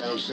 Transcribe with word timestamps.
Los 0.00 0.32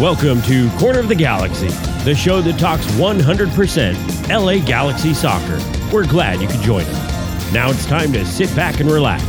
Welcome 0.00 0.40
to 0.42 0.70
Corner 0.78 1.00
of 1.00 1.08
the 1.08 1.16
Galaxy, 1.16 1.66
the 2.04 2.14
show 2.14 2.40
that 2.42 2.56
talks 2.56 2.86
100% 2.92 4.28
LA 4.28 4.64
Galaxy 4.64 5.12
soccer. 5.12 5.60
We're 5.92 6.06
glad 6.06 6.40
you 6.40 6.46
could 6.46 6.60
join 6.60 6.84
us. 6.84 7.52
Now 7.52 7.68
it's 7.68 7.84
time 7.84 8.12
to 8.12 8.24
sit 8.24 8.54
back 8.54 8.78
and 8.78 8.88
relax 8.88 9.24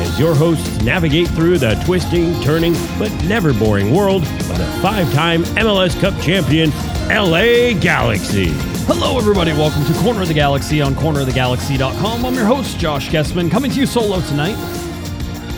as 0.00 0.18
your 0.18 0.34
hosts 0.34 0.80
navigate 0.80 1.28
through 1.28 1.58
the 1.58 1.74
twisting, 1.84 2.40
turning, 2.40 2.72
but 2.98 3.12
never 3.24 3.52
boring 3.52 3.94
world 3.94 4.22
of 4.22 4.56
the 4.56 4.78
five 4.80 5.12
time 5.12 5.42
MLS 5.56 6.00
Cup 6.00 6.18
champion 6.22 6.70
LA 7.10 7.78
Galaxy. 7.78 8.48
Hello, 8.86 9.18
everybody. 9.18 9.52
Welcome 9.52 9.84
to 9.84 9.92
Corner 10.00 10.22
of 10.22 10.28
the 10.28 10.32
Galaxy 10.32 10.80
on 10.80 10.94
cornerofthegalaxy.com. 10.94 12.24
I'm 12.24 12.34
your 12.34 12.46
host, 12.46 12.78
Josh 12.78 13.10
Guesman, 13.10 13.50
coming 13.50 13.70
to 13.72 13.78
you 13.78 13.84
solo 13.84 14.22
tonight. 14.22 14.56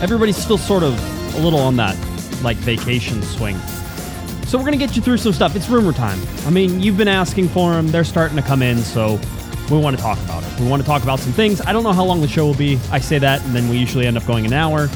Everybody's 0.01 0.35
still 0.35 0.57
sort 0.57 0.83
of 0.83 0.93
a 1.35 1.39
little 1.39 1.59
on 1.59 1.77
that 1.77 1.95
like 2.43 2.57
vacation 2.57 3.23
swing. 3.23 3.57
So 4.47 4.57
we're 4.57 4.63
gonna 4.63 4.77
get 4.77 4.95
you 4.95 5.01
through 5.01 5.17
some 5.17 5.33
stuff. 5.33 5.57
It's 5.57 5.67
rumor 5.67 5.91
time. 5.91 6.21
I 6.45 6.51
mean, 6.51 6.79
you've 6.79 6.95
been 6.95 7.09
asking 7.09 7.49
for 7.49 7.73
them. 7.73 7.87
They're 7.89 8.05
starting 8.05 8.37
to 8.37 8.41
come 8.41 8.61
in, 8.61 8.77
so 8.77 9.19
we 9.69 9.77
want 9.77 9.97
to 9.97 10.01
talk 10.01 10.17
about 10.19 10.41
it. 10.41 10.57
We 10.57 10.69
want 10.69 10.81
to 10.81 10.87
talk 10.87 11.03
about 11.03 11.19
some 11.19 11.33
things. 11.33 11.59
I 11.59 11.73
don't 11.73 11.83
know 11.83 11.91
how 11.91 12.05
long 12.05 12.21
the 12.21 12.29
show 12.29 12.45
will 12.45 12.53
be. 12.53 12.79
I 12.89 12.99
say 12.99 13.19
that, 13.19 13.43
and 13.43 13.53
then 13.53 13.67
we 13.67 13.75
usually 13.75 14.07
end 14.07 14.15
up 14.15 14.25
going 14.25 14.45
an 14.45 14.53
hour. 14.53 14.89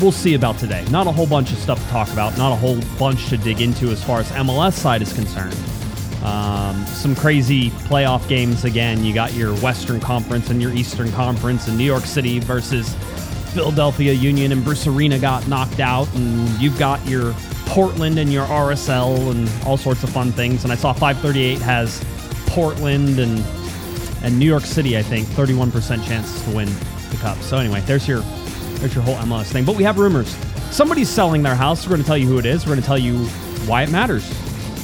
We'll 0.00 0.12
see 0.12 0.34
about 0.34 0.58
today. 0.58 0.84
Not 0.92 1.08
a 1.08 1.10
whole 1.10 1.26
bunch 1.26 1.50
of 1.50 1.58
stuff 1.58 1.82
to 1.82 1.88
talk 1.90 2.08
about. 2.12 2.38
Not 2.38 2.52
a 2.52 2.54
whole 2.54 2.78
bunch 3.00 3.30
to 3.30 3.36
dig 3.36 3.60
into 3.60 3.88
as 3.88 4.04
far 4.04 4.20
as 4.20 4.30
MLS 4.30 4.74
side 4.74 5.02
is 5.02 5.12
concerned. 5.12 5.56
Um, 6.24 6.86
some 6.86 7.16
crazy 7.16 7.70
playoff 7.70 8.28
games 8.28 8.64
again. 8.64 9.02
You 9.04 9.12
got 9.12 9.34
your 9.34 9.56
Western 9.56 9.98
Conference 9.98 10.50
and 10.50 10.62
your 10.62 10.72
Eastern 10.72 11.10
Conference, 11.10 11.66
and 11.66 11.76
New 11.76 11.84
York 11.84 12.04
City 12.04 12.38
versus 12.38 12.94
Philadelphia 13.54 14.12
Union 14.12 14.52
and 14.52 14.62
Bruce 14.62 14.86
Arena 14.86 15.18
got 15.18 15.48
knocked 15.48 15.80
out, 15.80 16.06
and 16.14 16.48
you've 16.60 16.78
got 16.78 17.04
your 17.08 17.34
Portland 17.66 18.18
and 18.18 18.32
your 18.32 18.46
RSL 18.46 19.30
and 19.30 19.50
all 19.66 19.76
sorts 19.76 20.02
of 20.02 20.10
fun 20.10 20.32
things. 20.32 20.64
And 20.64 20.72
I 20.72 20.76
saw 20.76 20.92
538 20.92 21.58
has 21.58 22.02
Portland 22.46 23.18
and 23.18 23.44
and 24.22 24.38
New 24.38 24.46
York 24.46 24.64
City, 24.64 24.96
I 24.96 25.02
think, 25.02 25.26
31% 25.28 26.04
chances 26.04 26.42
to 26.44 26.56
win 26.56 26.68
the 27.10 27.18
cup. 27.20 27.36
So 27.38 27.58
anyway, 27.58 27.80
there's 27.82 28.08
your 28.08 28.20
there's 28.80 28.94
your 28.94 29.04
whole 29.04 29.14
MLS 29.16 29.46
thing. 29.46 29.64
But 29.64 29.76
we 29.76 29.84
have 29.84 29.98
rumors. 29.98 30.34
Somebody's 30.70 31.08
selling 31.08 31.42
their 31.42 31.54
house. 31.54 31.84
We're 31.86 31.90
going 31.90 32.02
to 32.02 32.06
tell 32.06 32.18
you 32.18 32.26
who 32.26 32.38
it 32.38 32.46
is. 32.46 32.64
We're 32.64 32.72
going 32.72 32.80
to 32.80 32.86
tell 32.86 32.98
you 32.98 33.18
why 33.66 33.82
it 33.82 33.90
matters, 33.90 34.28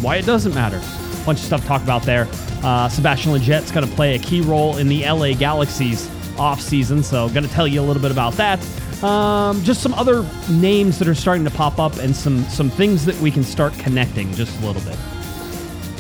why 0.01 0.17
it 0.17 0.27
doesn't 0.27 0.55
matter. 0.55 0.79
A 0.79 1.25
Bunch 1.25 1.39
of 1.39 1.45
stuff 1.45 1.63
to 1.63 1.67
talk 1.67 1.83
about 1.83 2.03
there. 2.03 2.29
Uh, 2.63 2.89
Sebastian 2.89 3.33
Lletget's 3.33 3.73
going 3.73 3.87
to 3.87 3.95
play 3.95 4.15
a 4.15 4.19
key 4.19 4.41
role 4.41 4.77
in 4.77 4.89
the 4.89 5.03
LA 5.05 5.35
Galaxy's 5.35 6.09
off 6.39 6.61
season, 6.61 7.03
so 7.03 7.29
going 7.29 7.47
to 7.47 7.53
tell 7.53 7.67
you 7.67 7.81
a 7.81 7.85
little 7.85 8.03
bit 8.03 8.11
about 8.11 8.35
that. 8.35 8.61
Um, 9.03 9.63
just 9.65 9.83
some 9.83 9.95
other 9.95 10.25
names 10.49 10.99
that 10.99 11.09
are 11.09 11.15
starting 11.15 11.45
to 11.45 11.51
pop 11.51 11.79
up, 11.79 11.97
and 11.97 12.15
some 12.15 12.45
some 12.45 12.71
things 12.71 13.05
that 13.05 13.19
we 13.21 13.31
can 13.31 13.43
start 13.43 13.73
connecting 13.75 14.33
just 14.35 14.61
a 14.63 14.67
little 14.67 14.83
bit, 14.83 14.99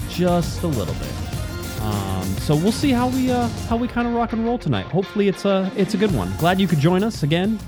just 0.08 0.62
a 0.62 0.68
little 0.68 0.94
bit. 0.94 1.82
Um, 1.82 2.24
so 2.38 2.54
we'll 2.54 2.70
see 2.70 2.90
how 2.90 3.08
we 3.08 3.30
uh, 3.30 3.48
how 3.68 3.76
we 3.76 3.88
kind 3.88 4.06
of 4.06 4.14
rock 4.14 4.32
and 4.32 4.44
roll 4.44 4.58
tonight. 4.58 4.86
Hopefully, 4.86 5.28
it's 5.28 5.44
a 5.44 5.70
it's 5.76 5.94
a 5.94 5.96
good 5.96 6.14
one. 6.14 6.32
Glad 6.38 6.60
you 6.60 6.68
could 6.68 6.78
join 6.78 7.02
us 7.02 7.22
again. 7.22 7.58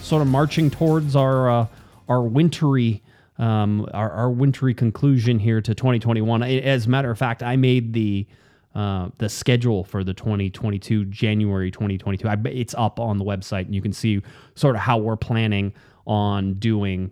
Sort 0.00 0.22
of 0.22 0.28
marching 0.28 0.70
towards 0.70 1.14
our 1.14 1.50
uh, 1.50 1.66
our 2.08 2.22
wintry 2.22 3.02
um, 3.40 3.88
our, 3.94 4.10
our 4.10 4.30
wintry 4.30 4.74
conclusion 4.74 5.38
here 5.38 5.60
to 5.60 5.74
2021. 5.74 6.42
As 6.42 6.86
a 6.86 6.90
matter 6.90 7.10
of 7.10 7.18
fact, 7.18 7.42
I 7.42 7.56
made 7.56 7.92
the 7.94 8.26
uh, 8.74 9.08
the 9.18 9.28
schedule 9.28 9.84
for 9.84 10.04
the 10.04 10.14
2022 10.14 11.06
January 11.06 11.70
2022. 11.70 12.28
I, 12.28 12.36
it's 12.44 12.74
up 12.74 13.00
on 13.00 13.18
the 13.18 13.24
website, 13.24 13.66
and 13.66 13.74
you 13.74 13.82
can 13.82 13.92
see 13.92 14.22
sort 14.54 14.76
of 14.76 14.82
how 14.82 14.98
we're 14.98 15.16
planning 15.16 15.74
on 16.06 16.54
doing 16.54 17.10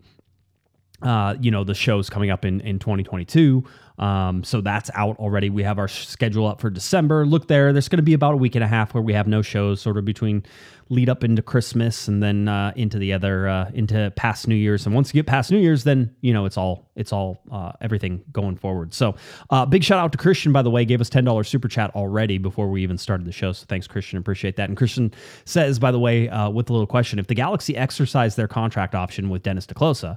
uh, 1.03 1.37
you 1.41 1.51
know, 1.51 1.65
the 1.65 1.75
shows 1.75 2.11
coming 2.11 2.31
up 2.31 2.45
in, 2.45 2.61
in 2.63 2.79
2022. 2.79 3.65
Um, 3.99 4.45
so 4.45 4.61
that's 4.61 4.91
out 4.95 5.19
already. 5.19 5.51
We 5.51 5.63
have 5.65 5.79
our 5.79 5.89
schedule 5.89 6.47
up 6.47 6.61
for 6.61 6.71
December. 6.71 7.27
Look 7.27 7.49
there. 7.49 7.73
There's 7.73 7.89
going 7.89 7.99
to 7.99 8.03
be 8.03 8.15
about 8.15 8.35
a 8.35 8.37
week 8.37 8.55
and 8.55 8.63
a 8.63 8.69
half 8.69 8.95
where 8.95 9.03
we 9.03 9.13
have 9.13 9.27
no 9.27 9.43
shows, 9.43 9.81
sort 9.81 9.97
of 9.97 10.05
between 10.05 10.45
lead 10.91 11.09
up 11.09 11.23
into 11.23 11.43
Christmas 11.43 12.09
and 12.09 12.23
then 12.23 12.49
uh, 12.49 12.73
into 12.75 12.99
the 12.99 13.13
other 13.13 13.49
uh, 13.49 13.71
into 13.75 14.13
past 14.17 14.49
New 14.49 14.55
Year's. 14.55 14.87
And 14.87 14.95
once 14.95 15.13
you 15.13 15.19
get 15.19 15.27
past 15.27 15.51
New 15.51 15.59
Year's, 15.59 15.85
then 15.85 16.15
you 16.21 16.33
know 16.33 16.45
it's 16.45 16.57
all 16.57 16.91
it's 16.95 17.13
all 17.13 17.43
uh, 17.51 17.73
everything 17.81 18.23
going 18.33 18.57
forward. 18.57 18.95
So 18.95 19.17
uh, 19.51 19.67
big 19.67 19.83
shout 19.85 19.99
out 19.99 20.13
to 20.13 20.19
Christian, 20.19 20.53
by 20.53 20.63
the 20.63 20.71
way, 20.71 20.85
gave 20.85 21.01
us 21.01 21.11
ten 21.11 21.25
dollars 21.25 21.49
super 21.49 21.69
chat 21.69 21.95
already 21.95 22.39
before 22.39 22.71
we 22.71 22.83
even 22.83 22.99
started 22.99 23.27
the 23.27 23.33
show. 23.33 23.53
So 23.53 23.67
thanks, 23.69 23.87
Christian. 23.87 24.19
Appreciate 24.19 24.57
that. 24.57 24.69
And 24.69 24.77
Christian 24.77 25.13
says, 25.45 25.79
by 25.79 25.91
the 25.91 25.99
way, 25.99 26.29
uh, 26.29 26.51
with 26.51 26.71
a 26.71 26.73
little 26.73 26.87
question, 26.87 27.19
if 27.19 27.27
the 27.27 27.35
Galaxy 27.35 27.77
exercise 27.77 28.37
their 28.37 28.49
contract 28.49 28.95
option 28.95 29.29
with 29.29 29.43
Dennis 29.43 29.67
te 29.67 29.75
Kloese 29.75 30.17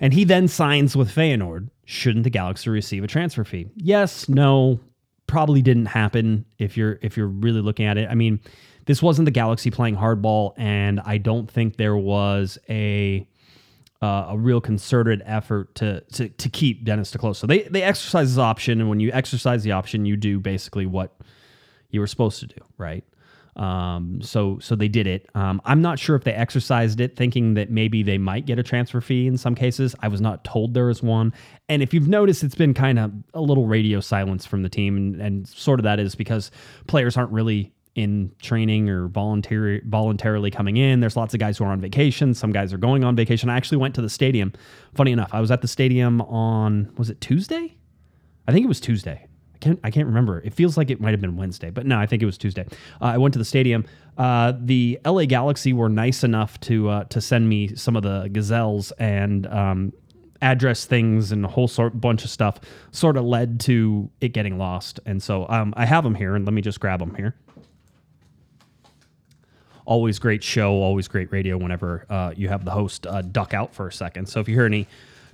and 0.00 0.12
he 0.12 0.24
then 0.24 0.48
signs 0.48 0.96
with 0.96 1.14
Feyenoord, 1.14 1.70
shouldn't 1.84 2.24
the 2.24 2.30
Galaxy 2.30 2.70
receive 2.70 3.04
a 3.04 3.06
transfer 3.06 3.44
fee? 3.44 3.68
Yes, 3.76 4.28
no, 4.28 4.80
probably 5.26 5.62
didn't 5.62 5.86
happen 5.86 6.44
if 6.58 6.76
you're 6.76 6.98
if 7.02 7.16
you're 7.16 7.26
really 7.26 7.60
looking 7.60 7.86
at 7.86 7.98
it. 7.98 8.08
I 8.10 8.14
mean, 8.14 8.40
this 8.86 9.02
wasn't 9.02 9.26
the 9.26 9.32
Galaxy 9.32 9.70
playing 9.70 9.96
hardball, 9.96 10.54
and 10.56 11.00
I 11.00 11.18
don't 11.18 11.50
think 11.50 11.76
there 11.76 11.96
was 11.96 12.58
a 12.68 13.26
uh, 14.02 14.26
a 14.30 14.38
real 14.38 14.60
concerted 14.60 15.22
effort 15.24 15.74
to 15.76 16.00
to 16.12 16.28
to 16.28 16.48
keep 16.48 16.84
Dennis 16.84 17.10
te 17.10 17.18
Kloese. 17.18 17.36
So 17.36 17.46
they 17.46 17.62
they 17.62 17.82
exercise 17.82 18.30
this 18.30 18.38
option, 18.38 18.80
and 18.80 18.88
when 18.88 19.00
you 19.00 19.10
exercise 19.12 19.62
the 19.62 19.72
option, 19.72 20.04
you 20.04 20.16
do 20.16 20.38
basically 20.38 20.86
what 20.86 21.16
you 21.90 22.00
were 22.00 22.06
supposed 22.06 22.40
to 22.40 22.46
do, 22.46 22.60
right? 22.78 23.04
Um, 23.56 24.20
so 24.22 24.58
so 24.60 24.76
they 24.76 24.88
did 24.88 25.06
it. 25.06 25.28
Um, 25.34 25.60
I'm 25.64 25.80
not 25.80 25.98
sure 25.98 26.14
if 26.14 26.24
they 26.24 26.32
exercised 26.32 27.00
it, 27.00 27.16
thinking 27.16 27.54
that 27.54 27.70
maybe 27.70 28.02
they 28.02 28.18
might 28.18 28.46
get 28.46 28.58
a 28.58 28.62
transfer 28.62 29.00
fee 29.00 29.26
in 29.26 29.38
some 29.38 29.54
cases. 29.54 29.94
I 30.00 30.08
was 30.08 30.20
not 30.20 30.44
told 30.44 30.74
there 30.74 30.86
was 30.86 31.02
one. 31.02 31.32
And 31.68 31.82
if 31.82 31.94
you've 31.94 32.08
noticed, 32.08 32.44
it's 32.44 32.54
been 32.54 32.74
kind 32.74 32.98
of 32.98 33.12
a 33.34 33.40
little 33.40 33.66
radio 33.66 34.00
silence 34.00 34.44
from 34.44 34.62
the 34.62 34.68
team, 34.68 34.96
and, 34.96 35.20
and 35.20 35.48
sort 35.48 35.80
of 35.80 35.84
that 35.84 35.98
is 35.98 36.14
because 36.14 36.50
players 36.86 37.16
aren't 37.16 37.32
really 37.32 37.72
in 37.96 38.30
training 38.42 38.90
or 38.90 39.08
voluntary 39.08 39.80
voluntarily 39.86 40.50
coming 40.50 40.76
in. 40.76 41.00
There's 41.00 41.16
lots 41.16 41.32
of 41.32 41.40
guys 41.40 41.58
who 41.58 41.64
are 41.64 41.72
on 41.72 41.80
vacation. 41.80 42.34
Some 42.34 42.52
guys 42.52 42.72
are 42.72 42.78
going 42.78 43.02
on 43.04 43.16
vacation. 43.16 43.48
I 43.48 43.56
actually 43.56 43.78
went 43.78 43.94
to 43.94 44.02
the 44.02 44.10
stadium. 44.10 44.52
Funny 44.94 45.12
enough, 45.12 45.30
I 45.32 45.40
was 45.40 45.50
at 45.50 45.62
the 45.62 45.68
stadium 45.68 46.20
on 46.20 46.92
was 46.98 47.10
it 47.10 47.20
Tuesday? 47.20 47.76
I 48.46 48.52
think 48.52 48.64
it 48.64 48.68
was 48.68 48.80
Tuesday. 48.80 49.25
I 49.56 49.58
can't 49.58 49.80
I 49.84 49.90
can't 49.90 50.06
remember. 50.06 50.40
It 50.44 50.52
feels 50.52 50.76
like 50.76 50.90
it 50.90 51.00
might 51.00 51.12
have 51.12 51.20
been 51.20 51.36
Wednesday, 51.36 51.70
but 51.70 51.86
no, 51.86 51.98
I 51.98 52.06
think 52.06 52.22
it 52.22 52.26
was 52.26 52.36
Tuesday. 52.36 52.66
Uh, 53.00 53.06
I 53.06 53.18
went 53.18 53.32
to 53.34 53.38
the 53.38 53.44
stadium. 53.44 53.84
Uh, 54.18 54.52
the 54.58 54.98
LA 55.04 55.24
Galaxy 55.24 55.72
were 55.72 55.88
nice 55.88 56.22
enough 56.22 56.60
to 56.60 56.88
uh, 56.90 57.04
to 57.04 57.20
send 57.20 57.48
me 57.48 57.74
some 57.74 57.96
of 57.96 58.02
the 58.02 58.28
gazelles 58.32 58.92
and 58.92 59.46
um, 59.46 59.92
address 60.42 60.84
things 60.84 61.32
and 61.32 61.44
a 61.44 61.48
whole 61.48 61.68
sort 61.68 61.98
bunch 61.98 62.24
of 62.24 62.30
stuff. 62.30 62.60
Sort 62.90 63.16
of 63.16 63.24
led 63.24 63.60
to 63.60 64.10
it 64.20 64.28
getting 64.30 64.58
lost, 64.58 65.00
and 65.06 65.22
so 65.22 65.48
um, 65.48 65.72
I 65.76 65.86
have 65.86 66.04
them 66.04 66.14
here, 66.14 66.36
and 66.36 66.44
let 66.44 66.52
me 66.52 66.60
just 66.62 66.80
grab 66.80 67.00
them 67.00 67.14
here 67.14 67.34
always 69.88 70.18
great 70.18 70.42
show, 70.42 70.72
always 70.72 71.06
great 71.06 71.30
radio 71.30 71.56
whenever 71.56 72.04
uh, 72.10 72.32
you 72.36 72.48
have 72.48 72.64
the 72.64 72.72
host 72.72 73.06
uh, 73.06 73.22
duck 73.22 73.54
out 73.54 73.72
for 73.72 73.86
a 73.86 73.92
second. 73.92 74.28
So 74.28 74.40
if 74.40 74.48
you 74.48 74.54
hear 74.56 74.66
any 74.66 74.88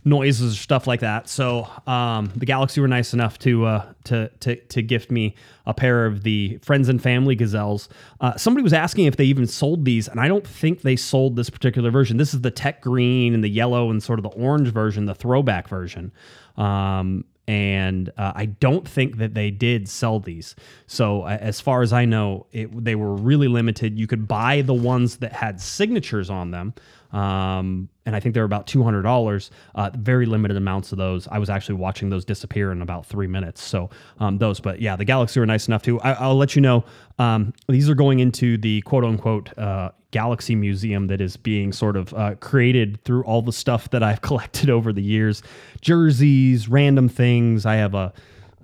noises, 0.04 0.54
or 0.54 0.56
stuff 0.56 0.86
like 0.86 1.00
that. 1.00 1.28
So 1.28 1.68
um, 1.86 2.32
the 2.34 2.46
Galaxy 2.46 2.80
were 2.80 2.88
nice 2.88 3.12
enough 3.14 3.38
to 3.40 3.66
uh, 3.66 3.92
to 4.04 4.28
to 4.40 4.56
to 4.56 4.82
gift 4.82 5.10
me 5.10 5.34
a 5.66 5.74
pair 5.74 6.06
of 6.06 6.22
the 6.22 6.58
Friends 6.62 6.88
and 6.88 7.00
Family 7.00 7.34
Gazelles. 7.34 7.88
Uh, 8.20 8.36
somebody 8.36 8.62
was 8.62 8.72
asking 8.72 9.06
if 9.06 9.16
they 9.16 9.24
even 9.24 9.46
sold 9.46 9.84
these, 9.84 10.08
and 10.08 10.20
I 10.20 10.28
don't 10.28 10.46
think 10.46 10.82
they 10.82 10.96
sold 10.96 11.36
this 11.36 11.50
particular 11.50 11.90
version. 11.90 12.16
This 12.16 12.34
is 12.34 12.40
the 12.40 12.50
tech 12.50 12.80
green 12.80 13.34
and 13.34 13.44
the 13.44 13.48
yellow 13.48 13.90
and 13.90 14.02
sort 14.02 14.18
of 14.18 14.24
the 14.24 14.30
orange 14.30 14.68
version, 14.68 15.06
the 15.06 15.14
throwback 15.14 15.68
version. 15.68 16.12
Um, 16.56 17.24
and 17.48 18.10
uh, 18.16 18.32
I 18.34 18.46
don't 18.46 18.86
think 18.86 19.18
that 19.18 19.34
they 19.34 19.50
did 19.50 19.88
sell 19.88 20.20
these. 20.20 20.54
So 20.86 21.22
uh, 21.22 21.38
as 21.40 21.60
far 21.60 21.82
as 21.82 21.92
I 21.92 22.04
know, 22.04 22.46
it, 22.52 22.84
they 22.84 22.94
were 22.94 23.14
really 23.14 23.48
limited. 23.48 23.98
You 23.98 24.06
could 24.06 24.28
buy 24.28 24.62
the 24.62 24.74
ones 24.74 25.16
that 25.18 25.32
had 25.32 25.60
signatures 25.60 26.30
on 26.30 26.52
them, 26.52 26.74
um, 27.10 27.88
and 28.04 28.16
I 28.16 28.20
think 28.20 28.34
they're 28.34 28.44
about 28.44 28.66
two 28.66 28.82
hundred 28.82 29.02
dollars. 29.02 29.50
Uh, 29.74 29.90
very 29.94 30.26
limited 30.26 30.56
amounts 30.56 30.92
of 30.92 30.98
those. 30.98 31.28
I 31.28 31.38
was 31.38 31.48
actually 31.48 31.76
watching 31.76 32.10
those 32.10 32.24
disappear 32.24 32.72
in 32.72 32.82
about 32.82 33.06
three 33.06 33.26
minutes. 33.26 33.62
So 33.62 33.90
um, 34.18 34.38
those, 34.38 34.60
but 34.60 34.80
yeah, 34.80 34.96
the 34.96 35.04
Galaxy 35.04 35.40
were 35.40 35.46
nice 35.46 35.68
enough 35.68 35.82
to. 35.82 36.00
I, 36.00 36.26
will 36.26 36.36
let 36.36 36.56
you 36.56 36.62
know. 36.62 36.84
Um, 37.18 37.52
these 37.68 37.88
are 37.88 37.94
going 37.94 38.20
into 38.20 38.58
the 38.58 38.80
quote 38.82 39.04
unquote 39.04 39.56
uh, 39.56 39.90
Galaxy 40.10 40.54
Museum 40.54 41.06
that 41.06 41.20
is 41.20 41.36
being 41.36 41.72
sort 41.72 41.96
of 41.96 42.12
uh, 42.14 42.34
created 42.36 43.02
through 43.04 43.24
all 43.24 43.42
the 43.42 43.52
stuff 43.52 43.90
that 43.90 44.02
I've 44.02 44.20
collected 44.22 44.70
over 44.70 44.92
the 44.92 45.02
years, 45.02 45.42
jerseys, 45.80 46.68
random 46.68 47.08
things. 47.08 47.66
I 47.66 47.76
have 47.76 47.94
a 47.94 48.12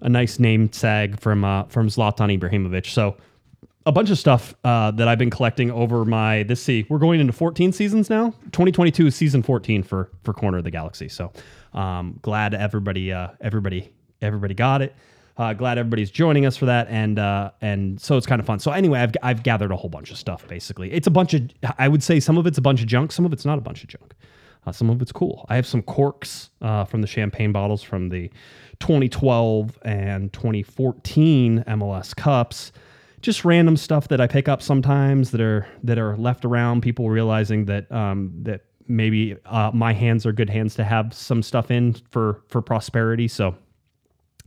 a 0.01 0.09
nice 0.09 0.39
name 0.39 0.69
tag 0.69 1.19
from 1.21 1.45
uh, 1.45 1.65
from 1.65 1.89
Zlatan 1.89 2.37
Ibrahimovic. 2.39 2.87
So 2.87 3.17
a 3.87 3.93
bunch 3.93 4.11
of 4.11 4.19
stuff 4.19 4.55
uh, 4.65 4.91
that 4.93 5.09
I've 5.09 5.19
been 5.19 5.31
collecting 5.31 5.71
over 5.71 6.05
my 6.05 6.43
this 6.43 6.63
see 6.63 6.87
we're 6.89 6.99
going 6.99 7.21
into 7.21 7.33
14 7.33 7.73
seasons 7.73 8.11
now. 8.11 8.31
2022 8.53 9.07
is 9.07 9.17
season 9.17 9.43
14 9.43 9.83
for 9.83 10.11
for 10.23 10.33
Corner 10.33 10.59
of 10.59 10.65
the 10.65 10.71
Galaxy. 10.71 11.09
So 11.09 11.33
um, 11.73 12.19
glad 12.23 12.55
everybody 12.55 13.13
uh, 13.13 13.29
everybody 13.41 13.93
everybody 14.21 14.55
got 14.55 14.83
it. 14.83 14.95
Uh, 15.37 15.53
glad 15.53 15.79
everybody's 15.79 16.11
joining 16.11 16.47
us 16.47 16.57
for 16.57 16.67
that, 16.67 16.89
and 16.89 17.19
uh, 17.19 17.53
and 17.61 18.01
so 18.01 18.17
it's 18.17 18.27
kind 18.27 18.41
of 18.41 18.47
fun. 18.47 18.59
So 18.59 18.73
anyway, 18.73 18.99
I've 19.01 19.13
I've 19.23 19.43
gathered 19.45 19.71
a 19.71 19.77
whole 19.77 19.91
bunch 19.91 20.11
of 20.11 20.19
stuff. 20.19 20.47
Basically, 20.49 20.93
it's 20.93 21.07
a 21.07 21.13
bunch 21.13 21.33
of 21.33 21.43
I 21.79 21.87
would 21.87 22.03
say 22.03 22.19
some 22.19 22.37
of 22.39 22.47
it's 22.47 22.59
a 22.59 22.63
bunch 22.63 22.81
of 22.81 22.89
junk, 22.89 23.13
some 23.13 23.25
of 23.25 23.33
it's 23.33 23.45
not 23.45 23.57
a 23.57 23.61
bunch 23.61 23.83
of 23.83 23.89
junk. 23.89 24.15
Uh, 24.67 24.73
some 24.73 24.91
of 24.91 25.01
it's 25.01 25.13
cool. 25.13 25.47
I 25.49 25.55
have 25.55 25.67
some 25.67 25.83
corks 25.83 26.51
uh, 26.61 26.85
from 26.85 27.01
the 27.01 27.07
champagne 27.07 27.53
bottles 27.53 27.83
from 27.83 28.09
the 28.09 28.31
2012 28.81 29.79
and 29.83 30.33
2014 30.33 31.65
MLS 31.67 32.15
Cups. 32.17 32.73
Just 33.21 33.45
random 33.45 33.77
stuff 33.77 34.09
that 34.09 34.21
I 34.21 34.27
pick 34.27 34.49
up 34.49 34.63
sometimes 34.63 35.31
that 35.33 35.41
are 35.41 35.67
that 35.83 35.99
are 35.99 36.17
left 36.17 36.45
around. 36.45 36.83
People 36.83 37.11
realizing 37.11 37.65
that 37.67 37.91
um, 37.91 38.33
that 38.43 38.63
maybe 38.87 39.37
uh, 39.47 39.71
my 39.75 39.93
hands 39.93 40.25
are 40.25 40.33
good 40.33 40.51
hands 40.51 40.75
to 40.77 40.85
have 40.85 41.13
some 41.13 41.43
stuff 41.43 41.71
in 41.71 41.95
for 42.11 42.43
for 42.49 42.63
prosperity. 42.63 43.29
So 43.29 43.57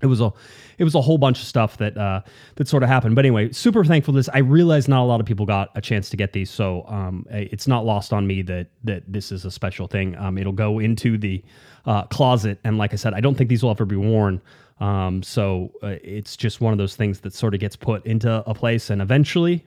it 0.02 0.08
was 0.08 0.22
a 0.22 0.32
it 0.78 0.84
was 0.84 0.96
a 0.96 1.02
whole 1.02 1.18
bunch 1.18 1.40
of 1.40 1.46
stuff 1.46 1.78
that 1.78 1.98
uh, 1.98 2.22
that 2.56 2.68
sort 2.68 2.84
of 2.84 2.90
happened. 2.90 3.16
But 3.16 3.26
anyway, 3.26 3.52
super 3.52 3.86
thankful 3.86 4.14
this. 4.14 4.30
I 4.34 4.40
realize 4.40 4.88
not 4.88 5.04
a 5.04 5.06
lot 5.06 5.20
of 5.20 5.26
people 5.26 5.46
got 5.46 5.70
a 5.76 5.82
chance 5.82 6.10
to 6.10 6.18
get 6.18 6.34
these, 6.34 6.50
so 6.50 6.86
um, 6.88 7.26
it's 7.30 7.68
not 7.68 7.86
lost 7.86 8.14
on 8.14 8.28
me 8.28 8.42
that 8.44 8.68
that 8.84 9.04
this 9.08 9.32
is 9.32 9.46
a 9.46 9.52
special 9.52 9.88
thing. 9.88 10.16
Um, 10.18 10.38
it'll 10.38 10.54
go 10.54 10.80
into 10.80 11.18
the 11.18 11.44
uh, 11.86 12.04
closet, 12.04 12.60
and 12.64 12.78
like 12.78 12.94
I 12.94 12.96
said, 12.96 13.14
I 13.14 13.22
don't 13.22 13.36
think 13.36 13.50
these 13.50 13.64
will 13.64 13.72
ever 13.72 13.86
be 13.86 13.96
worn. 13.96 14.42
Um, 14.82 15.22
so 15.22 15.72
uh, 15.84 15.96
it's 16.04 16.36
just 16.36 16.60
one 16.60 16.74
of 16.74 16.80
those 16.80 16.96
things 16.96 17.20
that 17.22 17.34
sort 17.34 17.54
of 17.54 17.60
gets 17.60 17.76
put 17.76 18.06
into 18.06 18.44
a 18.50 18.54
place, 18.54 18.90
and 18.90 19.02
eventually, 19.02 19.64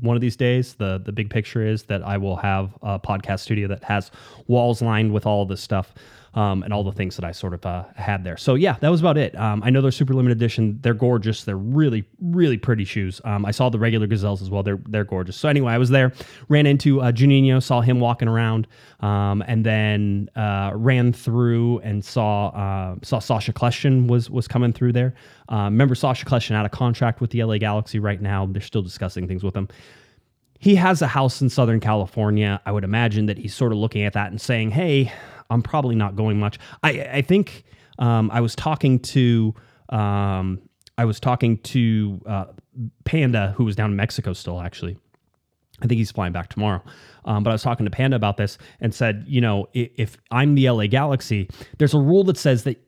one 0.00 0.16
of 0.16 0.20
these 0.20 0.36
days, 0.36 0.74
the 0.74 1.00
the 1.02 1.12
big 1.12 1.30
picture 1.30 1.64
is 1.64 1.84
that 1.84 2.02
I 2.02 2.18
will 2.18 2.36
have 2.36 2.76
a 2.82 2.98
podcast 2.98 3.40
studio 3.40 3.68
that 3.68 3.84
has 3.84 4.10
walls 4.48 4.82
lined 4.82 5.12
with 5.12 5.24
all 5.24 5.46
this 5.46 5.60
stuff 5.60 5.94
um, 6.36 6.62
and 6.62 6.72
all 6.72 6.84
the 6.84 6.92
things 6.92 7.16
that 7.16 7.24
I 7.24 7.32
sort 7.32 7.54
of 7.54 7.64
uh, 7.64 7.84
had 7.96 8.22
there. 8.22 8.36
So 8.36 8.54
yeah, 8.54 8.76
that 8.80 8.90
was 8.90 9.00
about 9.00 9.16
it. 9.16 9.34
Um, 9.38 9.62
I 9.64 9.70
know 9.70 9.80
they're 9.80 9.90
super 9.90 10.12
limited 10.12 10.36
edition. 10.36 10.78
They're 10.82 10.94
gorgeous. 10.94 11.44
They're 11.44 11.56
really, 11.56 12.04
really 12.20 12.58
pretty 12.58 12.84
shoes. 12.84 13.22
Um, 13.24 13.46
I 13.46 13.50
saw 13.50 13.70
the 13.70 13.78
regular 13.78 14.06
gazelles 14.06 14.42
as 14.42 14.50
well. 14.50 14.62
They're 14.62 14.78
they're 14.88 15.04
gorgeous. 15.04 15.36
So 15.36 15.48
anyway, 15.48 15.72
I 15.72 15.78
was 15.78 15.88
there, 15.88 16.12
ran 16.48 16.66
into 16.66 17.00
uh, 17.00 17.10
Juninho, 17.10 17.62
saw 17.62 17.80
him 17.80 18.00
walking 18.00 18.28
around, 18.28 18.68
um, 19.00 19.42
and 19.46 19.64
then 19.64 20.28
uh, 20.36 20.72
ran 20.74 21.14
through 21.14 21.78
and 21.78 22.04
saw 22.04 22.48
uh, 22.48 22.96
saw 23.02 23.18
Sacha 23.18 23.54
Kljestan 23.54 24.06
was 24.06 24.28
was 24.28 24.46
coming 24.46 24.74
through 24.74 24.92
there. 24.92 25.14
Uh, 25.50 25.64
remember 25.64 25.94
Sacha 25.94 26.26
Kljestan 26.26 26.54
out 26.54 26.66
of 26.66 26.70
contract 26.70 27.22
with 27.22 27.30
the 27.30 27.42
LA 27.42 27.56
Galaxy 27.56 27.98
right 27.98 28.20
now. 28.20 28.44
They're 28.44 28.60
still 28.60 28.82
discussing 28.82 29.26
things 29.26 29.42
with 29.42 29.56
him 29.56 29.68
he 30.58 30.74
has 30.74 31.02
a 31.02 31.06
house 31.06 31.42
in 31.42 31.50
Southern 31.50 31.80
California. 31.80 32.62
I 32.64 32.72
would 32.72 32.82
imagine 32.82 33.26
that 33.26 33.36
he's 33.36 33.54
sort 33.54 33.72
of 33.72 33.78
looking 33.78 34.04
at 34.04 34.14
that 34.14 34.30
and 34.30 34.40
saying, 34.40 34.70
"Hey, 34.70 35.12
I'm 35.50 35.62
probably 35.62 35.94
not 35.94 36.16
going 36.16 36.38
much. 36.38 36.58
I 36.82 36.90
I 37.12 37.22
think 37.22 37.64
um, 37.98 38.30
I 38.32 38.40
was 38.40 38.54
talking 38.54 38.98
to 39.00 39.54
um, 39.88 40.60
I 40.98 41.04
was 41.04 41.20
talking 41.20 41.58
to 41.58 42.20
uh, 42.26 42.44
Panda, 43.04 43.54
who 43.56 43.64
was 43.64 43.76
down 43.76 43.90
in 43.90 43.96
Mexico 43.96 44.32
still 44.32 44.60
actually. 44.60 44.98
I 45.82 45.86
think 45.86 45.98
he's 45.98 46.10
flying 46.10 46.32
back 46.32 46.48
tomorrow. 46.48 46.82
Um, 47.26 47.42
but 47.42 47.50
I 47.50 47.52
was 47.52 47.62
talking 47.62 47.84
to 47.84 47.90
Panda 47.90 48.16
about 48.16 48.38
this 48.38 48.56
and 48.80 48.94
said, 48.94 49.24
you 49.26 49.42
know, 49.42 49.68
if, 49.74 49.90
if 49.96 50.16
I'm 50.30 50.54
the 50.54 50.70
LA 50.70 50.86
Galaxy, 50.86 51.50
there's 51.78 51.92
a 51.92 51.98
rule 51.98 52.24
that 52.24 52.38
says 52.38 52.64
that 52.64 52.82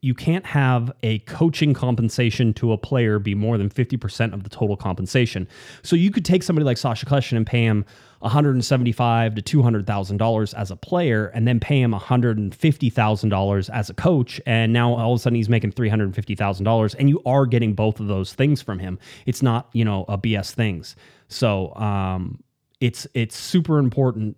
you 0.00 0.14
can't 0.14 0.44
have 0.46 0.92
a 1.02 1.18
coaching 1.20 1.74
compensation 1.74 2.52
to 2.54 2.72
a 2.72 2.78
player 2.78 3.18
be 3.18 3.34
more 3.34 3.58
than 3.58 3.68
50% 3.68 4.32
of 4.32 4.42
the 4.42 4.50
total 4.50 4.76
compensation. 4.76 5.48
So 5.82 5.96
you 5.96 6.10
could 6.10 6.24
take 6.24 6.42
somebody 6.42 6.64
like 6.64 6.78
Sacha 6.78 7.06
Kljestan 7.06 7.36
and 7.36 7.46
pay 7.46 7.64
him 7.64 7.84
175 8.20 9.34
to 9.34 9.42
200,000 9.42 10.16
dollars 10.16 10.54
as 10.54 10.70
a 10.70 10.76
player 10.76 11.26
and 11.34 11.46
then 11.46 11.58
pay 11.58 11.80
him 11.80 11.90
150,000 11.90 13.28
dollars 13.28 13.68
as 13.68 13.90
a 13.90 13.94
coach 13.94 14.40
and 14.46 14.72
now 14.72 14.94
all 14.94 15.12
of 15.12 15.18
a 15.18 15.22
sudden 15.22 15.34
he's 15.34 15.48
making 15.48 15.72
350,000 15.72 16.64
dollars 16.64 16.94
and 16.94 17.08
you 17.08 17.20
are 17.26 17.46
getting 17.46 17.74
both 17.74 17.98
of 17.98 18.06
those 18.06 18.32
things 18.32 18.62
from 18.62 18.78
him. 18.78 18.98
It's 19.26 19.42
not, 19.42 19.68
you 19.72 19.84
know, 19.84 20.04
a 20.08 20.16
BS 20.16 20.52
things. 20.52 20.94
So, 21.28 21.74
um, 21.74 22.42
it's 22.80 23.06
it's 23.14 23.36
super 23.36 23.78
important 23.78 24.36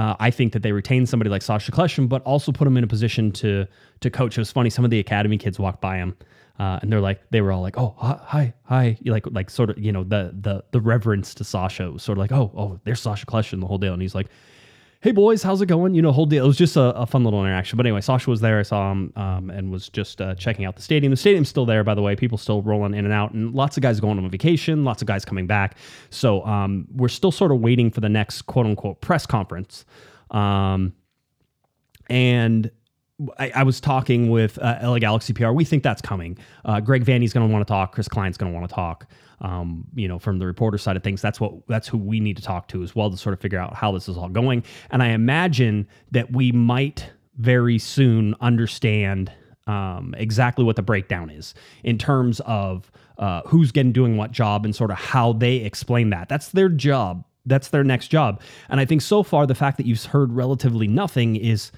uh, 0.00 0.16
I 0.18 0.30
think 0.30 0.54
that 0.54 0.62
they 0.62 0.72
retain 0.72 1.04
somebody 1.04 1.28
like 1.28 1.42
Sacha 1.42 1.70
Kljestan, 1.70 2.08
but 2.08 2.22
also 2.22 2.52
put 2.52 2.66
him 2.66 2.78
in 2.78 2.84
a 2.84 2.86
position 2.86 3.30
to 3.32 3.66
to 4.00 4.10
coach. 4.10 4.38
It 4.38 4.40
was 4.40 4.50
funny. 4.50 4.70
Some 4.70 4.82
of 4.82 4.90
the 4.90 4.98
academy 4.98 5.36
kids 5.36 5.58
walked 5.58 5.82
by 5.82 5.98
him, 5.98 6.16
uh, 6.58 6.78
and 6.80 6.90
they're 6.90 7.02
like, 7.02 7.20
they 7.28 7.42
were 7.42 7.52
all 7.52 7.60
like, 7.60 7.76
"Oh, 7.76 7.94
hi, 7.98 8.54
hi," 8.64 8.96
like 9.04 9.26
like 9.30 9.50
sort 9.50 9.68
of 9.68 9.78
you 9.78 9.92
know 9.92 10.02
the 10.02 10.34
the 10.40 10.64
the 10.70 10.80
reverence 10.80 11.34
to 11.34 11.44
Sacha 11.44 11.90
was 11.92 12.02
sort 12.02 12.16
of 12.16 12.20
like, 12.20 12.32
"Oh, 12.32 12.50
oh, 12.56 12.80
there's 12.84 13.02
Sasha 13.02 13.26
Kljestan 13.26 13.60
the 13.60 13.66
whole 13.66 13.76
deal," 13.76 13.92
and 13.92 14.00
he's 14.00 14.14
like, 14.14 14.28
hey 15.02 15.12
boys, 15.12 15.42
how's 15.42 15.62
it 15.62 15.66
going? 15.66 15.94
You 15.94 16.02
know, 16.02 16.12
whole 16.12 16.26
deal. 16.26 16.44
It 16.44 16.46
was 16.46 16.58
just 16.58 16.76
a, 16.76 16.94
a 16.94 17.06
fun 17.06 17.24
little 17.24 17.40
interaction. 17.40 17.76
But 17.78 17.86
anyway, 17.86 18.02
Sacha 18.02 18.28
was 18.28 18.42
there. 18.42 18.58
I 18.58 18.62
saw 18.62 18.92
him 18.92 19.12
um, 19.16 19.48
and 19.48 19.70
was 19.70 19.88
just 19.88 20.20
uh, 20.20 20.34
checking 20.34 20.66
out 20.66 20.76
the 20.76 20.82
stadium. 20.82 21.10
The 21.10 21.16
stadium's 21.16 21.48
still 21.48 21.64
there, 21.64 21.82
by 21.82 21.94
the 21.94 22.02
way. 22.02 22.14
People 22.16 22.36
still 22.36 22.60
rolling 22.62 22.92
in 22.94 23.04
and 23.04 23.14
out, 23.14 23.32
and 23.32 23.54
lots 23.54 23.76
of 23.76 23.82
guys 23.82 23.98
going 23.98 24.18
on 24.18 24.30
vacation. 24.30 24.84
Lots 24.84 25.00
of 25.02 25.08
guys 25.08 25.24
coming 25.24 25.46
back. 25.46 25.76
So 26.10 26.44
um, 26.44 26.86
we're 26.94 27.08
still 27.08 27.32
sort 27.32 27.50
of 27.50 27.60
waiting 27.60 27.90
for 27.90 28.00
the 28.00 28.08
next 28.08 28.42
quote 28.42 28.66
unquote 28.66 29.00
press 29.00 29.24
conference. 29.24 29.86
Um, 30.30 30.92
and 32.08 32.70
I, 33.38 33.52
I, 33.56 33.62
was 33.64 33.80
talking 33.80 34.30
with 34.30 34.58
uh, 34.58 34.78
LA 34.82 34.98
Galaxy 34.98 35.32
PR. 35.32 35.50
We 35.50 35.64
think 35.64 35.82
that's 35.82 36.00
coming. 36.00 36.38
Uh, 36.64 36.80
Greg 36.80 37.04
Vanney's 37.04 37.32
going 37.32 37.46
to 37.46 37.52
want 37.52 37.66
to 37.66 37.70
talk. 37.70 37.92
Chris 37.92 38.06
Klein's 38.06 38.36
going 38.36 38.52
to 38.52 38.56
want 38.56 38.68
to 38.68 38.74
talk. 38.74 39.06
Um, 39.42 39.86
you 39.94 40.06
know, 40.06 40.18
from 40.18 40.38
the 40.38 40.46
reporter 40.46 40.76
side 40.76 40.96
of 40.96 41.02
things, 41.02 41.22
that's 41.22 41.40
what 41.40 41.54
that's 41.66 41.88
who 41.88 41.96
we 41.96 42.20
need 42.20 42.36
to 42.36 42.42
talk 42.42 42.68
to 42.68 42.82
as 42.82 42.94
well 42.94 43.10
to 43.10 43.16
sort 43.16 43.32
of 43.32 43.40
figure 43.40 43.58
out 43.58 43.74
how 43.74 43.90
this 43.92 44.08
is 44.08 44.16
all 44.16 44.28
going. 44.28 44.64
And 44.90 45.02
I 45.02 45.08
imagine 45.08 45.88
that 46.10 46.32
we 46.32 46.52
might 46.52 47.10
very 47.38 47.78
soon 47.78 48.34
understand 48.40 49.32
um, 49.66 50.14
exactly 50.18 50.64
what 50.64 50.76
the 50.76 50.82
breakdown 50.82 51.30
is 51.30 51.54
in 51.84 51.96
terms 51.96 52.40
of 52.40 52.90
uh, 53.18 53.42
who's 53.46 53.72
getting 53.72 53.92
doing 53.92 54.16
what 54.16 54.32
job 54.32 54.64
and 54.64 54.74
sort 54.74 54.90
of 54.90 54.98
how 54.98 55.32
they 55.32 55.56
explain 55.56 56.10
that. 56.10 56.28
That's 56.28 56.48
their 56.48 56.68
job. 56.68 57.24
That's 57.46 57.68
their 57.68 57.84
next 57.84 58.08
job. 58.08 58.40
And 58.68 58.80
I 58.80 58.84
think 58.84 59.02
so 59.02 59.22
far 59.22 59.46
the 59.46 59.54
fact 59.54 59.76
that 59.76 59.86
you've 59.86 60.04
heard 60.04 60.32
relatively 60.32 60.88
nothing 60.88 61.36
is 61.36 61.72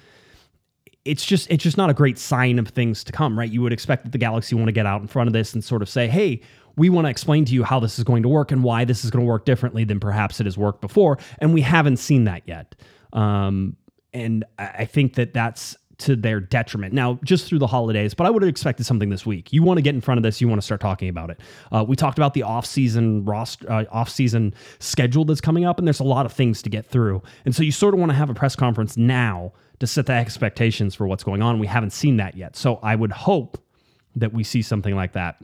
it's 1.05 1.25
just 1.25 1.51
it's 1.51 1.63
just 1.63 1.77
not 1.77 1.89
a 1.89 1.93
great 1.93 2.17
sign 2.17 2.59
of 2.59 2.69
things 2.69 3.03
to 3.03 3.11
come, 3.11 3.37
right? 3.37 3.49
You 3.49 3.61
would 3.61 3.73
expect 3.73 4.03
that 4.03 4.11
the 4.11 4.17
Galaxy 4.17 4.55
want 4.55 4.67
to 4.67 4.73
get 4.73 4.85
out 4.85 5.01
in 5.01 5.07
front 5.07 5.27
of 5.27 5.33
this 5.33 5.53
and 5.53 5.63
sort 5.63 5.81
of 5.81 5.89
say, 5.89 6.07
"Hey, 6.07 6.41
we 6.75 6.89
want 6.89 7.05
to 7.05 7.09
explain 7.09 7.45
to 7.45 7.53
you 7.53 7.63
how 7.63 7.79
this 7.79 7.97
is 7.97 8.03
going 8.03 8.23
to 8.23 8.29
work 8.29 8.51
and 8.51 8.63
why 8.63 8.85
this 8.85 9.03
is 9.05 9.11
going 9.11 9.25
to 9.25 9.29
work 9.29 9.45
differently 9.45 9.83
than 9.83 9.99
perhaps 9.99 10.39
it 10.39 10.45
has 10.45 10.57
worked 10.57 10.81
before." 10.81 11.17
And 11.39 11.53
we 11.53 11.61
haven't 11.61 11.97
seen 11.97 12.23
that 12.25 12.43
yet. 12.45 12.75
Um, 13.13 13.77
and 14.13 14.45
I 14.57 14.85
think 14.85 15.15
that 15.15 15.33
that's 15.33 15.75
to 15.99 16.15
their 16.15 16.39
detriment. 16.39 16.93
Now, 16.93 17.19
just 17.23 17.47
through 17.47 17.59
the 17.59 17.67
holidays, 17.67 18.13
but 18.13 18.25
I 18.25 18.29
would 18.29 18.41
have 18.41 18.49
expected 18.49 18.85
something 18.85 19.09
this 19.09 19.25
week. 19.25 19.53
You 19.53 19.63
want 19.63 19.77
to 19.77 19.81
get 19.81 19.95
in 19.95 20.01
front 20.01 20.17
of 20.17 20.23
this. 20.23 20.41
You 20.41 20.47
want 20.47 20.59
to 20.59 20.65
start 20.65 20.81
talking 20.81 21.07
about 21.07 21.29
it. 21.29 21.39
Uh, 21.71 21.85
we 21.87 21.95
talked 21.95 22.17
about 22.17 22.33
the 22.33 22.43
off-season 22.43 23.25
roster, 23.25 23.71
uh, 23.71 23.85
off-season 23.91 24.53
schedule 24.79 25.23
that's 25.23 25.39
coming 25.39 25.65
up, 25.65 25.77
and 25.77 25.87
there's 25.87 25.99
a 25.99 26.03
lot 26.03 26.25
of 26.25 26.33
things 26.33 26.61
to 26.63 26.69
get 26.69 26.85
through. 26.85 27.21
And 27.45 27.55
so 27.55 27.63
you 27.63 27.71
sort 27.71 27.93
of 27.93 27.99
want 27.99 28.09
to 28.09 28.15
have 28.15 28.29
a 28.29 28.33
press 28.33 28.55
conference 28.55 28.97
now 28.97 29.53
to 29.79 29.87
set 29.87 30.07
the 30.07 30.13
expectations 30.13 30.95
for 30.95 31.07
what's 31.07 31.23
going 31.23 31.41
on. 31.41 31.59
We 31.59 31.67
haven't 31.67 31.91
seen 31.91 32.17
that 32.17 32.35
yet. 32.35 32.55
So 32.55 32.79
I 32.83 32.95
would 32.95 33.11
hope 33.11 33.57
that 34.15 34.33
we 34.33 34.43
see 34.43 34.61
something 34.61 34.95
like 34.95 35.13
that 35.13 35.37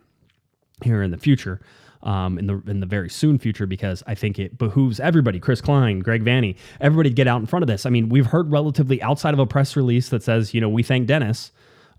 here 0.84 1.02
in 1.04 1.12
the 1.12 1.18
future. 1.18 1.62
um, 2.02 2.38
in 2.40 2.48
the 2.48 2.62
in 2.68 2.80
the 2.80 2.86
very 2.86 3.10
soon 3.10 3.38
future 3.38 3.66
because 3.66 4.04
I 4.08 4.16
think 4.16 4.40
it 4.40 4.58
behooves 4.58 5.00
everybody, 5.00 5.40
Chris 5.40 5.60
Klein, 5.62 6.00
Greg 6.00 6.24
Vanney, 6.24 6.56
everybody 6.80 7.10
to 7.10 7.14
get 7.14 7.28
out 7.28 7.42
in 7.42 7.46
front 7.46 7.64
of 7.64 7.68
this. 7.68 7.86
I 7.86 7.90
mean, 7.90 8.08
we've 8.10 8.26
heard 8.28 8.50
relatively 8.52 9.02
outside 9.02 9.34
of 9.34 9.40
a 9.40 9.46
press 9.46 9.76
release 9.76 10.10
that 10.10 10.24
says, 10.24 10.54
you 10.54 10.62
know, 10.62 10.70
we 10.70 10.82
thank 10.84 11.08
Dennis. 11.08 11.52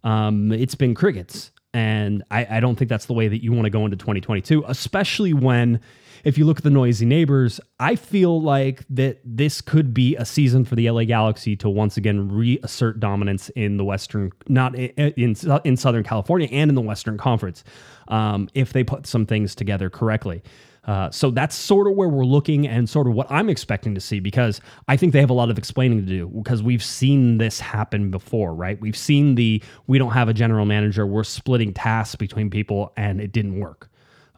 Um, 0.03 0.53
it's 0.53 0.75
been 0.75 0.95
crickets. 0.95 1.51
And 1.73 2.25
I, 2.31 2.57
I 2.57 2.61
don't 2.61 2.77
think 2.77 2.89
that's 2.89 3.07
the 3.07 3.13
way 3.13 3.29
that 3.29 3.45
you 3.45 3.53
want 3.53 3.67
to 3.67 3.71
go 3.71 3.85
into 3.85 3.97
2022, 3.97 4.65
especially 4.67 5.33
when, 5.33 5.81
if 6.25 6.39
you 6.39 6.45
look 6.45 6.59
at 6.59 6.65
the 6.65 6.71
noisy 6.71 7.07
neighbors, 7.07 7.61
I 7.79 7.97
feel 7.97 8.41
like 8.41 8.85
that 8.91 9.21
this 9.25 9.61
could 9.61 9.95
be 9.95 10.17
a 10.17 10.25
season 10.25 10.65
for 10.65 10.77
the 10.77 10.91
LA 10.91 11.05
Galaxy 11.05 11.57
to 11.57 11.69
once 11.69 11.97
again 11.97 12.31
reassert 12.31 13.01
dominance 13.01 13.49
in 13.51 13.77
the 13.77 13.85
Western, 13.85 14.33
not 14.49 14.75
in 14.75 15.35
in, 15.65 15.77
Southern 15.77 16.05
California 16.05 16.49
and 16.51 16.71
in 16.71 16.75
the 16.75 16.81
Western 16.81 17.17
Conference, 17.19 17.65
um, 18.09 18.49
if 18.55 18.73
they 18.73 18.85
put 18.85 19.07
some 19.07 19.27
things 19.27 19.55
together 19.55 19.91
correctly. 19.91 20.43
Uh, 20.85 21.11
so 21.11 21.31
that's 21.31 21.55
sort 21.55 21.87
of 21.87 21.95
where 21.95 22.09
we're 22.09 22.25
looking 22.25 22.67
and 22.67 22.89
sort 22.89 23.07
of 23.07 23.15
what 23.15 23.31
I'm 23.31 23.51
expecting 23.51 23.95
to 23.95 24.01
see 24.01 24.19
because 24.19 24.61
I 24.89 24.97
think 24.97 25.13
they 25.13 25.21
have 25.21 25.31
a 25.31 25.35
lot 25.35 25.51
of 25.51 25.59
explaining 25.59 25.99
to 25.99 26.07
do 26.07 26.27
because 26.29 26.63
we've 26.63 26.83
seen 26.83 27.39
this 27.39 27.61
happen 27.61 28.11
before, 28.11 28.55
right? 28.55 28.81
We've 28.81 28.97
seen 28.97 29.35
the 29.35 29.63
we 29.87 29.99
don't 29.99 30.13
have 30.13 30.29
a 30.29 30.35
general 30.35 30.65
manager, 30.65 31.07
we're 31.07 31.25
splitting 31.25 31.75
tasks 31.75 32.17
between 32.17 32.49
people 32.49 32.93
and 32.97 33.21
it 33.21 33.33
didn't 33.33 33.61
work. 33.61 33.90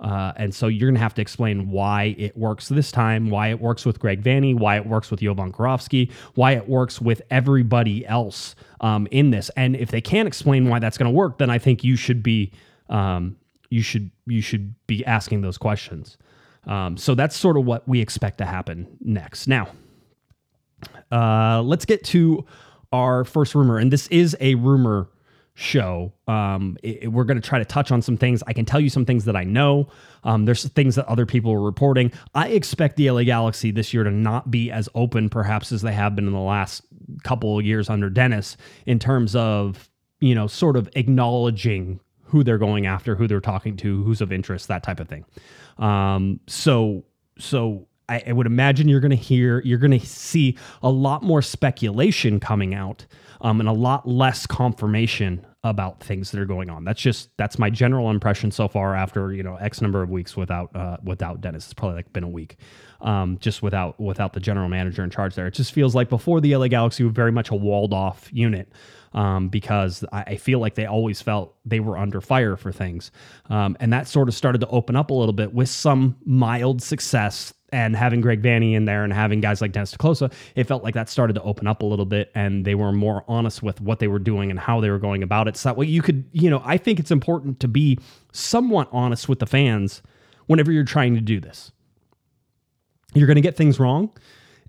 Uh, 0.02 0.32
and 0.36 0.52
so 0.52 0.66
you're 0.66 0.88
going 0.88 0.96
to 0.96 1.00
have 1.00 1.14
to 1.14 1.22
explain 1.22 1.70
why 1.70 2.14
it 2.18 2.36
works 2.36 2.68
this 2.68 2.90
time, 2.90 3.30
why 3.30 3.48
it 3.48 3.60
works 3.60 3.86
with 3.86 4.00
Greg 4.00 4.20
Vanney, 4.22 4.52
why 4.52 4.76
it 4.76 4.84
works 4.84 5.12
with 5.12 5.20
Jovan 5.20 5.52
Kirovski, 5.52 6.10
why 6.34 6.52
it 6.52 6.68
works 6.68 7.00
with 7.00 7.22
everybody 7.30 8.04
else 8.06 8.56
um, 8.80 9.06
in 9.12 9.30
this. 9.30 9.48
And 9.56 9.76
if 9.76 9.92
they 9.92 10.00
can't 10.00 10.26
explain 10.26 10.68
why 10.68 10.80
that's 10.80 10.98
going 10.98 11.10
to 11.10 11.16
work, 11.16 11.38
then 11.38 11.50
I 11.50 11.58
think 11.58 11.84
you 11.84 11.94
should 11.94 12.22
be 12.22 12.52
um, 12.88 13.36
you 13.70 13.80
should 13.80 14.10
you 14.26 14.42
should 14.42 14.74
be 14.86 15.04
asking 15.06 15.40
those 15.40 15.56
questions. 15.56 16.18
Um, 16.66 16.96
so 16.96 17.14
that's 17.14 17.36
sort 17.36 17.56
of 17.56 17.64
what 17.64 17.86
we 17.88 18.00
expect 18.00 18.38
to 18.38 18.44
happen 18.44 18.86
next. 19.00 19.46
Now, 19.46 19.68
uh, 21.10 21.62
let's 21.62 21.84
get 21.84 22.04
to 22.06 22.44
our 22.92 23.24
first 23.24 23.54
rumor, 23.54 23.78
and 23.78 23.92
this 23.92 24.08
is 24.08 24.36
a 24.40 24.56
rumor 24.56 25.08
show. 25.54 26.12
Um, 26.26 26.76
it- 26.82 27.04
it- 27.04 27.08
we're 27.08 27.24
going 27.24 27.40
to 27.40 27.46
try 27.46 27.58
to 27.58 27.64
touch 27.64 27.92
on 27.92 28.00
some 28.02 28.16
things. 28.16 28.42
I 28.46 28.52
can 28.52 28.64
tell 28.64 28.80
you 28.80 28.88
some 28.88 29.04
things 29.04 29.24
that 29.26 29.36
I 29.36 29.44
know. 29.44 29.88
Um, 30.24 30.44
there's 30.46 30.66
things 30.70 30.94
that 30.94 31.06
other 31.06 31.26
people 31.26 31.52
are 31.52 31.60
reporting. 31.60 32.10
I 32.34 32.48
expect 32.48 32.96
the 32.96 33.10
LA 33.10 33.24
Galaxy 33.24 33.70
this 33.70 33.92
year 33.92 34.04
to 34.04 34.10
not 34.10 34.50
be 34.50 34.70
as 34.70 34.88
open, 34.94 35.28
perhaps, 35.28 35.70
as 35.72 35.82
they 35.82 35.92
have 35.92 36.16
been 36.16 36.26
in 36.26 36.32
the 36.32 36.38
last 36.38 36.82
couple 37.24 37.58
of 37.58 37.64
years 37.66 37.90
under 37.90 38.08
Dennis, 38.08 38.56
in 38.86 38.98
terms 38.98 39.36
of 39.36 39.88
you 40.20 40.36
know, 40.36 40.46
sort 40.46 40.76
of 40.76 40.88
acknowledging 40.94 41.98
who 42.22 42.44
they're 42.44 42.56
going 42.56 42.86
after, 42.86 43.16
who 43.16 43.26
they're 43.26 43.40
talking 43.40 43.76
to, 43.76 44.04
who's 44.04 44.20
of 44.20 44.30
interest, 44.32 44.68
that 44.68 44.84
type 44.84 45.00
of 45.00 45.08
thing. 45.08 45.24
Um, 45.78 46.38
so, 46.46 47.04
so 47.38 47.88
I, 48.08 48.22
I 48.28 48.32
would 48.32 48.46
imagine 48.46 48.88
you're 48.88 49.00
going 49.00 49.10
to 49.10 49.16
hear, 49.16 49.60
you're 49.64 49.78
going 49.80 49.98
to 49.98 50.06
see 50.06 50.56
a 50.80 50.90
lot 50.90 51.24
more 51.24 51.42
speculation 51.42 52.38
coming 52.38 52.72
out, 52.72 53.04
um, 53.42 53.60
and 53.60 53.68
a 53.68 53.72
lot 53.72 54.08
less 54.08 54.46
confirmation 54.46 55.44
about 55.64 56.00
things 56.00 56.30
that 56.30 56.40
are 56.40 56.46
going 56.46 56.70
on. 56.70 56.84
That's 56.84 57.00
just 57.00 57.28
that's 57.36 57.58
my 57.58 57.70
general 57.70 58.10
impression 58.10 58.50
so 58.50 58.68
far. 58.68 58.94
After 58.94 59.32
you 59.32 59.42
know 59.42 59.56
X 59.56 59.80
number 59.80 60.02
of 60.02 60.10
weeks 60.10 60.36
without 60.36 60.74
uh, 60.74 60.96
without 61.04 61.40
Dennis, 61.40 61.64
it's 61.64 61.74
probably 61.74 61.96
like 61.96 62.12
been 62.12 62.24
a 62.24 62.28
week, 62.28 62.56
um, 63.00 63.38
just 63.38 63.62
without 63.62 64.00
without 64.00 64.32
the 64.32 64.40
general 64.40 64.68
manager 64.68 65.04
in 65.04 65.10
charge 65.10 65.34
there. 65.34 65.46
It 65.46 65.54
just 65.54 65.72
feels 65.72 65.94
like 65.94 66.08
before 66.08 66.40
the 66.40 66.56
LA 66.56 66.68
Galaxy 66.68 67.04
were 67.04 67.10
very 67.10 67.32
much 67.32 67.50
a 67.50 67.54
walled 67.54 67.92
off 67.92 68.28
unit 68.32 68.72
um, 69.14 69.48
because 69.48 70.04
I, 70.12 70.22
I 70.22 70.36
feel 70.36 70.58
like 70.58 70.74
they 70.74 70.86
always 70.86 71.20
felt 71.20 71.54
they 71.64 71.80
were 71.80 71.98
under 71.98 72.20
fire 72.20 72.56
for 72.56 72.72
things. 72.72 73.10
Um, 73.50 73.76
and 73.80 73.92
that 73.92 74.08
sort 74.08 74.28
of 74.28 74.34
started 74.34 74.60
to 74.60 74.68
open 74.68 74.96
up 74.96 75.10
a 75.10 75.14
little 75.14 75.32
bit 75.32 75.52
with 75.54 75.68
some 75.68 76.16
mild 76.24 76.82
success. 76.82 77.52
And 77.74 77.96
having 77.96 78.20
Greg 78.20 78.42
Vanney 78.42 78.74
in 78.74 78.84
there 78.84 79.02
and 79.02 79.14
having 79.14 79.40
guys 79.40 79.62
like 79.62 79.72
Dennis 79.72 79.92
te 79.92 79.96
Kloese, 79.96 80.30
it 80.56 80.64
felt 80.64 80.84
like 80.84 80.92
that 80.92 81.08
started 81.08 81.32
to 81.34 81.42
open 81.42 81.66
up 81.66 81.80
a 81.80 81.86
little 81.86 82.04
bit 82.04 82.30
and 82.34 82.66
they 82.66 82.74
were 82.74 82.92
more 82.92 83.24
honest 83.28 83.62
with 83.62 83.80
what 83.80 83.98
they 83.98 84.08
were 84.08 84.18
doing 84.18 84.50
and 84.50 84.60
how 84.60 84.78
they 84.78 84.90
were 84.90 84.98
going 84.98 85.22
about 85.22 85.48
it. 85.48 85.56
So 85.56 85.70
that 85.70 85.78
way 85.78 85.86
you 85.86 86.02
could, 86.02 86.28
you 86.32 86.50
know, 86.50 86.60
I 86.66 86.76
think 86.76 87.00
it's 87.00 87.10
important 87.10 87.60
to 87.60 87.68
be 87.68 87.98
somewhat 88.30 88.90
honest 88.92 89.26
with 89.26 89.38
the 89.38 89.46
fans 89.46 90.02
whenever 90.48 90.70
you're 90.70 90.84
trying 90.84 91.14
to 91.14 91.22
do 91.22 91.40
this. 91.40 91.72
You're 93.14 93.26
going 93.26 93.36
to 93.36 93.42
get 93.42 93.56
things 93.56 93.80
wrong 93.80 94.10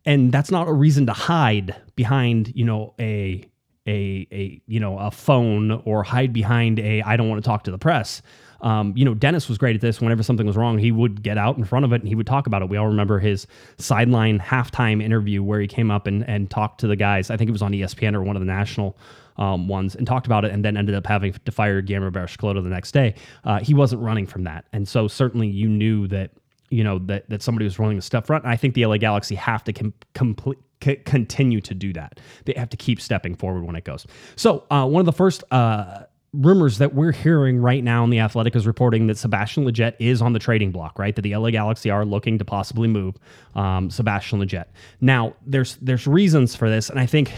and 0.05 0.31
that's 0.31 0.51
not 0.51 0.67
a 0.67 0.73
reason 0.73 1.05
to 1.05 1.13
hide 1.13 1.75
behind 1.95 2.51
you 2.55 2.65
know 2.65 2.93
a 3.00 3.45
a 3.88 4.28
a 4.32 4.62
you 4.66 4.80
know 4.80 4.98
a 4.98 5.12
phone 5.12 5.72
or 5.86 6.04
hide 6.04 6.34
behind 6.34 6.80
a 6.80 7.02
I 7.02 7.18
don't 7.18 7.30
want 7.30 7.44
to 7.44 7.48
talk 7.48 7.63
to 7.63 7.72
the 7.72 7.78
press. 7.78 8.22
Um, 8.62 8.94
you 8.96 9.04
know, 9.04 9.13
Dennis 9.13 9.50
was 9.50 9.58
great 9.58 9.75
at 9.75 9.82
this. 9.82 10.00
Whenever 10.00 10.24
something 10.24 10.48
was 10.48 10.56
wrong, 10.56 10.78
he 10.78 10.92
would 10.92 11.22
get 11.22 11.38
out 11.38 11.58
in 11.58 11.66
front 11.66 11.84
of 11.84 11.92
it 11.92 12.00
and 12.00 12.08
he 12.08 12.16
would 12.16 12.25
talk 12.25 12.48
about 12.48 12.62
it. 12.62 12.70
We 12.70 12.78
all 12.78 12.88
remember 12.88 13.20
his 13.20 13.46
sideline 13.78 14.40
halftime 14.40 15.04
interview 15.04 15.44
where 15.44 15.60
he 15.60 15.68
came 15.68 15.92
up 15.92 16.08
and, 16.08 16.28
and 16.30 16.50
talked 16.50 16.80
to 16.80 16.88
the 16.88 16.96
guys. 16.96 17.30
I 17.30 17.36
think 17.36 17.50
it 17.50 17.52
was 17.52 17.62
on 17.62 17.74
ESPN 17.74 18.16
or 18.16 18.24
one 18.24 18.38
of 18.38 18.40
the 18.40 18.46
national 18.46 18.98
um, 19.36 19.68
ones 19.68 19.96
and 19.96 20.08
talked 20.08 20.28
about 20.28 20.46
it 20.46 20.52
and 20.52 20.63
then 20.63 20.78
ended 20.78 20.96
up 20.96 21.06
having 21.06 21.34
to 21.34 21.52
fire 21.52 21.82
Guillermo 21.82 22.12
Barros 22.12 22.38
Schelotto 22.38 22.63
the 22.63 22.70
next 22.70 22.94
day. 22.94 23.16
Uh, 23.44 23.60
he 23.60 23.74
wasn't 23.74 24.02
running 24.02 24.25
from 24.25 24.46
that. 24.46 24.66
And 24.72 24.88
so 24.88 25.10
certainly 25.10 25.48
you 25.50 25.68
knew 25.68 26.08
that 26.08 26.32
you 26.70 26.84
know 26.84 26.98
that 27.00 27.30
that 27.30 27.42
somebody 27.44 27.66
was 27.66 27.78
running 27.78 27.98
the 27.98 28.02
stuff 28.02 28.28
front. 28.28 28.46
And 28.46 28.52
I 28.52 28.56
think 28.56 28.74
the 28.74 28.86
LA 28.86 28.98
Galaxy 28.98 29.36
have 29.36 29.63
to 29.66 29.74
com- 29.74 29.94
complete 30.16 30.58
c- 30.84 30.98
continue 30.98 31.62
to 31.62 31.74
do 31.74 31.94
that. 31.94 32.20
They 32.46 32.54
have 32.58 32.70
to 32.70 32.78
keep 32.78 33.00
stepping 33.02 33.36
forward 33.36 33.63
when 33.63 33.75
it 33.75 33.84
goes. 33.84 34.06
So 34.36 34.66
uh, 34.70 34.86
one 34.88 35.00
of 35.00 35.06
the 35.06 35.13
first. 35.13 35.44
Uh, 35.52 36.04
Rumors 36.36 36.80
that 36.80 36.96
we're 36.96 37.12
hearing 37.12 37.60
right 37.60 37.84
now 37.84 38.04
in 38.04 38.10
the 38.10 38.18
Athletic 38.20 38.56
is 38.56 38.66
reporting 38.66 39.06
that 39.06 39.20
Sebastian 39.20 39.66
Lletget 39.66 39.94
is 40.00 40.20
on 40.20 40.34
the 40.34 40.40
trading 40.40 40.72
block, 40.72 40.98
right? 40.98 41.16
That 41.16 41.22
the 41.22 41.36
LA 41.36 41.52
Galaxy 41.52 41.92
are 41.92 42.06
looking 42.06 42.40
to 42.40 42.44
possibly 42.44 42.88
move 42.88 43.18
um, 43.54 43.92
Sebastian 43.92 44.40
Lletget. 44.40 44.66
Now, 45.00 45.36
there's 45.46 45.75
there's 45.80 46.08
reasons 46.08 46.56
for 46.56 46.72
this, 46.72 46.90
and 46.90 47.00
I 47.00 47.06
think 47.06 47.32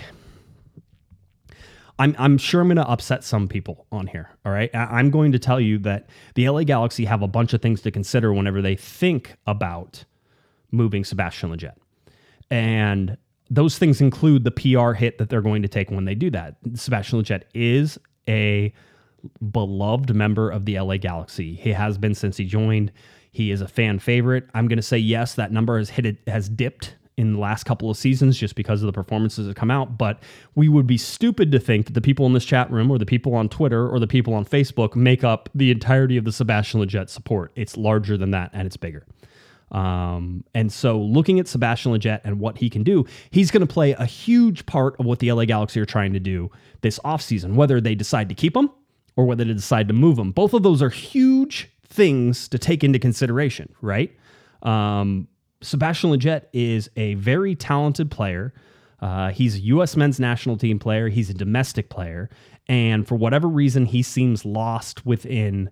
I'm, 1.97 2.15
I'm 2.17 2.37
sure 2.37 2.61
I'm 2.61 2.67
going 2.67 2.77
to 2.77 2.87
upset 2.89 3.23
some 3.23 3.47
people 3.47 3.85
on 3.91 4.07
here. 4.07 4.29
All 4.45 4.51
right. 4.51 4.73
I- 4.73 4.99
I'm 4.99 5.09
going 5.11 5.31
to 5.31 5.39
tell 5.39 5.59
you 5.59 5.77
that 5.79 6.07
the 6.35 6.47
LA 6.49 6.63
Galaxy 6.63 7.05
have 7.05 7.21
a 7.21 7.27
bunch 7.27 7.53
of 7.53 7.61
things 7.61 7.81
to 7.81 7.91
consider 7.91 8.33
whenever 8.33 8.61
they 8.61 8.75
think 8.75 9.35
about 9.47 10.03
moving 10.71 11.03
Sebastian 11.05 11.51
Lletget. 11.51 11.75
And 12.51 13.17
those 13.49 13.77
things 13.77 14.01
include 14.01 14.43
the 14.43 14.51
PR 14.51 14.93
hit 14.93 15.17
that 15.17 15.29
they're 15.29 15.41
going 15.41 15.61
to 15.61 15.67
take 15.67 15.91
when 15.91 16.05
they 16.05 16.15
do 16.15 16.29
that. 16.31 16.55
Sebastian 16.73 17.21
Lletget 17.21 17.43
is 17.53 17.99
a 18.27 18.73
beloved 19.51 20.13
member 20.13 20.49
of 20.49 20.65
the 20.65 20.79
LA 20.79 20.97
Galaxy. 20.97 21.55
He 21.55 21.71
has 21.71 21.97
been 21.97 22.15
since 22.15 22.37
he 22.37 22.45
joined. 22.45 22.91
He 23.31 23.51
is 23.51 23.61
a 23.61 23.67
fan 23.67 23.99
favorite. 23.99 24.47
I'm 24.53 24.67
going 24.67 24.77
to 24.77 24.83
say 24.83 24.97
yes, 24.97 25.35
that 25.35 25.51
number 25.51 25.77
has 25.77 25.89
hit 25.89 26.05
it 26.05 26.17
has 26.27 26.49
dipped 26.49 26.95
in 27.17 27.33
the 27.33 27.39
last 27.39 27.63
couple 27.63 27.89
of 27.89 27.95
seasons 27.95 28.37
just 28.37 28.55
because 28.55 28.81
of 28.81 28.87
the 28.87 28.93
performances 28.93 29.47
that 29.47 29.55
come 29.55 29.71
out. 29.71 29.97
But 29.97 30.21
we 30.55 30.67
would 30.67 30.87
be 30.87 30.97
stupid 30.97 31.51
to 31.51 31.59
think 31.59 31.85
that 31.85 31.93
the 31.93 32.01
people 32.01 32.25
in 32.25 32.33
this 32.33 32.45
chat 32.45 32.69
room 32.71 32.91
or 32.91 32.97
the 32.97 33.05
people 33.05 33.33
on 33.35 33.47
Twitter 33.47 33.87
or 33.87 33.99
the 33.99 34.07
people 34.07 34.33
on 34.33 34.45
Facebook 34.45 34.95
make 34.95 35.23
up 35.23 35.49
the 35.55 35.71
entirety 35.71 36.17
of 36.17 36.25
the 36.25 36.31
Sebastian 36.31 36.81
Lletget 36.81 37.09
support. 37.09 37.51
It's 37.55 37.77
larger 37.77 38.17
than 38.17 38.31
that 38.31 38.51
and 38.53 38.65
it's 38.65 38.77
bigger. 38.77 39.05
Um, 39.71 40.43
and 40.53 40.71
so 40.71 40.99
looking 40.99 41.39
at 41.39 41.47
Sebastian 41.47 41.91
Lletget 41.91 42.21
and 42.23 42.39
what 42.39 42.57
he 42.57 42.69
can 42.69 42.83
do, 42.83 43.05
he's 43.31 43.51
going 43.51 43.65
to 43.65 43.71
play 43.71 43.93
a 43.93 44.05
huge 44.05 44.65
part 44.65 44.95
of 44.99 45.05
what 45.05 45.19
the 45.19 45.31
LA 45.31 45.45
Galaxy 45.45 45.79
are 45.79 45.85
trying 45.85 46.13
to 46.13 46.19
do 46.19 46.51
this 46.81 46.99
offseason, 46.99 47.55
whether 47.55 47.81
they 47.81 47.95
decide 47.95 48.29
to 48.29 48.35
keep 48.35 48.55
him 48.55 48.69
or 49.15 49.25
whether 49.25 49.43
they 49.43 49.53
decide 49.53 49.87
to 49.87 49.93
move 49.93 50.19
him. 50.19 50.31
Both 50.31 50.53
of 50.53 50.63
those 50.63 50.81
are 50.81 50.89
huge 50.89 51.69
things 51.87 52.47
to 52.49 52.59
take 52.59 52.83
into 52.83 52.99
consideration, 52.99 53.73
right? 53.81 54.15
Um, 54.61 55.27
Sebastian 55.61 56.11
Lletget 56.11 56.43
is 56.53 56.89
a 56.95 57.15
very 57.15 57.55
talented 57.55 58.11
player. 58.11 58.53
Uh, 58.99 59.31
he's 59.31 59.55
a 59.55 59.59
U.S. 59.59 59.95
men's 59.95 60.19
national 60.19 60.57
team 60.57 60.79
player. 60.79 61.09
He's 61.09 61.29
a 61.29 61.33
domestic 61.33 61.89
player. 61.89 62.29
And 62.67 63.07
for 63.07 63.15
whatever 63.15 63.47
reason, 63.47 63.85
he 63.85 64.01
seems 64.01 64.45
lost 64.45 65.05
within 65.05 65.69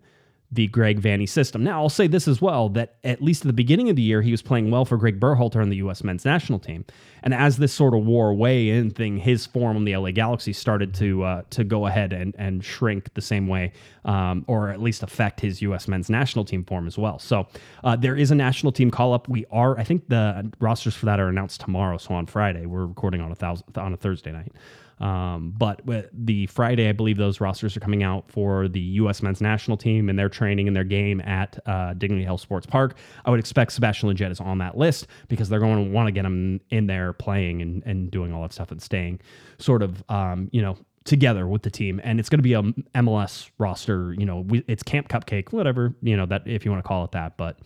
the 0.53 0.67
Greg 0.67 1.01
Vanney 1.01 1.27
system. 1.27 1.63
Now, 1.63 1.81
I'll 1.81 1.89
say 1.89 2.05
this 2.05 2.27
as 2.27 2.39
well 2.39 2.69
that 2.69 2.95
at 3.03 3.23
least 3.23 3.41
at 3.41 3.47
the 3.47 3.53
beginning 3.53 3.89
of 3.89 3.95
the 3.95 4.03
year, 4.03 4.21
he 4.21 4.29
was 4.29 4.43
playing 4.43 4.69
well 4.69 4.85
for 4.85 4.97
Greg 4.97 5.19
Berhalter 5.19 5.61
on 5.61 5.69
the 5.69 5.77
U.S. 5.77 6.03
men's 6.03 6.25
national 6.25 6.59
team. 6.59 6.85
And 7.23 7.33
as 7.33 7.57
this 7.57 7.73
sort 7.73 7.95
of 7.95 8.05
wore 8.05 8.29
away 8.29 8.69
in 8.69 8.91
thing, 8.91 9.17
his 9.17 9.47
form 9.47 9.77
on 9.77 9.85
the 9.85 9.97
LA 9.97 10.11
Galaxy 10.11 10.53
started 10.53 10.93
to 10.95 11.23
uh, 11.23 11.41
to 11.51 11.63
go 11.63 11.87
ahead 11.87 12.13
and, 12.13 12.35
and 12.37 12.63
shrink 12.63 13.11
the 13.15 13.21
same 13.21 13.47
way, 13.47 13.71
um, 14.05 14.45
or 14.47 14.69
at 14.69 14.79
least 14.79 15.01
affect 15.01 15.39
his 15.39 15.61
U.S. 15.63 15.87
men's 15.87 16.09
national 16.09 16.45
team 16.45 16.63
form 16.63 16.85
as 16.85 16.97
well. 16.97 17.17
So 17.17 17.47
uh, 17.83 17.95
there 17.95 18.15
is 18.15 18.29
a 18.29 18.35
national 18.35 18.73
team 18.73 18.91
call 18.91 19.13
up. 19.13 19.27
We 19.27 19.45
are, 19.51 19.79
I 19.79 19.83
think 19.83 20.07
the 20.09 20.51
rosters 20.59 20.93
for 20.93 21.07
that 21.07 21.19
are 21.19 21.29
announced 21.29 21.61
tomorrow. 21.61 21.97
So 21.97 22.13
on 22.13 22.27
Friday, 22.27 22.67
we're 22.67 22.85
recording 22.85 23.21
on 23.21 23.31
a 23.31 23.35
thousand 23.35 23.75
on 23.75 23.93
a 23.93 23.97
Thursday 23.97 24.31
night. 24.31 24.51
Um, 24.99 25.53
but 25.57 25.81
the 26.13 26.47
Friday, 26.47 26.87
I 26.87 26.91
believe 26.91 27.17
those 27.17 27.41
rosters 27.41 27.75
are 27.75 27.79
coming 27.79 28.03
out 28.03 28.29
for 28.29 28.67
the 28.67 28.79
U.S. 28.79 29.21
men's 29.21 29.41
national 29.41 29.77
team 29.77 30.09
and 30.09 30.17
their 30.17 30.29
training 30.29 30.67
and 30.67 30.75
their 30.75 30.83
game 30.83 31.21
at 31.21 31.59
uh, 31.67 31.93
Dignity 31.93 32.23
Health 32.23 32.41
Sports 32.41 32.65
Park. 32.65 32.95
I 33.25 33.31
would 33.31 33.39
expect 33.39 33.73
Sebastian 33.73 34.09
Lletget 34.09 34.31
is 34.31 34.39
on 34.39 34.59
that 34.59 34.77
list 34.77 35.07
because 35.27 35.49
they're 35.49 35.59
going 35.59 35.85
to 35.85 35.91
want 35.91 36.07
to 36.07 36.11
get 36.11 36.25
him 36.25 36.61
in 36.69 36.87
there 36.87 37.13
playing 37.13 37.61
and, 37.61 37.83
and 37.85 38.11
doing 38.11 38.33
all 38.33 38.41
that 38.43 38.53
stuff 38.53 38.71
and 38.71 38.81
staying 38.81 39.19
sort 39.57 39.83
of, 39.83 40.03
um, 40.09 40.49
you 40.51 40.61
know, 40.61 40.77
together 41.05 41.47
with 41.47 41.63
the 41.63 41.69
team, 41.69 41.99
and 42.03 42.19
it's 42.19 42.29
going 42.29 42.39
to 42.39 42.43
be 42.43 42.53
a 42.53 42.61
MLS 43.01 43.49
roster. 43.57 44.13
You 44.13 44.25
know, 44.25 44.39
we, 44.39 44.63
it's 44.67 44.83
Camp 44.83 45.09
Cupcake, 45.09 45.51
whatever 45.51 45.93
you 46.01 46.15
know 46.15 46.25
that 46.27 46.43
if 46.45 46.65
you 46.65 46.71
want 46.71 46.83
to 46.83 46.87
call 46.87 47.03
it 47.03 47.11
that, 47.11 47.37
but 47.37 47.59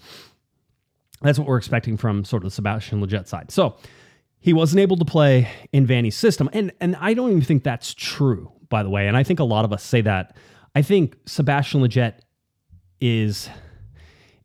that's 1.22 1.39
what 1.39 1.48
we're 1.48 1.57
expecting 1.57 1.98
from 1.98 2.24
sort 2.24 2.43
of 2.43 2.46
the 2.46 2.51
Sebastian 2.51 3.01
Lletget 3.01 3.27
side. 3.27 3.51
So 3.51 3.77
he 4.39 4.53
wasn't 4.53 4.79
able 4.79 4.98
to 4.98 5.06
play 5.06 5.50
in 5.72 5.88
Vanney's 5.88 6.15
system, 6.15 6.50
and 6.53 6.72
and 6.79 6.96
I 6.98 7.13
don't 7.13 7.32
even 7.32 7.41
think 7.41 7.63
that's 7.63 7.94
true, 7.94 8.51
by 8.70 8.84
the 8.84 8.89
way. 8.89 9.08
And 9.08 9.17
I 9.17 9.24
think 9.24 9.39
a 9.39 9.44
lot 9.44 9.65
of 9.65 9.74
us 9.74 9.84
say 9.84 10.01
that. 10.01 10.36
I 10.75 10.82
think 10.82 11.15
Sebastian 11.25 11.82
Lletget 11.82 12.20
is. 13.01 13.50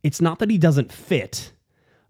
It's 0.02 0.20
not 0.20 0.40
that 0.40 0.50
he 0.50 0.58
doesn't 0.58 0.92
fit. 0.92 1.52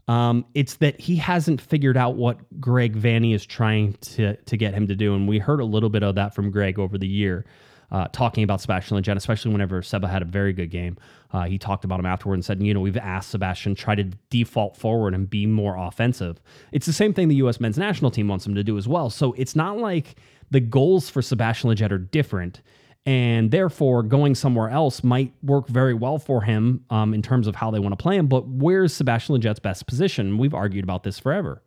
Um, 0.09 0.47
it's 0.55 0.77
that 0.77 1.01
he 1.01 1.17
hasn't 1.17 1.61
figured 1.61 1.97
out 1.97 2.17
what 2.17 2.39
Greg 2.61 2.97
Vanney 2.97 3.35
is 3.35 3.45
trying 3.45 3.95
to 3.95 4.37
to 4.37 4.57
get 4.57 4.75
him 4.75 4.89
to 4.89 4.97
do, 4.97 5.15
and 5.15 5.29
we 5.29 5.39
heard 5.39 5.61
a 5.61 5.65
little 5.65 5.91
bit 5.91 6.03
of 6.03 6.15
that 6.15 6.35
from 6.35 6.51
Greg 6.51 6.79
over 6.79 6.99
the 6.99 7.07
year, 7.07 7.45
uh, 7.93 8.09
talking 8.11 8.43
about 8.43 8.61
Sebastian 8.61 8.97
Lletget, 8.97 9.17
especially 9.17 9.53
whenever 9.53 9.83
Seba 9.83 10.09
had 10.09 10.23
a 10.23 10.25
very 10.25 10.55
good 10.55 10.71
game. 10.71 10.97
Uh, 11.31 11.45
he 11.45 11.59
talked 11.59 11.85
about 11.85 12.01
him 12.01 12.07
afterward 12.07 12.35
and 12.35 12.45
said, 12.45 12.63
you 12.63 12.73
know, 12.73 12.81
we've 12.81 12.97
asked 12.97 13.31
Sebastian 13.31 13.75
try 13.75 13.95
to 13.95 14.05
default 14.31 14.77
forward 14.77 15.15
and 15.15 15.29
be 15.29 15.47
more 15.47 15.77
offensive. 15.77 16.41
It's 16.73 16.87
the 16.87 16.93
same 16.93 17.13
thing 17.13 17.29
the 17.29 17.37
U.S. 17.37 17.61
men's 17.61 17.77
national 17.77 18.11
team 18.11 18.29
wants 18.29 18.47
him 18.47 18.55
to 18.55 18.65
do 18.65 18.79
as 18.79 18.89
well. 18.89 19.11
So 19.11 19.35
it's 19.35 19.55
not 19.55 19.77
like 19.77 20.17
the 20.51 20.61
goals 20.61 21.11
for 21.11 21.21
Sebastian 21.21 21.71
Lletget 21.71 21.93
are 21.93 21.99
different 21.99 22.63
and 23.05 23.51
therefore 23.51 24.03
going 24.03 24.35
somewhere 24.35 24.71
else 24.71 25.05
might 25.05 25.35
work 25.43 25.69
very 25.69 25.93
well 25.93 26.19
for 26.19 26.41
him 26.41 26.85
um, 26.89 27.13
in 27.13 27.21
terms 27.21 27.47
of 27.47 27.57
how 27.57 27.71
they 27.71 27.79
want 27.79 27.93
to 27.93 28.03
play 28.03 28.17
him. 28.17 28.27
But 28.27 28.47
where's 28.47 28.95
Sebastian 28.95 29.37
Lletget's 29.37 29.59
best 29.59 29.87
position? 29.87 30.39
We've 30.39 30.55
argued 30.55 30.85
about 30.85 31.03
this 31.03 31.19
forever. 31.19 31.63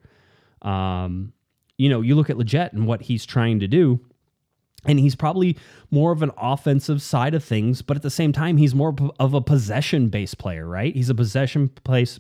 Um, 0.62 1.34
you 1.78 1.90
know, 1.90 2.02
you 2.02 2.16
look 2.16 2.30
at 2.30 2.38
Lletget 2.38 2.72
and 2.72 2.88
what 2.88 3.02
he's 3.04 3.26
trying 3.26 3.60
to 3.60 3.68
do, 3.68 4.00
and 4.86 5.00
he's 5.00 5.16
probably 5.16 5.58
more 5.92 6.12
of 6.12 6.22
an 6.22 6.32
offensive 6.38 7.02
side 7.02 7.34
of 7.34 7.44
things, 7.44 7.82
but 7.82 7.98
at 7.98 8.04
the 8.04 8.10
same 8.10 8.32
time, 8.32 8.58
he's 8.58 8.76
more 8.76 8.96
of 9.20 9.34
a 9.34 9.42
possession 9.42 10.10
based 10.10 10.38
player, 10.38 10.68
right? 10.68 10.94
He's 10.94 11.10
a 11.10 11.16
possession 11.16 11.70
place 11.84 12.20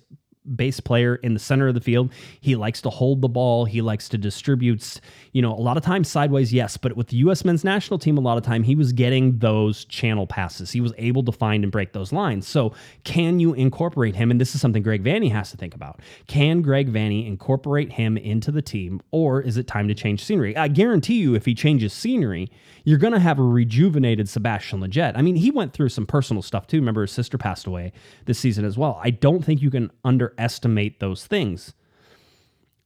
base 0.55 0.79
player 0.79 1.15
in 1.15 1.33
the 1.33 1.39
center 1.39 1.67
of 1.67 1.73
the 1.73 1.81
field. 1.81 2.11
He 2.41 2.55
likes 2.55 2.81
to 2.81 2.89
hold 2.89 3.21
the 3.21 3.29
ball. 3.29 3.65
He 3.65 3.81
likes 3.81 4.09
to 4.09 4.17
distribute, 4.17 4.99
you 5.31 5.41
know, 5.41 5.53
a 5.53 5.61
lot 5.61 5.77
of 5.77 5.83
times 5.83 6.07
sideways, 6.09 6.53
yes, 6.53 6.77
but 6.77 6.95
with 6.95 7.07
the 7.07 7.17
U.S. 7.17 7.45
men's 7.45 7.63
national 7.63 7.99
team, 7.99 8.17
a 8.17 8.21
lot 8.21 8.37
of 8.37 8.43
time 8.43 8.63
he 8.63 8.75
was 8.75 8.91
getting 8.91 9.39
those 9.39 9.85
channel 9.85 10.27
passes. 10.27 10.71
He 10.71 10.81
was 10.81 10.93
able 10.97 11.23
to 11.23 11.31
find 11.31 11.63
and 11.63 11.71
break 11.71 11.93
those 11.93 12.11
lines. 12.11 12.47
So 12.47 12.73
can 13.03 13.39
you 13.39 13.53
incorporate 13.53 14.15
him? 14.15 14.31
And 14.31 14.39
this 14.39 14.55
is 14.55 14.61
something 14.61 14.83
Greg 14.83 15.03
Vanney 15.03 15.31
has 15.31 15.51
to 15.51 15.57
think 15.57 15.75
about. 15.75 15.99
Can 16.27 16.61
Greg 16.61 16.91
Vanney 16.91 17.27
incorporate 17.27 17.93
him 17.93 18.17
into 18.17 18.51
the 18.51 18.61
team, 18.61 19.01
or 19.11 19.41
is 19.41 19.57
it 19.57 19.67
time 19.67 19.87
to 19.87 19.95
change 19.95 20.23
scenery? 20.23 20.55
I 20.55 20.67
guarantee 20.67 21.15
you, 21.15 21.35
if 21.35 21.45
he 21.45 21.55
changes 21.55 21.93
scenery, 21.93 22.49
you're 22.83 22.99
going 22.99 23.13
to 23.13 23.19
have 23.19 23.39
a 23.39 23.43
rejuvenated 23.43 24.29
Sebastian 24.29 24.79
Lletget. 24.79 25.13
I 25.15 25.21
mean, 25.21 25.35
he 25.35 25.51
went 25.51 25.73
through 25.73 25.89
some 25.89 26.05
personal 26.05 26.41
stuff 26.41 26.67
too. 26.67 26.77
Remember, 26.77 27.01
his 27.01 27.11
sister 27.11 27.37
passed 27.37 27.65
away 27.65 27.91
this 28.25 28.39
season 28.39 28.63
as 28.63 28.77
well. 28.77 28.99
I 29.03 29.09
don't 29.09 29.43
think 29.43 29.61
you 29.61 29.71
can 29.71 29.91
underestimate 30.37 30.99
those 30.99 31.25
things. 31.25 31.73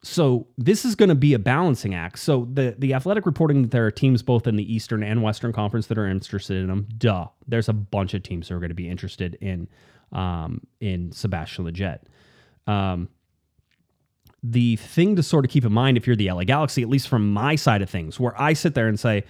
So 0.02 0.48
this 0.58 0.86
is 0.86 0.96
going 0.96 1.10
to 1.10 1.16
be 1.16 1.34
a 1.34 1.40
balancing 1.40 1.94
act. 1.94 2.20
So 2.20 2.48
the 2.54 2.76
the 2.78 2.94
athletic 2.94 3.26
reporting 3.26 3.64
that 3.64 3.72
there 3.72 3.86
are 3.86 3.92
teams 3.92 4.24
both 4.24 4.48
in 4.48 4.56
the 4.56 4.74
Eastern 4.74 5.04
and 5.04 5.22
Western 5.22 5.52
Conference 5.52 5.88
that 5.88 5.98
are 5.98 6.08
interested 6.08 6.64
in 6.64 6.70
him. 6.70 6.88
Duh, 6.98 7.28
there's 7.48 7.68
a 7.68 7.74
bunch 7.74 8.14
of 8.14 8.24
teams 8.24 8.48
that 8.48 8.56
are 8.56 8.60
going 8.60 8.70
to 8.70 8.76
be 8.76 8.88
interested 8.88 9.38
in 9.42 9.68
um, 10.14 10.62
in 10.80 11.12
Sebastian 11.12 11.66
Lletget. 11.66 12.00
Um, 12.66 13.10
the 14.42 14.78
thing 14.78 15.18
to 15.18 15.24
sort 15.24 15.44
of 15.44 15.52
keep 15.52 15.66
in 15.66 15.74
mind 15.74 15.98
if 15.98 16.08
you're 16.08 16.16
the 16.16 16.32
LA 16.32 16.46
Galaxy, 16.46 16.82
at 16.82 16.88
least 16.88 17.10
from 17.10 17.34
my 17.34 17.58
side 17.58 17.82
of 17.82 17.90
things, 17.90 18.22
where 18.22 18.40
I 18.42 18.54
sit 18.54 18.74
there 18.74 18.88
and 18.88 18.98
say, 18.98 19.26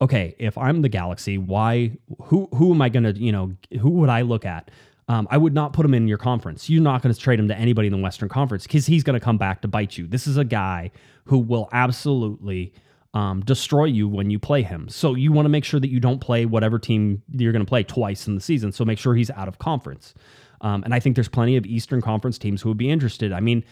okay, 0.00 0.34
if 0.38 0.56
I'm 0.56 0.80
the 0.80 0.88
Galaxy, 0.88 1.36
why 1.36 1.98
who 2.22 2.48
who 2.54 2.72
am 2.72 2.80
I 2.80 2.88
going 2.88 3.04
to, 3.04 3.12
you 3.12 3.30
know, 3.30 3.54
who 3.78 3.90
would 3.90 4.08
I 4.08 4.22
look 4.22 4.46
at? 4.46 4.70
Um, 5.08 5.28
I 5.30 5.36
would 5.36 5.52
not 5.52 5.72
put 5.74 5.84
him 5.84 5.92
in 5.92 6.08
your 6.08 6.18
conference. 6.18 6.70
You're 6.70 6.82
not 6.82 7.02
going 7.02 7.14
to 7.14 7.20
trade 7.20 7.38
him 7.38 7.48
to 7.48 7.56
anybody 7.56 7.88
in 7.88 7.92
the 7.92 7.98
Western 7.98 8.28
Conference 8.28 8.62
because 8.62 8.86
he's 8.86 9.02
going 9.02 9.18
to 9.18 9.24
come 9.24 9.36
back 9.36 9.60
to 9.62 9.68
bite 9.68 9.98
you. 9.98 10.06
This 10.06 10.26
is 10.26 10.38
a 10.38 10.44
guy 10.44 10.90
who 11.26 11.38
will 11.38 11.68
absolutely 11.72 12.72
um, 13.12 13.40
destroy 13.42 13.84
you 13.84 14.08
when 14.08 14.30
you 14.30 14.38
play 14.38 14.62
him. 14.62 14.88
So 14.88 15.14
you 15.14 15.30
want 15.30 15.44
to 15.44 15.50
make 15.50 15.64
sure 15.64 15.78
that 15.78 15.90
you 15.90 16.00
don't 16.00 16.20
play 16.20 16.46
whatever 16.46 16.78
team 16.78 17.22
you're 17.30 17.52
going 17.52 17.64
to 17.64 17.68
play 17.68 17.82
twice 17.82 18.26
in 18.26 18.34
the 18.34 18.40
season. 18.40 18.72
So 18.72 18.84
make 18.84 18.98
sure 18.98 19.14
he's 19.14 19.30
out 19.30 19.46
of 19.46 19.58
conference. 19.58 20.14
Um, 20.62 20.82
and 20.84 20.94
I 20.94 21.00
think 21.00 21.16
there's 21.16 21.28
plenty 21.28 21.56
of 21.56 21.66
Eastern 21.66 22.00
Conference 22.00 22.38
teams 22.38 22.62
who 22.62 22.70
would 22.70 22.78
be 22.78 22.90
interested. 22.90 23.32
I 23.32 23.40
mean, 23.40 23.62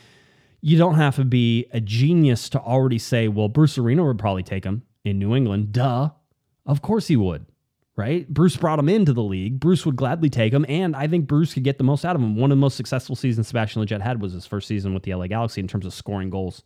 you 0.61 0.77
don't 0.77 0.95
have 0.95 1.17
to 1.17 1.25
be 1.25 1.67
a 1.73 1.81
genius 1.81 2.49
to 2.51 2.61
already 2.61 2.99
say, 2.99 3.29
well, 3.29 3.49
Bruce 3.49 3.79
Arena 3.79 4.05
would 4.05 4.19
probably 4.19 4.43
take 4.43 4.65
him 4.65 4.83
in 5.05 5.19
New 5.19 5.35
England. 5.35 5.73
Duh. 5.73 6.11
Of 6.65 6.83
course 6.83 7.09
he 7.09 7.17
would, 7.17 7.47
right? 7.96 8.26
Bruce 8.28 8.56
brought 8.56 8.78
him 8.78 8.88
into 8.88 9.12
the 9.12 9.22
league. 9.22 9.61
Bruce 9.61 9.85
would 9.85 9.96
gladly 9.96 10.31
take 10.31 10.52
him, 10.52 10.64
and 10.68 10.96
I 10.96 11.07
think 11.07 11.26
Bruce 11.26 11.55
could 11.55 11.64
get 11.64 11.78
the 11.78 11.85
most 11.85 12.05
out 12.05 12.16
of 12.16 12.22
him. 12.22 12.37
One 12.37 12.50
of 12.50 12.57
the 12.57 12.61
most 12.61 12.76
successful 12.76 13.14
seasons 13.14 13.48
Sebastian 13.48 13.85
Lletget 13.85 14.00
had 14.00 14.22
was 14.22 14.33
his 14.33 14.46
first 14.46 14.66
season 14.66 14.94
with 14.94 15.02
the 15.02 15.14
LA 15.14 15.26
Galaxy 15.26 15.61
in 15.61 15.68
terms 15.68 15.85
of 15.85 15.92
scoring 15.92 16.31
goals 16.31 16.62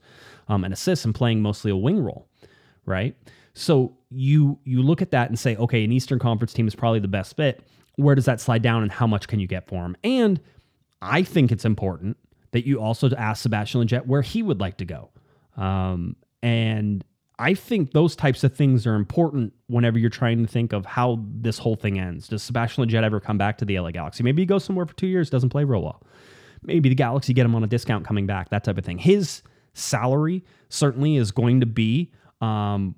um, 0.48 0.64
and 0.64 0.72
assists 0.72 1.04
and 1.04 1.14
playing 1.14 1.42
mostly 1.42 1.70
a 1.70 1.76
wing 1.76 1.98
role, 1.98 2.28
right? 2.84 3.16
So 3.54 3.96
you 4.10 4.58
you 4.64 4.82
look 4.82 5.02
at 5.02 5.10
that 5.12 5.28
and 5.28 5.38
say, 5.38 5.56
okay, 5.56 5.82
an 5.82 5.90
Eastern 5.90 6.18
Conference 6.18 6.52
team 6.52 6.68
is 6.68 6.74
probably 6.74 7.00
the 7.00 7.08
best 7.08 7.36
fit. 7.36 7.62
Where 7.96 8.14
does 8.14 8.26
that 8.26 8.40
slide 8.40 8.62
down, 8.62 8.82
and 8.82 8.92
how 8.92 9.06
much 9.06 9.26
can 9.26 9.40
you 9.40 9.46
get 9.46 9.66
for 9.66 9.84
him? 9.84 9.96
And 10.04 10.40
I 11.02 11.22
think 11.22 11.50
it's 11.50 11.64
important 11.64 12.18
that 12.52 12.66
you 12.66 12.80
also 12.80 13.10
ask 13.16 13.42
Sebastian 13.42 13.80
Lletget 13.80 14.06
where 14.06 14.22
he 14.22 14.42
would 14.42 14.60
like 14.60 14.76
to 14.78 14.84
go. 14.84 15.10
Um, 15.56 16.16
and 16.42 17.04
I 17.38 17.52
think 17.54 17.92
those 17.92 18.16
types 18.16 18.44
of 18.44 18.54
things 18.54 18.86
are 18.86 18.94
important 18.94 19.52
whenever 19.66 19.98
you're 19.98 20.08
trying 20.08 20.44
to 20.44 20.50
think 20.50 20.72
of 20.72 20.86
how 20.86 21.22
this 21.26 21.58
whole 21.58 21.76
thing 21.76 21.98
ends. 21.98 22.28
Does 22.28 22.42
Sebastian 22.42 22.84
Lletget 22.84 23.02
ever 23.02 23.20
come 23.20 23.36
back 23.36 23.58
to 23.58 23.64
the 23.64 23.78
LA 23.78 23.90
Galaxy? 23.90 24.22
Maybe 24.22 24.42
he 24.42 24.46
goes 24.46 24.64
somewhere 24.64 24.86
for 24.86 24.94
two 24.94 25.06
years, 25.06 25.28
doesn't 25.28 25.50
play 25.50 25.64
real 25.64 25.82
well. 25.82 26.02
Maybe 26.62 26.88
the 26.88 26.94
Galaxy 26.94 27.34
get 27.34 27.44
him 27.44 27.54
on 27.54 27.62
a 27.62 27.66
discount 27.66 28.06
coming 28.06 28.26
back, 28.26 28.48
that 28.50 28.64
type 28.64 28.78
of 28.78 28.84
thing. 28.84 28.98
His 28.98 29.42
salary 29.74 30.44
certainly 30.70 31.16
is 31.16 31.30
going 31.30 31.60
to 31.60 31.66
be 31.66 32.10
um, 32.40 32.94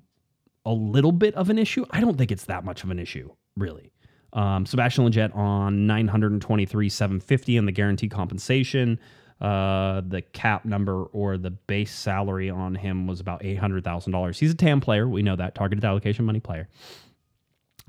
a 0.65 0.71
little 0.71 1.11
bit 1.11 1.35
of 1.35 1.49
an 1.49 1.59
issue. 1.59 1.85
I 1.91 1.99
don't 1.99 2.17
think 2.17 2.31
it's 2.31 2.45
that 2.45 2.63
much 2.63 2.83
of 2.83 2.91
an 2.91 2.99
issue, 2.99 3.29
really. 3.57 3.91
Um, 4.31 4.65
Sebastian 4.65 5.05
Lletget 5.05 5.35
on 5.35 5.85
923, 5.85 6.87
750 6.87 7.57
in 7.57 7.65
the 7.65 7.71
guaranteed 7.71 8.11
compensation. 8.11 8.99
Uh, 9.41 10.01
the 10.05 10.21
cap 10.21 10.65
number 10.65 11.03
or 11.05 11.37
the 11.37 11.51
base 11.51 11.93
salary 11.93 12.49
on 12.49 12.75
him 12.75 13.07
was 13.07 13.21
about 13.21 13.43
eight 13.43 13.57
hundred 13.57 13.83
thousand 13.83 14.11
dollars. 14.11 14.37
He's 14.37 14.51
a 14.51 14.55
TAM 14.55 14.81
player, 14.81 15.07
we 15.07 15.21
know 15.21 15.35
that 15.37 15.55
targeted 15.55 15.85
allocation 15.85 16.25
money 16.25 16.41
player. 16.41 16.67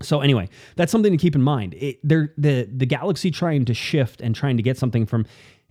So 0.03 0.21
anyway, 0.21 0.49
that's 0.77 0.93
something 0.93 1.13
to 1.13 1.19
keep 1.19 1.35
in 1.35 1.43
mind. 1.43 1.75
It, 1.75 1.99
they're 2.03 2.33
the 2.39 2.69
the 2.75 2.87
Galaxy 2.87 3.31
trying 3.31 3.65
to 3.67 3.75
shift 3.75 4.21
and 4.21 4.35
trying 4.35 4.57
to 4.57 4.63
get 4.63 4.79
something 4.79 5.07
from. 5.07 5.27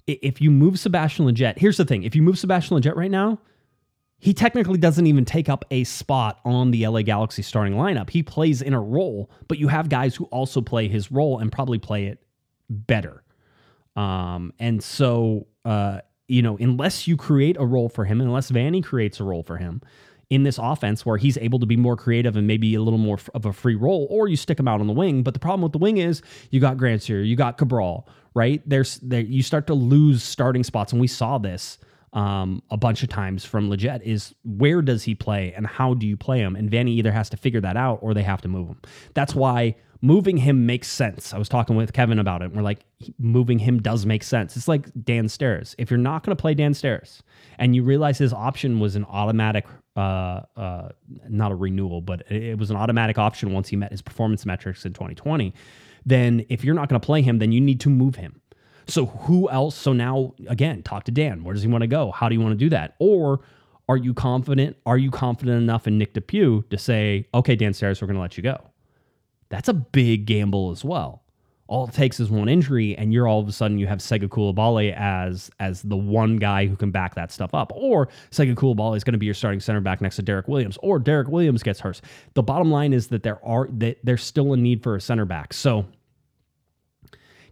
If 0.06 0.42
you 0.42 0.50
move 0.50 0.80
Sebastian 0.80 1.26
Lletget, 1.28 1.58
here's 1.58 1.78
the 1.78 1.86
thing: 1.86 2.04
if 2.04 2.15
you 2.15 2.22
move 2.22 2.38
Sebastian 2.38 2.78
Lletget 2.78 2.96
right 2.96 3.12
now, 3.12 3.39
he 4.20 4.34
technically 4.34 4.78
doesn't 4.78 5.08
even 5.08 5.24
take 5.24 5.50
up 5.50 5.65
a 5.72 5.84
spot 5.86 6.39
on 6.44 6.72
the 6.72 6.86
LA 6.86 7.04
Galaxy 7.04 7.42
starting 7.42 7.74
lineup. 7.74 8.10
He 8.10 8.22
plays 8.22 8.62
in 8.62 8.74
a 8.74 8.82
role, 8.82 9.30
but 9.48 9.58
you 9.58 9.70
have 9.70 9.88
guys 9.88 10.15
who 10.15 10.26
also 10.26 10.62
play 10.62 10.88
his 10.88 11.12
role 11.12 11.39
and 11.39 11.52
probably 11.52 11.80
play 11.80 12.08
it 12.08 12.20
better. 12.70 13.24
Um, 13.96 14.54
and 14.60 14.84
so, 14.84 15.48
uh, 15.69 16.01
you 16.27 16.41
know, 16.41 16.58
unless 16.58 17.08
you 17.08 17.15
create 17.15 17.55
a 17.60 17.65
role 17.65 17.89
for 17.89 18.03
him, 18.03 18.21
unless 18.21 18.49
Vanney 18.49 18.84
creates 18.84 19.19
a 19.19 19.23
role 19.23 19.43
for 19.43 19.58
him 19.58 19.82
in 20.32 20.41
this 20.41 20.58
offense 20.58 21.05
where 21.05 21.17
he's 21.17 21.38
able 21.38 21.60
to 21.60 21.67
be 21.67 21.77
more 21.77 21.95
creative 21.95 22.36
and 22.36 22.47
maybe 22.47 22.73
a 22.73 22.82
little 22.82 22.97
more 22.97 23.19
of 23.36 23.45
a 23.45 23.53
free 23.53 23.75
role, 23.75 24.08
or 24.10 24.27
you 24.27 24.36
stick 24.36 24.60
him 24.60 24.67
out 24.67 24.79
on 24.79 24.88
the 24.88 24.93
wing. 24.93 25.21
But 25.21 25.36
the 25.36 25.39
problem 25.39 25.62
with 25.62 25.71
the 25.71 25.77
wing 25.77 25.97
is 25.97 26.23
you 26.49 26.60
got 26.60 26.77
Grandsir, 26.77 27.25
you 27.25 27.36
got 27.36 27.60
Cabral, 27.60 28.08
right? 28.34 28.63
There's 28.67 28.97
there 28.97 29.21
you 29.21 29.43
start 29.43 29.67
to 29.67 29.75
lose 29.75 30.23
starting 30.23 30.63
spots, 30.63 30.91
and 30.91 30.99
we 30.99 31.08
saw 31.08 31.38
this 31.38 31.77
um, 32.13 32.63
a 32.71 32.77
bunch 32.77 33.03
of 33.03 33.10
times 33.10 33.45
from 33.45 33.69
Lletget 33.69 34.01
is 34.01 34.34
where 34.43 34.82
does 34.82 35.03
he 35.03 35.13
play 35.13 35.53
and 35.55 35.67
how 35.67 35.93
do 35.93 36.08
you 36.08 36.17
play 36.17 36.39
him? 36.39 36.55
And 36.55 36.71
Vanney 36.71 36.93
either 36.93 37.12
has 37.12 37.29
to 37.29 37.38
figure 37.38 37.62
that 37.62 37.77
out 37.77 37.99
or 38.01 38.15
they 38.15 38.23
have 38.23 38.41
to 38.41 38.47
move 38.47 38.69
him. 38.69 38.82
That's 39.13 39.36
why 39.36 39.75
moving 40.01 40.38
him 40.38 40.65
makes 40.65 40.88
sense. 40.88 41.33
I 41.33 41.38
was 41.38 41.49
talking 41.49 41.75
with 41.75 41.93
Kevin 41.93 42.19
about 42.19 42.41
it. 42.41 42.45
And 42.45 42.55
we're 42.55 42.62
like, 42.62 42.85
moving 43.17 43.59
him 43.59 43.81
does 43.81 44.05
make 44.05 44.23
sense. 44.23 44.55
It's 44.55 44.67
like 44.67 44.88
Dan 45.03 45.27
Steres. 45.27 45.75
If 45.77 45.91
you're 45.91 45.97
not 45.97 46.23
going 46.23 46.35
to 46.35 46.39
play 46.39 46.53
Dan 46.53 46.73
Steres 46.73 47.21
and 47.57 47.75
you 47.75 47.83
realize 47.83 48.17
his 48.17 48.33
option 48.33 48.79
was 48.79 48.95
an 48.95 49.05
automatic, 49.05 49.65
uh, 49.95 50.41
uh, 50.55 50.89
not 51.27 51.51
a 51.51 51.55
renewal, 51.55 52.01
but 52.01 52.29
it 52.31 52.57
was 52.57 52.69
an 52.69 52.77
automatic 52.77 53.17
option 53.17 53.53
once 53.53 53.67
he 53.67 53.75
met 53.75 53.91
his 53.91 54.01
performance 54.01 54.45
metrics 54.45 54.85
in 54.85 54.93
2020, 54.93 55.53
then 56.05 56.45
if 56.49 56.63
you're 56.63 56.75
not 56.75 56.88
going 56.88 56.99
to 56.99 57.05
play 57.05 57.21
him, 57.21 57.39
then 57.39 57.51
you 57.51 57.59
need 57.59 57.81
to 57.81 57.89
move 57.89 58.15
him. 58.15 58.41
So 58.88 59.05
who 59.05 59.49
else? 59.49 59.75
So 59.75 59.93
now 59.93 60.33
again, 60.47 60.81
talk 60.81 61.03
to 61.03 61.12
Dan. 61.12 61.43
Where 61.43 61.53
does 61.53 61.62
he 61.62 61.69
want 61.69 61.83
to 61.83 61.88
go? 61.88 62.12
How 62.12 62.29
do 62.29 62.35
you 62.35 62.41
want 62.41 62.53
to 62.53 62.57
do 62.57 62.69
that? 62.69 62.95
Or 62.99 63.41
are 63.88 63.97
you 63.97 64.13
confident? 64.13 64.77
Are 64.85 64.97
you 64.97 65.12
confident 65.12 65.62
enough 65.62 65.88
in 65.88 65.97
Nick 65.97 66.13
DePuy 66.13 66.69
to 66.69 66.77
say, 66.77 67.27
okay, 67.33 67.55
Dan 67.55 67.73
Steres, 67.73 68.01
we're 68.01 68.07
going 68.07 68.15
to 68.15 68.21
let 68.21 68.38
you 68.38 68.43
go? 68.43 68.68
That's 69.49 69.67
a 69.69 69.73
big 69.73 70.25
gamble 70.25 70.71
as 70.71 70.85
well. 70.85 71.23
all 71.69 71.88
it 71.88 71.93
takes 71.93 72.19
is 72.19 72.31
one 72.31 72.49
injury, 72.49 72.97
and 72.97 73.13
you're 73.13 73.27
all 73.27 73.39
of 73.39 73.47
a 73.47 73.51
sudden 73.51 73.77
you 73.77 73.85
have 73.85 73.99
Sega 73.99 74.27
Coulibaly 74.27 74.91
as 74.95 75.51
as 75.59 75.83
the 75.83 75.95
one 75.95 76.38
guy 76.38 76.65
who 76.65 76.75
can 76.75 76.89
back 76.89 77.13
that 77.13 77.31
stuff 77.31 77.53
up, 77.53 77.71
or 77.75 78.09
Sega 78.31 78.55
Coulibaly 78.55 78.97
is 78.97 79.03
going 79.03 79.13
to 79.13 79.19
be 79.19 79.27
your 79.27 79.35
starting 79.35 79.59
center 79.59 79.79
back 79.79 80.01
next 80.01 80.15
to 80.15 80.23
Derek 80.23 80.47
Williams, 80.47 80.79
or 80.81 80.97
Derek 80.97 81.27
Williams 81.27 81.62
gets 81.62 81.79
hurt. 81.79 82.01
The 82.33 82.41
bottom 82.41 82.71
line 82.71 82.91
is 82.91 83.07
that 83.09 83.21
there 83.21 83.43
are 83.45 83.69
that 83.73 83.99
there's 84.03 84.23
still 84.23 84.51
a 84.53 84.57
need 84.57 84.81
for 84.81 84.95
a 84.95 85.01
center 85.01 85.25
back. 85.25 85.53
So 85.53 85.85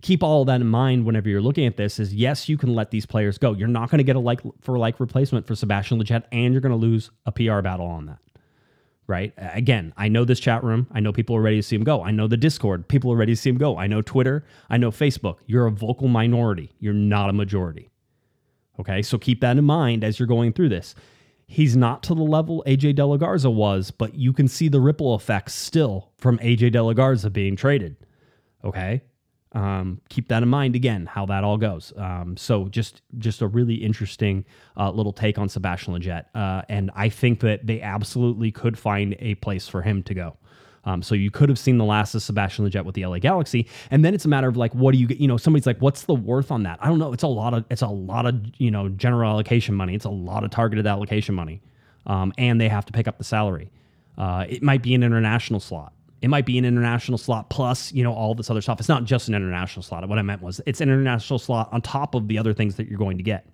keep 0.01 0.23
all 0.23 0.45
that 0.45 0.61
in 0.61 0.67
mind 0.67 1.05
whenever 1.05 1.29
you're 1.29 1.41
looking 1.41 1.67
at 1.67 1.77
this. 1.77 1.99
Is 1.99 2.13
yes, 2.13 2.49
you 2.49 2.57
can 2.57 2.73
let 2.73 2.89
these 2.89 3.05
players 3.05 3.37
go. 3.37 3.53
You're 3.53 3.67
not 3.67 3.91
going 3.91 3.99
to 3.99 4.03
get 4.03 4.15
a 4.15 4.19
like 4.19 4.41
for 4.61 4.79
like 4.79 4.99
replacement 4.99 5.45
for 5.45 5.53
Sebastian 5.53 6.01
Lletget, 6.01 6.23
and 6.31 6.53
you're 6.55 6.61
going 6.61 6.71
to 6.71 6.75
lose 6.75 7.11
a 7.27 7.31
PR 7.31 7.61
battle 7.61 7.85
on 7.85 8.07
that 8.07 8.17
right? 9.07 9.33
Again, 9.37 9.93
I 9.97 10.09
know 10.09 10.25
this 10.25 10.39
chat 10.39 10.63
room. 10.63 10.87
I 10.91 10.99
know 10.99 11.13
people 11.13 11.35
are 11.35 11.41
ready 11.41 11.55
to 11.55 11.63
see 11.63 11.75
him 11.75 11.83
go. 11.83 12.03
I 12.03 12.11
know 12.11 12.27
the 12.27 12.37
Discord. 12.37 12.87
People 12.87 13.11
are 13.11 13.15
ready 13.15 13.33
to 13.33 13.41
see 13.41 13.49
him 13.49 13.57
go. 13.57 13.77
I 13.77 13.87
know 13.87 14.01
Twitter. 14.01 14.45
I 14.69 14.77
know 14.77 14.91
Facebook. 14.91 15.37
You're 15.45 15.65
a 15.65 15.71
vocal 15.71 16.09
minority. 16.09 16.73
You're 16.79 16.93
not 16.93 17.29
a 17.29 17.33
majority. 17.33 17.89
Okay, 18.79 19.01
so 19.01 19.17
keep 19.17 19.41
that 19.41 19.57
in 19.57 19.63
mind 19.63 20.03
as 20.03 20.19
you're 20.19 20.27
going 20.27 20.53
through 20.53 20.69
this. 20.69 20.93
He's 21.47 21.77
not 21.77 22.03
to 22.03 22.13
the 22.13 22.23
level 22.23 22.63
AJ 22.67 22.95
Delagarza 22.95 23.51
was, 23.51 23.89
but 23.89 24.13
you 24.15 24.33
can 24.33 24.49
see 24.49 24.67
the 24.67 24.81
ripple 24.81 25.15
effects 25.15 25.53
still 25.53 26.11
from 26.17 26.37
AJ 26.39 26.73
Delagarza 26.73 27.31
being 27.31 27.55
traded. 27.55 27.95
Okay, 28.63 29.01
um, 29.57 29.99
keep 30.09 30.27
that 30.27 30.43
in 30.43 30.49
mind 30.49 30.75
again 30.75 31.07
how 31.07 31.25
that 31.25 31.43
all 31.43 31.57
goes. 31.57 31.91
Um, 31.97 32.37
so 32.37 32.67
just 32.67 33.01
just 33.17 33.41
a 33.41 33.47
really 33.47 33.73
interesting 33.73 34.45
uh, 34.77 34.91
little 34.91 35.11
take 35.11 35.39
on 35.39 35.49
sebastian 35.49 35.95
Lletget. 35.95 36.25
Uh, 36.35 36.61
and 36.69 36.91
i 36.95 37.09
think 37.09 37.39
that 37.39 37.65
they 37.65 37.81
absolutely 37.81 38.51
could 38.51 38.77
find 38.77 39.15
a 39.17 39.33
place 39.35 39.67
for 39.67 39.81
him 39.81 40.03
to 40.03 40.13
go. 40.13 40.37
Um, 40.85 41.01
so 41.01 41.15
you 41.15 41.31
could 41.31 41.49
have 41.49 41.57
seen 41.57 41.79
the 41.79 41.85
last 41.85 42.13
of 42.13 42.21
sebastian 42.21 42.69
Lletget 42.69 42.85
with 42.85 42.93
the 42.93 43.07
la 43.07 43.17
galaxy. 43.17 43.67
And 43.89 44.05
then 44.05 44.13
it's 44.13 44.25
a 44.25 44.27
matter 44.27 44.47
of 44.47 44.57
like 44.57 44.75
what 44.75 44.91
do 44.91 44.99
you 44.99 45.07
get 45.07 45.17
you 45.17 45.27
know 45.27 45.37
somebody's 45.37 45.65
like 45.65 45.81
what's 45.81 46.03
the 46.03 46.15
worth 46.15 46.51
on 46.51 46.61
that? 46.63 46.77
I 46.79 46.87
don't 46.87 46.99
know. 46.99 47.11
It's 47.11 47.23
a 47.23 47.27
lot 47.27 47.55
of 47.55 47.65
it's 47.71 47.81
a 47.81 47.87
lot 47.87 48.27
of 48.27 48.35
you 48.59 48.69
know 48.69 48.89
general 48.89 49.27
allocation 49.27 49.73
money. 49.73 49.95
It's 49.95 50.05
a 50.05 50.09
lot 50.11 50.43
of 50.43 50.51
targeted 50.51 50.85
allocation 50.85 51.33
money. 51.33 51.63
Um, 52.05 52.31
and 52.37 52.61
they 52.61 52.69
have 52.69 52.85
to 52.85 52.93
pick 52.93 53.07
up 53.07 53.17
the 53.17 53.23
salary. 53.23 53.71
Uh, 54.19 54.45
it 54.47 54.61
might 54.61 54.83
be 54.83 54.93
an 54.93 55.03
international 55.03 55.59
slot 55.59 55.93
it 56.21 56.29
might 56.29 56.45
be 56.45 56.57
an 56.57 56.65
international 56.65 57.17
slot 57.17 57.49
plus, 57.49 57.91
you 57.93 58.03
know, 58.03 58.13
all 58.13 58.33
this 58.33 58.49
other 58.49 58.61
stuff. 58.61 58.79
It's 58.79 58.89
not 58.89 59.03
just 59.03 59.27
an 59.27 59.35
international 59.35 59.83
slot. 59.83 60.07
What 60.07 60.17
I 60.17 60.23
meant 60.23 60.41
was 60.41 60.59
it's 60.65 60.81
an 60.81 60.89
international 60.89 61.37
slot 61.37 61.69
on 61.71 61.81
top 61.81 62.15
of 62.15 62.27
the 62.27 62.39
other 62.39 62.53
things 62.53 62.75
that 62.75 62.87
you're 62.87 62.97
going 62.97 63.17
to 63.17 63.23
get. 63.23 63.47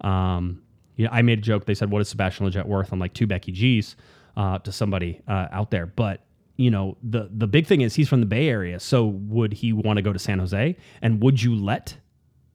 Um, 0.00 0.62
you 0.96 1.04
know, 1.04 1.10
I 1.12 1.22
made 1.22 1.38
a 1.38 1.42
joke. 1.42 1.66
They 1.66 1.74
said, 1.74 1.90
"What 1.90 2.00
is 2.00 2.08
Sebastian 2.08 2.46
Lletget 2.46 2.66
worth?" 2.66 2.92
I'm 2.92 2.98
like 2.98 3.14
two 3.14 3.26
Becky 3.26 3.52
G's 3.52 3.96
uh, 4.36 4.58
to 4.60 4.72
somebody 4.72 5.20
uh, 5.28 5.48
out 5.50 5.70
there. 5.70 5.86
But 5.86 6.20
you 6.56 6.70
know, 6.70 6.96
the 7.02 7.28
the 7.32 7.46
big 7.46 7.66
thing 7.66 7.82
is 7.82 7.94
he's 7.94 8.08
from 8.08 8.20
the 8.20 8.26
Bay 8.26 8.48
Area. 8.48 8.80
So 8.80 9.06
would 9.06 9.52
he 9.52 9.72
want 9.72 9.98
to 9.98 10.02
go 10.02 10.12
to 10.12 10.18
San 10.18 10.38
Jose? 10.38 10.76
And 11.02 11.22
would 11.22 11.42
you 11.42 11.54
let 11.54 11.96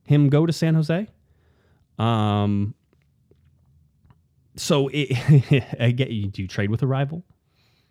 him 0.04 0.30
go 0.30 0.46
to 0.46 0.54
San 0.54 0.76
Jose? 0.76 1.08
Um. 2.00 2.74
So 4.56 4.90
it, 4.92 5.76
I 5.80 5.92
get 5.92 6.10
you. 6.10 6.28
Do 6.28 6.42
you 6.42 6.48
trade 6.48 6.70
with 6.70 6.82
a 6.82 6.88
rival? 6.88 7.24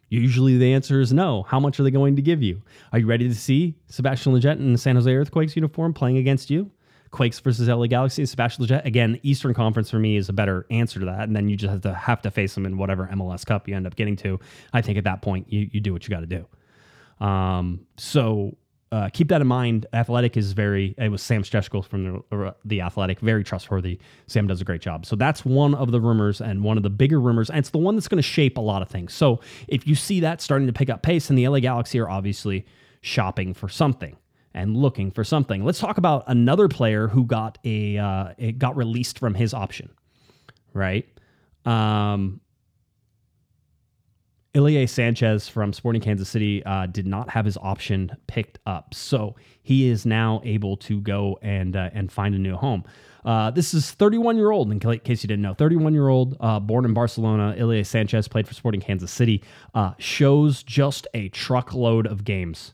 Usually 0.09 0.57
the 0.57 0.73
answer 0.73 1.01
is 1.01 1.13
no. 1.13 1.43
How 1.45 1.59
much 1.59 1.81
are 1.81 1.83
they 1.83 1.91
going 1.91 2.17
to 2.17 2.23
give 2.23 2.43
you? 2.43 2.63
Are 2.93 2.99
you 2.99 3.07
ready 3.07 3.29
to 3.29 3.35
see 3.35 3.75
Sebastian 3.89 4.33
Lletget 4.33 4.59
in 4.59 4.73
the 4.73 4.79
San 4.79 4.95
Jose 4.95 5.13
Earthquakes 5.13 5.57
uniform 5.57 5.93
playing 5.93 6.17
against 6.17 6.49
you? 6.49 6.71
Quakes 7.11 7.41
versus 7.41 7.69
LA 7.69 7.87
Galaxy, 7.87 8.25
Sebastian 8.27 8.67
Lletget. 8.67 8.85
Again, 8.85 9.19
Eastern 9.23 9.55
Conference 9.55 9.91
for 9.91 9.99
me 9.99 10.17
is 10.17 10.29
a 10.29 10.33
better 10.33 10.67
answer 10.71 11.01
to 11.01 11.07
that. 11.07 11.23
And 11.23 11.35
then 11.35 11.49
you 11.49 11.57
just 11.57 11.71
have 11.71 11.81
to 11.83 11.95
have 11.95 12.23
to 12.23 12.31
face 12.31 12.55
them 12.55 12.67
in 12.67 12.77
whatever 12.79 13.09
MLS 13.13 13.45
Cup 13.45 13.69
you 13.69 13.75
end 13.75 13.87
up 13.87 13.97
getting 13.97 14.17
to. 14.17 14.39
I 14.73 14.81
think 14.81 14.99
at 14.99 15.05
that 15.05 15.23
point 15.23 15.53
you, 15.53 15.69
you 15.73 15.81
do 15.81 15.93
what 15.93 16.07
you 16.07 16.15
got 16.15 16.21
to 16.21 16.27
do. 16.27 17.25
Um, 17.25 17.87
so 17.97 18.57
uh, 18.93 19.09
keep 19.13 19.29
that 19.29 19.41
in 19.41 19.47
mind. 19.47 19.87
Athletic 19.93 20.37
is 20.37 20.53
very. 20.53 20.95
It 20.97 21.11
was 21.11 21.21
Sam 21.21 21.43
Stejskal 21.43 21.85
from 21.85 22.23
the, 22.31 22.37
uh, 22.37 22.53
the 22.65 22.81
Athletic, 22.81 23.19
very 23.21 23.43
trustworthy. 23.43 23.99
Sam 24.27 24.47
does 24.47 24.61
a 24.61 24.65
great 24.65 24.81
job. 24.81 25.07
So 25.07 25.17
that's 25.17 25.45
one 25.45 25.75
of 25.75 25.91
the 25.91 26.01
rumors 26.01 26.41
and 26.41 26.63
one 26.63 26.77
of 26.77 26.83
the 26.83 26.91
bigger 26.91 27.21
rumors, 27.21 27.51
and 27.51 27.59
it's 27.59 27.71
the 27.71 27.79
one 27.79 27.97
that's 27.97 28.09
going 28.09 28.19
to 28.19 28.23
shape 28.23 28.57
a 28.57 28.61
lot 28.61 28.83
of 28.83 28.89
things. 28.89 29.13
So 29.13 29.41
if 29.67 29.87
you 29.87 29.95
see 29.97 30.21
that 30.21 30.41
starting 30.41 30.67
to 30.69 30.73
pick 30.73 30.89
up 30.89 31.03
pace, 31.03 31.31
and 31.31 31.39
the 31.39 31.49
LA 31.49 31.59
Galaxy 31.61 31.99
are 31.99 32.09
obviously 32.09 32.65
shopping 33.01 33.55
for 33.55 33.69
something 33.69 34.17
and 34.55 34.77
looking 34.77 35.11
for 35.11 35.23
something. 35.25 35.65
Let's 35.65 35.79
talk 35.79 35.99
about 35.99 36.25
another 36.29 36.69
player 36.69 37.09
who 37.09 37.25
got 37.25 37.59
a 37.65 37.99
uh, 37.99 38.35
got 38.57 38.77
released 38.77 39.19
from 39.19 39.35
his 39.35 39.53
option, 39.53 39.91
right? 40.73 41.07
Um, 41.65 42.41
Ilie 44.57 44.87
Sanchez 44.87 45.49
from 45.49 45.75
Sporting 45.75 46.01
Kansas 46.01 46.31
City 46.31 46.65
uh, 46.65 46.87
did 46.87 47.07
not 47.07 47.29
have 47.29 47.45
his 47.45 47.59
option 47.59 48.17
picked 48.27 48.59
up, 48.65 48.95
so 48.95 49.37
he 49.63 49.87
is 49.89 50.07
now 50.07 50.41
able 50.45 50.79
to 50.79 51.01
go 51.03 51.39
and 51.43 51.77
uh, 51.77 51.91
and 51.93 52.11
find 52.11 52.35
a 52.35 52.39
new 52.39 52.57
home. 52.57 52.83
Uh, 53.27 53.51
this 53.51 53.75
is 53.75 53.91
31 53.91 54.37
year 54.39 54.53
old, 54.53 54.71
in 54.73 54.81
case 54.81 55.23
you 55.23 55.29
didn't 55.29 55.43
know, 55.43 55.53
31 55.53 55.93
year 55.93 56.09
old, 56.09 56.37
uh, 56.41 56.59
born 56.59 56.85
in 56.87 56.95
Barcelona. 56.95 57.55
Ilie 57.59 57.85
Sanchez 57.85 58.29
played 58.29 58.49
for 58.49 58.55
Sporting 58.55 58.81
Kansas 58.81 59.11
City. 59.11 59.43
Uh, 59.75 59.93
shows 59.99 60.63
just 60.63 61.07
a 61.13 61.29
truckload 61.29 62.07
of 62.07 62.25
games. 62.25 62.73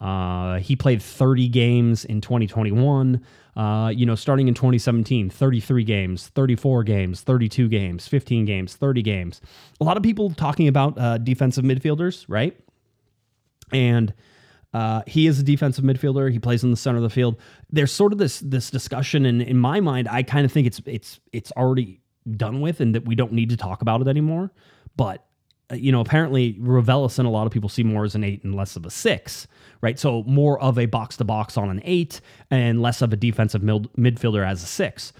Uh, 0.00 0.58
he 0.58 0.76
played 0.76 1.00
30 1.00 1.48
games 1.48 2.04
in 2.04 2.20
2021. 2.20 3.24
Uh, 3.56 3.88
you 3.94 4.04
know, 4.04 4.16
starting 4.16 4.48
in 4.48 4.54
2017, 4.54 5.30
33 5.30 5.84
games, 5.84 6.28
34 6.28 6.82
games, 6.82 7.20
32 7.20 7.68
games, 7.68 8.08
15 8.08 8.44
games, 8.44 8.74
30 8.74 9.02
games. 9.02 9.40
A 9.80 9.84
lot 9.84 9.96
of 9.96 10.02
people 10.02 10.30
talking 10.30 10.66
about 10.66 10.98
uh, 10.98 11.18
defensive 11.18 11.64
midfielders, 11.64 12.24
right? 12.28 12.58
And 13.72 14.12
uh, 14.72 15.02
he 15.06 15.28
is 15.28 15.38
a 15.38 15.44
defensive 15.44 15.84
midfielder. 15.84 16.32
He 16.32 16.40
plays 16.40 16.64
in 16.64 16.72
the 16.72 16.76
center 16.76 16.96
of 16.96 17.04
the 17.04 17.10
field. 17.10 17.36
There's 17.70 17.92
sort 17.92 18.12
of 18.12 18.18
this 18.18 18.40
this 18.40 18.70
discussion, 18.70 19.24
and 19.24 19.40
in 19.40 19.56
my 19.56 19.80
mind, 19.80 20.08
I 20.08 20.24
kind 20.24 20.44
of 20.44 20.50
think 20.50 20.66
it's 20.66 20.82
it's 20.84 21.20
it's 21.32 21.52
already 21.52 22.00
done 22.36 22.60
with, 22.60 22.80
and 22.80 22.94
that 22.96 23.04
we 23.06 23.14
don't 23.14 23.32
need 23.32 23.50
to 23.50 23.56
talk 23.56 23.82
about 23.82 24.00
it 24.00 24.08
anymore. 24.08 24.50
But 24.96 25.24
Uh, 25.70 25.76
you 25.76 25.90
know, 25.92 26.00
apparently 26.00 26.54
Raveloson, 26.54 27.24
a 27.24 27.28
lot 27.28 27.46
of 27.46 27.52
people 27.52 27.68
see 27.68 27.82
more 27.82 28.04
as 28.04 28.14
an 28.14 28.24
eight 28.24 28.44
and 28.44 28.54
less 28.54 28.76
of 28.76 28.84
a 28.84 28.90
six 28.90 29.46
right? 29.84 29.98
So 29.98 30.22
more 30.22 30.58
of 30.62 30.78
a 30.78 30.86
box 30.86 31.18
to 31.18 31.24
box 31.24 31.58
on 31.58 31.68
an 31.68 31.82
eight 31.84 32.22
and 32.50 32.80
less 32.80 33.02
of 33.02 33.12
a 33.12 33.16
defensive 33.16 33.62
mid- 33.62 33.92
midfielder 33.98 34.44
as 34.44 34.62
a 34.62 34.66
six. 34.66 35.12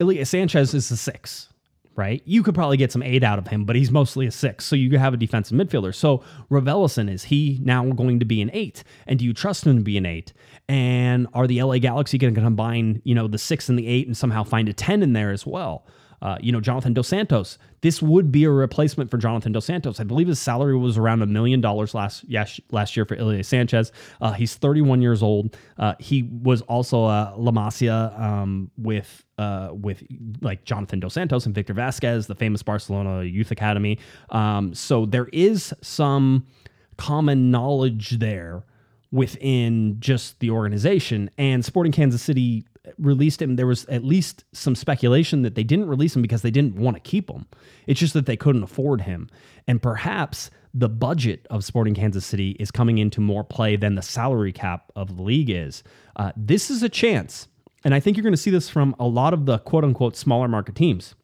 Ilie 0.00 0.24
Sanchez 0.24 0.74
is 0.74 0.90
a 0.90 0.96
six, 0.96 1.52
right? 1.94 2.20
You 2.24 2.42
could 2.42 2.56
probably 2.56 2.76
get 2.76 2.90
some 2.90 3.04
eight 3.04 3.22
out 3.22 3.38
of 3.38 3.46
him, 3.46 3.64
but 3.64 3.76
he's 3.76 3.92
mostly 3.92 4.26
a 4.26 4.32
six. 4.32 4.64
So 4.64 4.74
you 4.74 4.98
have 4.98 5.14
a 5.14 5.16
defensive 5.16 5.56
midfielder. 5.56 5.94
So 5.94 6.24
Raveloson, 6.50 7.08
is 7.08 7.22
he 7.22 7.60
now 7.62 7.88
going 7.92 8.18
to 8.18 8.26
be 8.26 8.42
an 8.42 8.50
eight? 8.52 8.82
And 9.06 9.20
do 9.20 9.24
you 9.24 9.32
trust 9.32 9.64
him 9.64 9.76
to 9.76 9.84
be 9.84 9.96
an 9.96 10.04
eight? 10.04 10.32
And 10.68 11.28
are 11.32 11.46
the 11.46 11.62
LA 11.62 11.78
Galaxy 11.78 12.18
going 12.18 12.34
to 12.34 12.40
combine, 12.40 13.02
you 13.04 13.14
know, 13.14 13.28
the 13.28 13.38
six 13.38 13.68
and 13.68 13.78
the 13.78 13.86
eight 13.86 14.08
and 14.08 14.16
somehow 14.16 14.42
find 14.42 14.68
a 14.68 14.72
10 14.72 15.04
in 15.04 15.12
there 15.12 15.30
as 15.30 15.46
well? 15.46 15.86
Uh, 16.22 16.38
you 16.40 16.52
know, 16.52 16.60
Jonathan 16.60 16.94
Dos 16.94 17.08
Santos. 17.08 17.58
This 17.80 18.00
would 18.00 18.30
be 18.30 18.44
a 18.44 18.50
replacement 18.50 19.10
for 19.10 19.18
Jonathan 19.18 19.50
Dos 19.50 19.64
Santos. 19.64 19.98
I 19.98 20.04
believe 20.04 20.28
his 20.28 20.38
salary 20.38 20.76
was 20.76 20.96
around 20.96 21.20
a 21.20 21.26
million 21.26 21.60
dollars 21.60 21.94
last 21.94 22.24
last 22.70 22.96
year 22.96 23.04
for 23.04 23.16
Ilie 23.16 23.42
Sanchez. 23.42 23.90
Uh, 24.20 24.30
he's 24.32 24.54
31 24.54 25.02
years 25.02 25.20
old. 25.20 25.56
Uh, 25.78 25.94
he 25.98 26.22
was 26.22 26.62
also 26.62 27.06
a 27.06 27.34
La 27.36 27.50
Masia 27.50 28.18
um, 28.20 28.70
with 28.78 29.24
uh, 29.36 29.70
with 29.72 30.04
like 30.40 30.64
Jonathan 30.64 31.00
Dos 31.00 31.14
Santos 31.14 31.44
and 31.44 31.54
Victor 31.54 31.74
Vazquez, 31.74 32.28
the 32.28 32.36
famous 32.36 32.62
Barcelona 32.62 33.24
youth 33.24 33.50
academy. 33.50 33.98
Um, 34.30 34.74
so 34.74 35.06
there 35.06 35.28
is 35.32 35.74
some 35.82 36.46
common 36.98 37.50
knowledge 37.50 38.20
there 38.20 38.64
within 39.10 39.96
just 40.00 40.40
the 40.40 40.50
organization. 40.50 41.30
And 41.36 41.64
Sporting 41.64 41.92
Kansas 41.92 42.22
City 42.22 42.64
released 42.98 43.40
him, 43.40 43.56
there 43.56 43.66
was 43.66 43.84
at 43.86 44.04
least 44.04 44.44
some 44.52 44.74
speculation 44.74 45.42
that 45.42 45.54
they 45.54 45.62
didn't 45.62 45.88
release 45.88 46.16
him 46.16 46.22
because 46.22 46.42
they 46.42 46.50
didn't 46.50 46.76
want 46.76 46.96
to 46.96 47.00
keep 47.00 47.30
him. 47.30 47.46
It's 47.86 48.00
just 48.00 48.14
that 48.14 48.26
they 48.26 48.36
couldn't 48.36 48.62
afford 48.62 49.02
him. 49.02 49.28
And 49.68 49.80
perhaps 49.80 50.50
the 50.74 50.88
budget 50.88 51.46
of 51.50 51.64
Sporting 51.64 51.94
Kansas 51.94 52.26
City 52.26 52.56
is 52.58 52.70
coming 52.70 52.98
into 52.98 53.20
more 53.20 53.44
play 53.44 53.76
than 53.76 53.94
the 53.94 54.02
salary 54.02 54.52
cap 54.52 54.90
of 54.96 55.16
the 55.16 55.22
league 55.22 55.50
is. 55.50 55.82
Uh, 56.16 56.32
this 56.36 56.70
is 56.70 56.82
a 56.82 56.88
chance. 56.88 57.48
And 57.84 57.94
I 57.94 58.00
think 58.00 58.16
you're 58.16 58.22
going 58.22 58.32
to 58.32 58.38
see 58.38 58.50
this 58.50 58.68
from 58.68 58.96
a 58.98 59.06
lot 59.06 59.34
of 59.34 59.46
the 59.46 59.58
quote 59.58 59.84
unquote 59.84 60.16
smaller 60.16 60.48
market 60.48 60.74
teams. 60.74 61.14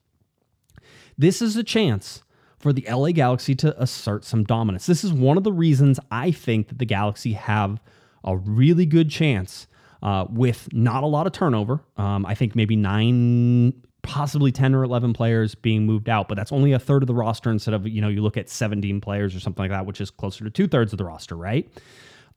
This 1.16 1.42
is 1.42 1.56
a 1.56 1.64
chance 1.64 2.22
for 2.58 2.72
the 2.72 2.86
LA 2.88 3.12
Galaxy 3.12 3.54
to 3.56 3.80
assert 3.80 4.24
some 4.24 4.44
dominance. 4.44 4.86
This 4.86 5.04
is 5.04 5.12
one 5.12 5.36
of 5.36 5.44
the 5.44 5.52
reasons 5.52 5.98
I 6.10 6.30
think 6.30 6.68
that 6.68 6.78
the 6.78 6.84
Galaxy 6.84 7.32
have 7.32 7.80
a 8.24 8.36
really 8.36 8.86
good 8.86 9.10
chance 9.10 9.66
uh, 10.02 10.26
with 10.30 10.68
not 10.72 11.02
a 11.02 11.06
lot 11.06 11.26
of 11.26 11.32
turnover. 11.32 11.80
Um, 11.96 12.24
I 12.26 12.34
think 12.34 12.54
maybe 12.54 12.76
nine, 12.76 13.72
possibly 14.02 14.52
10 14.52 14.74
or 14.74 14.84
11 14.84 15.12
players 15.12 15.54
being 15.54 15.86
moved 15.86 16.08
out, 16.08 16.28
but 16.28 16.36
that's 16.36 16.52
only 16.52 16.72
a 16.72 16.78
third 16.78 17.02
of 17.02 17.06
the 17.06 17.14
roster 17.14 17.50
instead 17.50 17.74
of, 17.74 17.86
you 17.86 18.00
know, 18.00 18.08
you 18.08 18.22
look 18.22 18.36
at 18.36 18.48
17 18.48 19.00
players 19.00 19.34
or 19.34 19.40
something 19.40 19.62
like 19.62 19.70
that, 19.70 19.86
which 19.86 20.00
is 20.00 20.10
closer 20.10 20.44
to 20.44 20.50
two 20.50 20.68
thirds 20.68 20.92
of 20.92 20.98
the 20.98 21.04
roster, 21.04 21.36
right? 21.36 21.68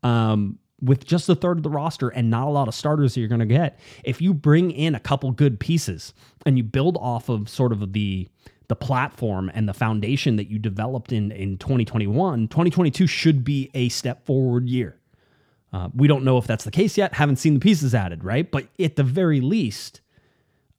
Um, 0.04 0.58
with 0.82 1.06
just 1.06 1.30
a 1.30 1.36
third 1.36 1.58
of 1.58 1.64
the 1.64 1.70
roster 1.70 2.10
and 2.10 2.30
not 2.30 2.48
a 2.48 2.50
lot 2.50 2.68
of 2.68 2.74
starters 2.74 3.14
that 3.14 3.20
you're 3.20 3.30
going 3.30 3.40
to 3.40 3.46
get, 3.46 3.80
if 4.04 4.22
you 4.22 4.34
bring 4.34 4.72
in 4.72 4.96
a 4.96 5.00
couple 5.00 5.32
good 5.32 5.60
pieces 5.60 6.14
and 6.46 6.58
you 6.58 6.64
build 6.64 6.98
off 6.98 7.30
of 7.30 7.48
sort 7.50 7.72
of 7.72 7.94
the 7.94 8.28
the 8.68 8.76
platform 8.78 9.52
and 9.54 9.68
the 9.68 9.74
foundation 9.74 10.38
that 10.38 10.50
you 10.50 10.58
developed 10.58 11.12
in 11.12 11.30
in 11.34 11.58
2021, 11.58 12.48
2022 12.48 13.06
should 13.06 13.44
be 13.44 13.70
a 13.74 13.90
step 13.90 14.26
forward 14.26 14.70
year. 14.70 14.98
Uh, 15.74 15.90
we 15.96 16.08
don't 16.08 16.24
know 16.24 16.38
if 16.38 16.46
that's 16.46 16.64
the 16.64 16.72
case 16.72 16.98
yet. 16.98 17.14
Haven't 17.14 17.38
seen 17.38 17.54
the 17.54 17.60
pieces 17.60 17.96
added, 17.96 18.24
right? 18.24 18.50
But 18.50 18.68
at 18.80 18.96
the 18.96 19.04
very 19.04 19.40
least, 19.40 20.02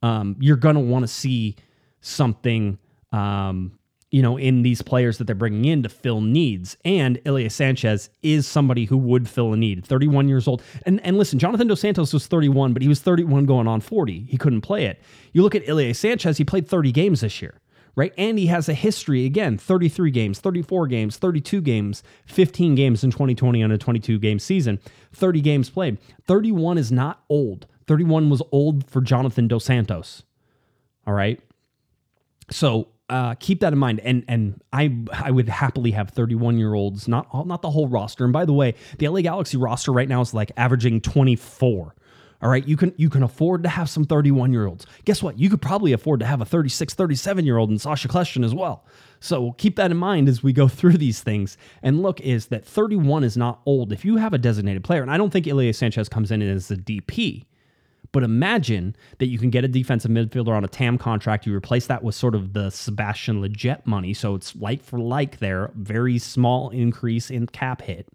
um, 0.02 0.37
you're 0.38 0.57
going 0.57 0.74
to 0.74 0.81
want 0.81 1.05
to 1.05 1.09
see 1.09 1.57
something, 2.00 2.78
um, 3.11 3.78
you 4.11 4.20
know, 4.20 4.37
in 4.37 4.61
these 4.61 4.83
players 4.83 5.16
that 5.16 5.24
they're 5.24 5.35
bringing 5.35 5.64
in 5.64 5.83
to 5.85 5.88
fill 5.88 6.20
needs. 6.20 6.76
And 6.85 7.18
Ilie 7.24 7.48
Sanchez 7.48 8.11
is 8.22 8.46
somebody 8.46 8.85
who 8.85 8.98
would 8.98 9.28
fill 9.28 9.55
a 9.55 9.57
need. 9.57 9.87
31 9.87 10.28
years 10.28 10.46
old. 10.46 10.62
And 10.85 11.00
and 11.07 11.16
listen, 11.16 11.38
Jonathan 11.38 11.68
Dos 11.68 11.81
Santos 11.81 12.12
was 12.12 12.26
31, 12.26 12.74
but 12.74 12.83
he 12.83 12.88
was 12.88 13.00
31 13.00 13.46
going 13.46 13.66
on 13.66 13.81
40. 13.81 14.26
He 14.28 14.37
couldn't 14.37 14.61
play 14.61 14.85
it. 14.85 15.00
You 15.33 15.42
look 15.42 15.55
at 15.55 15.66
Ilie 15.66 15.94
Sanchez, 15.94 16.37
he 16.37 16.44
played 16.44 16.68
30 16.68 16.92
games 16.92 17.22
this 17.22 17.40
year. 17.40 17.62
Right. 17.94 18.14
And 18.16 18.38
he 18.38 18.46
has 18.46 18.70
a 18.70 18.74
history 18.74 19.26
again 19.26 19.59
33 19.59 20.11
games, 20.11 20.40
34 20.40 20.87
games, 20.87 21.18
32 21.18 21.61
games, 21.61 22.02
15 22.26 22.74
games 22.74 23.05
in 23.05 23.11
2020 23.11 23.62
on 23.62 23.70
a 23.70 23.76
22 23.76 24.18
game 24.18 24.38
season, 24.38 24.81
30 25.12 25.42
games 25.42 25.68
played. 25.68 25.98
31 26.26 26.78
is 26.78 26.90
not 26.90 27.22
old. 27.28 27.66
31 27.87 28.31
was 28.31 28.42
old 28.50 28.88
for 28.88 29.02
Jonathan 29.02 29.46
Dos 29.46 29.66
Santos. 29.66 30.22
All 31.07 31.12
right. 31.12 31.38
So 32.50 32.88
uh, 33.11 33.35
keep 33.35 33.61
that 33.61 33.74
in 33.74 33.78
mind. 33.78 34.00
And 34.00 34.24
and 34.26 34.62
I 34.72 34.96
I 35.12 35.31
would 35.31 35.48
happily 35.48 35.90
have 35.90 36.11
31 36.11 36.59
year 36.59 36.74
olds, 36.74 37.07
not 37.07 37.26
all, 37.31 37.44
not 37.44 37.61
the 37.61 37.70
whole 37.70 37.88
roster. 37.88 38.24
And 38.24 38.33
by 38.33 38.46
the 38.46 38.55
way, 38.55 38.74
the 38.98 39.09
LA 39.09 39.20
Galaxy 39.20 39.59
roster 39.59 39.92
right 39.92 40.09
now 40.09 40.22
is 40.22 40.33
like 40.33 40.50
averaging 40.57 41.02
24. 41.02 41.94
All 42.42 42.50
right, 42.50 42.66
you 42.66 42.76
can 42.76 42.92
you 42.96 43.09
can 43.09 43.22
afford 43.22 43.62
to 43.62 43.68
have 43.68 43.88
some 43.88 44.05
31 44.05 44.52
year 44.52 44.66
olds. 44.66 44.85
Guess 45.05 45.22
what? 45.22 45.38
You 45.38 45.48
could 45.48 45.62
probably 45.62 45.92
afford 45.92 46.18
to 46.20 46.26
have 46.26 46.40
a 46.40 46.44
36, 46.44 46.92
37 46.92 47.46
year 47.46 47.57
old 47.57 47.70
in 47.70 47.78
Sacha 47.78 48.09
Kljestan 48.09 48.44
as 48.44 48.52
well. 48.52 48.85
So 49.20 49.52
keep 49.52 49.76
that 49.76 49.92
in 49.92 49.96
mind 49.96 50.28
as 50.28 50.42
we 50.42 50.52
go 50.52 50.66
through 50.68 50.98
these 50.98 51.22
things. 51.22 51.57
And 51.83 52.02
look, 52.02 52.20
is 52.20 52.46
that 52.46 52.64
31 52.64 53.22
is 53.22 53.37
not 53.37 53.61
old. 53.64 53.92
If 53.92 54.05
you 54.05 54.16
have 54.16 54.35
a 54.35 54.38
designated 54.38 54.83
player, 54.83 55.02
and 55.02 55.11
I 55.11 55.16
don't 55.16 55.31
think 55.31 55.46
Ilie 55.46 55.72
Sanchez 55.72 56.09
comes 56.09 56.33
in 56.33 56.42
as 56.42 56.70
a 56.70 56.76
DP, 56.76 57.44
but 58.11 58.24
imagine 58.24 58.96
that 59.18 59.26
you 59.26 59.38
can 59.38 59.48
get 59.48 59.64
a 59.64 59.68
defensive 59.68 60.11
midfielder 60.11 60.48
on 60.48 60.64
a 60.64 60.68
TAM 60.68 60.98
contract. 60.98 61.46
You 61.46 61.55
replace 61.55 61.87
that 61.87 62.02
with 62.02 62.14
sort 62.14 62.35
of 62.35 62.52
the 62.52 62.70
Sebastian 62.70 63.40
Lletget 63.40 63.87
money. 63.87 64.12
So 64.12 64.35
it's 64.35 64.55
like 64.57 64.83
for 64.83 64.98
like 64.98 65.38
there, 65.38 65.70
very 65.74 66.18
small 66.18 66.70
increase 66.70 67.31
in 67.31 67.46
cap 67.46 67.83
hit 67.83 68.09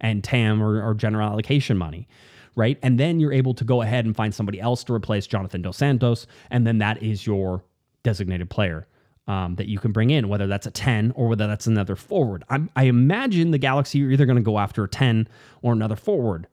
and 0.00 0.22
TAM 0.22 0.62
or, 0.62 0.82
or 0.82 0.94
general 0.94 1.28
allocation 1.28 1.76
money. 1.76 2.08
Right. 2.54 2.78
And 2.82 3.00
then 3.00 3.18
you're 3.18 3.32
able 3.32 3.54
to 3.54 3.64
go 3.64 3.80
ahead 3.82 4.04
and 4.04 4.14
find 4.14 4.34
somebody 4.34 4.60
else 4.60 4.84
to 4.84 4.92
replace 4.92 5.26
Jonathan 5.26 5.62
Dos 5.62 5.78
Santos. 5.78 6.26
And 6.50 6.66
then 6.66 6.78
that 6.78 7.02
is 7.02 7.26
your 7.26 7.64
designated 8.02 8.50
player. 8.50 8.86
Um, 9.28 9.54
that 9.54 9.68
you 9.68 9.78
can 9.78 9.92
bring 9.92 10.10
in, 10.10 10.28
whether 10.28 10.48
that's 10.48 10.66
a 10.66 10.70
10 10.72 11.12
or 11.14 11.28
whether 11.28 11.46
that's 11.46 11.68
another 11.68 11.94
forward. 11.94 12.42
I'm, 12.50 12.68
I 12.74 12.84
imagine 12.84 13.52
the 13.52 13.58
Galaxy 13.58 14.04
are 14.04 14.10
either 14.10 14.26
going 14.26 14.36
to 14.36 14.42
go 14.42 14.58
after 14.58 14.82
a 14.82 14.88
10 14.88 15.28
or 15.62 15.72
another 15.72 15.94
forward. 15.94 16.48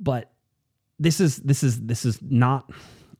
But 0.00 0.32
this 0.98 1.20
is 1.20 1.36
this 1.38 1.62
is 1.62 1.82
this 1.82 2.06
is 2.06 2.18
not 2.22 2.70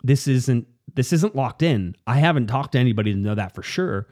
this 0.02 0.26
isn't 0.26 0.66
this 0.94 1.12
isn't 1.12 1.34
locked 1.34 1.62
in. 1.62 1.96
I 2.06 2.16
haven't 2.16 2.46
talked 2.46 2.72
to 2.72 2.78
anybody 2.78 3.12
to 3.12 3.18
know 3.18 3.34
that 3.34 3.54
for 3.54 3.62
sure. 3.62 4.06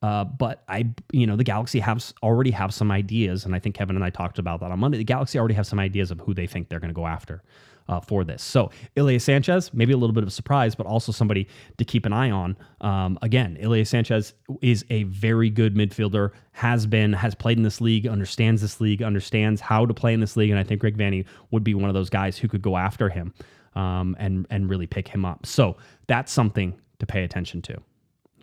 Uh, 0.00 0.24
but 0.24 0.62
I, 0.68 0.90
you 1.12 1.26
know, 1.26 1.36
the 1.36 1.44
Galaxy 1.44 1.80
has 1.80 2.14
already 2.22 2.52
have 2.52 2.72
some 2.72 2.90
ideas, 2.90 3.44
and 3.44 3.54
I 3.54 3.58
think 3.58 3.74
Kevin 3.74 3.96
and 3.96 4.04
I 4.04 4.10
talked 4.10 4.38
about 4.38 4.60
that 4.60 4.70
on 4.70 4.78
Monday. 4.78 4.98
The 4.98 5.04
Galaxy 5.04 5.38
already 5.38 5.54
have 5.54 5.66
some 5.66 5.80
ideas 5.80 6.10
of 6.10 6.20
who 6.20 6.34
they 6.34 6.46
think 6.46 6.68
they're 6.68 6.80
going 6.80 6.90
to 6.90 6.94
go 6.94 7.06
after 7.06 7.42
uh, 7.88 8.00
for 8.00 8.22
this. 8.22 8.42
So 8.42 8.70
Ilie 8.96 9.18
Sanchez, 9.18 9.72
maybe 9.74 9.92
a 9.92 9.96
little 9.96 10.14
bit 10.14 10.22
of 10.22 10.28
a 10.28 10.32
surprise, 10.32 10.74
but 10.74 10.86
also 10.86 11.10
somebody 11.10 11.48
to 11.78 11.84
keep 11.84 12.06
an 12.06 12.12
eye 12.12 12.30
on. 12.30 12.56
Um, 12.80 13.18
again, 13.22 13.58
Ilie 13.60 13.84
Sanchez 13.84 14.34
is 14.62 14.84
a 14.90 15.04
very 15.04 15.50
good 15.50 15.74
midfielder, 15.74 16.30
has 16.52 16.86
been, 16.86 17.12
has 17.12 17.34
played 17.34 17.56
in 17.56 17.64
this 17.64 17.80
league, 17.80 18.06
understands 18.06 18.62
this 18.62 18.80
league, 18.80 19.02
understands 19.02 19.60
how 19.60 19.86
to 19.86 19.94
play 19.94 20.12
in 20.12 20.20
this 20.20 20.36
league, 20.36 20.50
and 20.50 20.58
I 20.58 20.62
think 20.62 20.80
Greg 20.80 20.96
Vanney 20.96 21.24
would 21.50 21.64
be 21.64 21.74
one 21.74 21.90
of 21.90 21.94
those 21.94 22.10
guys 22.10 22.38
who 22.38 22.46
could 22.46 22.62
go 22.62 22.76
after 22.76 23.08
him 23.08 23.32
um, 23.74 24.16
and 24.18 24.46
and 24.50 24.68
really 24.68 24.86
pick 24.86 25.08
him 25.08 25.24
up. 25.24 25.46
So 25.46 25.76
that's 26.06 26.32
something 26.32 26.78
to 26.98 27.06
pay 27.06 27.24
attention 27.24 27.62
to. 27.62 27.78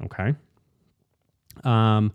Okay. 0.04 0.34
Um, 1.63 2.13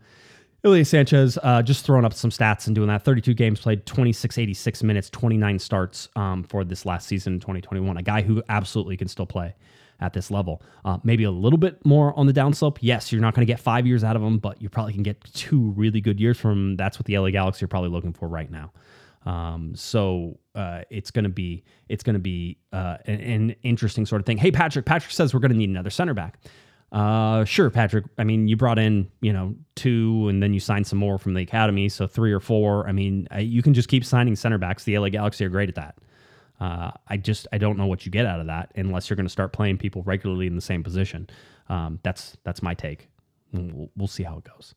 Ilie 0.65 0.85
Sanchez 0.85 1.39
uh, 1.43 1.63
just 1.63 1.87
throwing 1.87 2.05
up 2.05 2.13
some 2.13 2.31
stats 2.31 2.67
and 2.67 2.75
doing 2.75 2.89
that. 2.89 3.03
32 3.03 3.33
games 3.35 3.61
played, 3.61 3.87
26, 3.87 4.37
86 4.37 4.83
minutes, 4.83 5.09
29 5.09 5.59
starts 5.59 6.09
um, 6.17 6.43
for 6.43 6.65
this 6.65 6.85
last 6.85 7.09
season 7.09 7.35
in 7.35 7.41
2021. 7.41 7.97
A 7.97 8.03
guy 8.03 8.21
who 8.21 8.43
absolutely 8.49 8.97
can 8.97 9.09
still 9.09 9.27
play 9.27 9.55
at 10.01 10.13
this 10.13 10.31
level. 10.31 10.63
Uh, 10.85 10.99
maybe 11.03 11.25
a 11.25 11.31
little 11.31 11.59
bit 11.59 11.85
more 11.85 12.19
on 12.19 12.27
the 12.27 12.33
downslope. 12.33 12.79
Yes, 12.81 13.11
you're 13.13 13.21
not 13.23 13.35
going 13.35 13.47
to 13.47 13.51
get 13.51 13.61
five 13.61 13.87
years 13.87 14.05
out 14.05 14.17
of 14.17 14.23
him, 14.23 14.39
but 14.39 14.61
you 14.61 14.69
probably 14.69 14.93
can 14.93 15.03
get 15.03 15.23
two 15.33 15.71
really 15.77 16.01
good 16.01 16.21
years 16.21 16.39
from 16.39 16.53
him. 16.53 16.77
That's 16.77 16.99
what 16.99 17.07
the 17.07 17.19
LA 17.19 17.31
Galaxy 17.31 17.65
are 17.65 17.69
probably 17.69 17.91
looking 17.91 18.13
for 18.13 18.29
right 18.29 18.51
now. 18.51 18.73
Um, 19.27 19.75
so 19.75 20.39
uh, 20.55 20.83
it's 20.91 21.11
going 21.11 21.25
to 21.25 21.31
be 21.31 21.65
it's 21.89 22.03
going 22.03 22.15
to 22.15 22.21
be 22.21 22.57
uh, 22.73 22.97
an, 23.05 23.21
an 23.21 23.57
interesting 23.63 24.07
sort 24.07 24.21
of 24.21 24.27
thing. 24.27 24.39
Hey, 24.39 24.51
Patrick. 24.51 24.87
Patrick 24.87 25.13
says 25.13 25.35
we're 25.35 25.41
going 25.41 25.53
to 25.53 25.59
need 25.59 25.69
another 25.69 25.91
center 25.91 26.15
back. 26.15 26.39
Uh, 26.93 27.45
sure, 27.45 27.71
Patrick. 27.71 28.05
I 28.19 28.25
mean, 28.25 28.49
you 28.49 28.57
brought 28.57 28.79
in, 28.79 29.11
you 29.21 29.33
know, 29.33 29.55
two 29.77 30.29
and 30.29 30.43
then 30.43 30.53
you 30.53 30.61
signed 30.61 30.87
some 30.87 30.99
more 30.99 31.19
from 31.19 31.35
the 31.35 31.43
academy. 31.43 31.89
So 31.89 32.07
three 32.07 32.33
or 32.33 32.41
four. 32.41 32.89
I 32.89 32.93
mean, 32.93 33.29
I, 33.31 33.41
you 33.41 33.63
can 33.63 33.75
just 33.75 33.89
keep 33.89 34.05
signing 34.05 34.35
center 34.35 34.59
backs. 34.59 34.85
The 34.85 34.99
LA 34.99 35.09
Galaxy 35.11 35.45
are 35.45 35.49
great 35.49 35.69
at 35.69 35.77
that. 35.77 35.99
Uh, 36.61 36.91
I 37.09 37.17
just, 37.17 37.47
I 37.53 37.59
don't 37.59 37.79
know 37.79 37.87
what 37.87 38.05
you 38.05 38.13
get 38.13 38.27
out 38.27 38.41
of 38.41 38.47
that 38.47 38.73
unless 38.77 39.09
you're 39.09 39.17
going 39.17 39.27
to 39.27 39.31
start 39.31 39.53
playing 39.53 39.79
people 39.79 40.03
regularly 40.03 40.47
in 40.47 40.57
the 40.57 40.61
same 40.61 40.83
position. 40.83 41.29
Um, 41.69 42.01
that's, 42.03 42.37
that's 42.45 42.63
my 42.63 42.75
take. 42.75 43.09
We'll, 43.53 43.91
we'll 43.97 44.09
see 44.09 44.25
how 44.25 44.37
it 44.39 44.45
goes. 44.45 44.75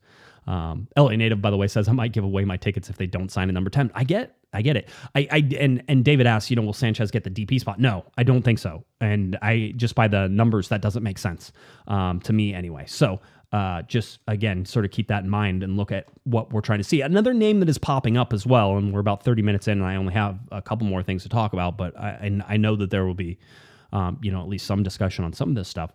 Um, 0.48 0.88
LA 0.98 1.16
native, 1.16 1.42
by 1.42 1.50
the 1.50 1.58
way, 1.58 1.68
says 1.68 1.88
I 1.88 1.94
might 1.94 2.12
give 2.12 2.24
away 2.24 2.46
my 2.46 2.58
tickets 2.58 2.90
if 2.90 2.98
they 2.98 3.08
don't 3.08 3.32
sign 3.32 3.50
a 3.50 3.54
number 3.54 3.70
10. 3.70 3.92
I 3.96 4.04
get, 4.04 4.36
I 4.54 4.62
get 4.62 4.78
it. 4.78 4.90
I, 5.16 5.28
I 5.32 5.38
and 5.60 5.84
and 5.88 6.06
David 6.06 6.28
asks, 6.28 6.50
you 6.50 6.56
know, 6.56 6.62
will 6.62 6.74
Sanchez 6.74 7.12
get 7.12 7.24
the 7.24 7.30
DP 7.30 7.60
spot? 7.60 7.80
No, 7.80 8.06
I 8.18 8.24
don't 8.24 8.44
think 8.44 8.60
so. 8.60 8.86
And 9.02 9.38
I 9.42 9.74
just 9.76 9.96
by 9.96 10.08
the 10.08 10.28
numbers, 10.28 10.70
that 10.70 10.82
doesn't 10.82 11.04
make 11.04 11.18
sense 11.18 11.52
um, 11.88 12.20
to 12.22 12.34
me 12.34 12.54
anyway. 12.54 12.86
So 12.88 13.20
uh, 13.54 13.84
just 13.84 14.20
again, 14.28 14.66
sort 14.66 14.84
of 14.84 14.90
keep 14.90 15.08
that 15.08 15.24
in 15.24 15.30
mind 15.30 15.62
and 15.62 15.78
look 15.78 15.92
at 15.92 16.08
what 16.24 16.52
we're 16.52 16.62
trying 16.62 16.80
to 16.80 16.84
see. 16.84 17.02
Another 17.02 17.36
name 17.36 17.60
that 17.60 17.70
is 17.70 17.78
popping 17.78 18.18
up 18.18 18.34
as 18.34 18.48
well, 18.48 18.78
and 18.78 18.92
we're 18.92 19.00
about 19.00 19.24
30 19.24 19.44
minutes 19.44 19.68
in, 19.68 19.78
and 19.78 19.86
I 19.86 19.96
only 19.96 20.14
have 20.14 20.40
a 20.52 20.62
couple 20.62 20.88
more 20.88 21.04
things 21.04 21.22
to 21.24 21.30
talk 21.30 21.54
about, 21.54 21.78
but 21.78 21.98
I, 21.98 22.10
and 22.22 22.44
I 22.48 22.58
know 22.58 22.76
that 22.76 22.90
there 22.90 23.06
will 23.06 23.14
be, 23.14 23.38
um, 23.92 24.18
you 24.24 24.32
know, 24.32 24.42
at 24.42 24.50
least 24.50 24.66
some 24.66 24.82
discussion 24.82 25.24
on 25.24 25.34
some 25.34 25.50
of 25.50 25.56
this 25.56 25.70
stuff. 25.70 25.92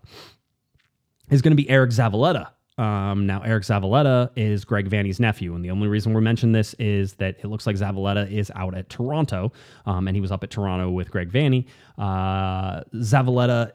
Is 1.31 1.43
going 1.43 1.51
to 1.51 1.63
be 1.63 1.69
Eric 1.69 1.91
Zavaleta. 1.91 2.49
Um, 2.79 3.27
now, 3.27 3.43
Eric 3.43 3.65
Zavaleta 3.65 4.31
is 4.37 4.65
Greg 4.65 4.89
Vanney's 4.89 5.19
nephew, 5.19 5.55
and 5.55 5.65
the 5.65 5.71
only 5.71 5.89
reason 5.89 6.15
we're 6.15 6.21
mentioning 6.21 6.53
this 6.53 6.75
is 6.75 7.15
that 7.15 7.37
it 7.41 7.47
looks 7.47 7.67
like 7.67 7.77
Zavaleta 7.77 8.31
is 8.31 8.53
out 8.55 8.77
at 8.77 8.89
Toronto, 8.89 9.53
um, 9.85 10.07
and 10.07 10.17
he 10.17 10.21
was 10.21 10.31
up 10.31 10.45
at 10.45 10.51
Toronto 10.51 10.89
with 10.89 11.11
Greg 11.11 11.31
Vanney. 11.31 11.67
Uh, 11.99 12.85
Zavaleta 12.95 13.73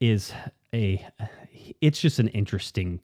is 0.00 0.32
a, 0.74 1.06
it's 1.80 2.00
just 2.00 2.18
an 2.18 2.28
interesting 2.28 3.00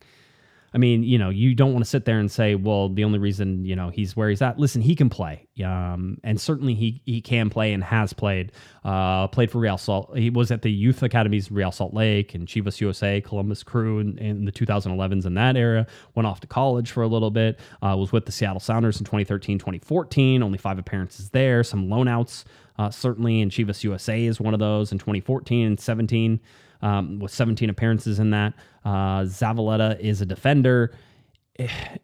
I 0.77 0.79
mean, 0.79 1.01
you 1.01 1.17
know, 1.17 1.31
you 1.31 1.55
don't 1.55 1.73
want 1.73 1.83
to 1.83 1.89
sit 1.89 2.05
there 2.05 2.19
and 2.19 2.29
say, 2.29 2.53
well, 2.53 2.87
the 2.87 3.03
only 3.03 3.17
reason, 3.17 3.65
you 3.65 3.75
know, 3.75 3.89
he's 3.89 4.15
where 4.15 4.29
he's 4.29 4.43
at. 4.43 4.59
Listen, 4.59 4.79
he 4.79 4.93
can 4.93 5.09
play. 5.09 5.47
Um, 5.65 6.19
and 6.23 6.39
certainly 6.39 6.75
he 6.75 7.01
he 7.03 7.19
can 7.19 7.49
play 7.49 7.73
and 7.73 7.83
has 7.83 8.13
played. 8.13 8.51
Uh, 8.85 9.27
played 9.27 9.49
for 9.49 9.57
Real 9.57 9.79
Salt. 9.79 10.15
He 10.15 10.29
was 10.29 10.51
at 10.51 10.61
the 10.61 10.71
youth 10.71 11.01
academies, 11.01 11.49
Real 11.49 11.71
Salt 11.71 11.95
Lake 11.95 12.35
and 12.35 12.47
Chivas 12.47 12.79
USA, 12.79 13.19
Columbus 13.21 13.63
Crew 13.63 13.97
in, 13.97 14.19
in 14.19 14.45
the 14.45 14.51
2011s 14.51 15.25
in 15.25 15.33
that 15.33 15.57
era. 15.57 15.87
Went 16.13 16.27
off 16.27 16.41
to 16.41 16.47
college 16.47 16.91
for 16.91 17.01
a 17.01 17.07
little 17.07 17.31
bit. 17.31 17.59
Uh, 17.81 17.95
was 17.97 18.11
with 18.11 18.27
the 18.27 18.31
Seattle 18.31 18.59
Sounders 18.59 18.99
in 18.99 19.03
2013, 19.03 19.57
2014. 19.57 20.43
Only 20.43 20.59
five 20.59 20.77
appearances 20.77 21.31
there. 21.31 21.63
Some 21.63 21.87
loanouts, 21.87 22.43
uh, 22.77 22.91
certainly. 22.91 23.41
And 23.41 23.49
Chivas 23.49 23.83
USA 23.83 24.23
is 24.23 24.39
one 24.39 24.53
of 24.53 24.59
those 24.59 24.91
in 24.91 24.99
2014 24.99 25.65
and 25.65 25.79
17 25.79 26.39
um, 26.81 27.19
with 27.19 27.31
17 27.31 27.69
appearances 27.69 28.19
in 28.19 28.31
that. 28.31 28.53
Uh, 28.85 29.21
Zavaleta 29.21 29.99
is 29.99 30.21
a 30.21 30.25
defender. 30.25 30.93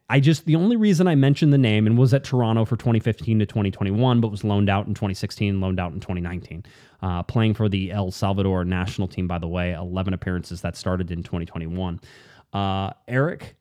I 0.10 0.20
just 0.20 0.46
the 0.46 0.56
only 0.56 0.76
reason 0.76 1.08
I 1.08 1.16
mentioned 1.16 1.54
the 1.54 1.60
name 1.60 1.86
and 1.86 1.98
was 1.98 2.14
at 2.14 2.24
Toronto 2.24 2.66
for 2.66 2.76
2015 2.76 3.40
to 3.40 3.46
2021, 3.46 4.20
but 4.20 4.30
was 4.30 4.44
loaned 4.44 4.70
out 4.70 4.88
in 4.88 4.94
2016, 4.94 5.62
loaned 5.62 5.80
out 5.80 5.94
in 5.94 6.00
2019. 6.00 6.66
Uh, 7.02 7.22
playing 7.24 7.54
for 7.54 7.70
the 7.70 7.92
El 7.92 8.10
Salvador 8.12 8.66
national 8.66 9.08
team, 9.08 9.28
by 9.28 9.38
the 9.38 9.48
way, 9.48 9.74
11 9.74 10.14
appearances 10.14 10.62
that 10.62 10.76
started 10.76 11.12
in 11.12 11.22
2021. 11.22 12.00
Uh, 12.54 12.92
Eric 13.08 13.56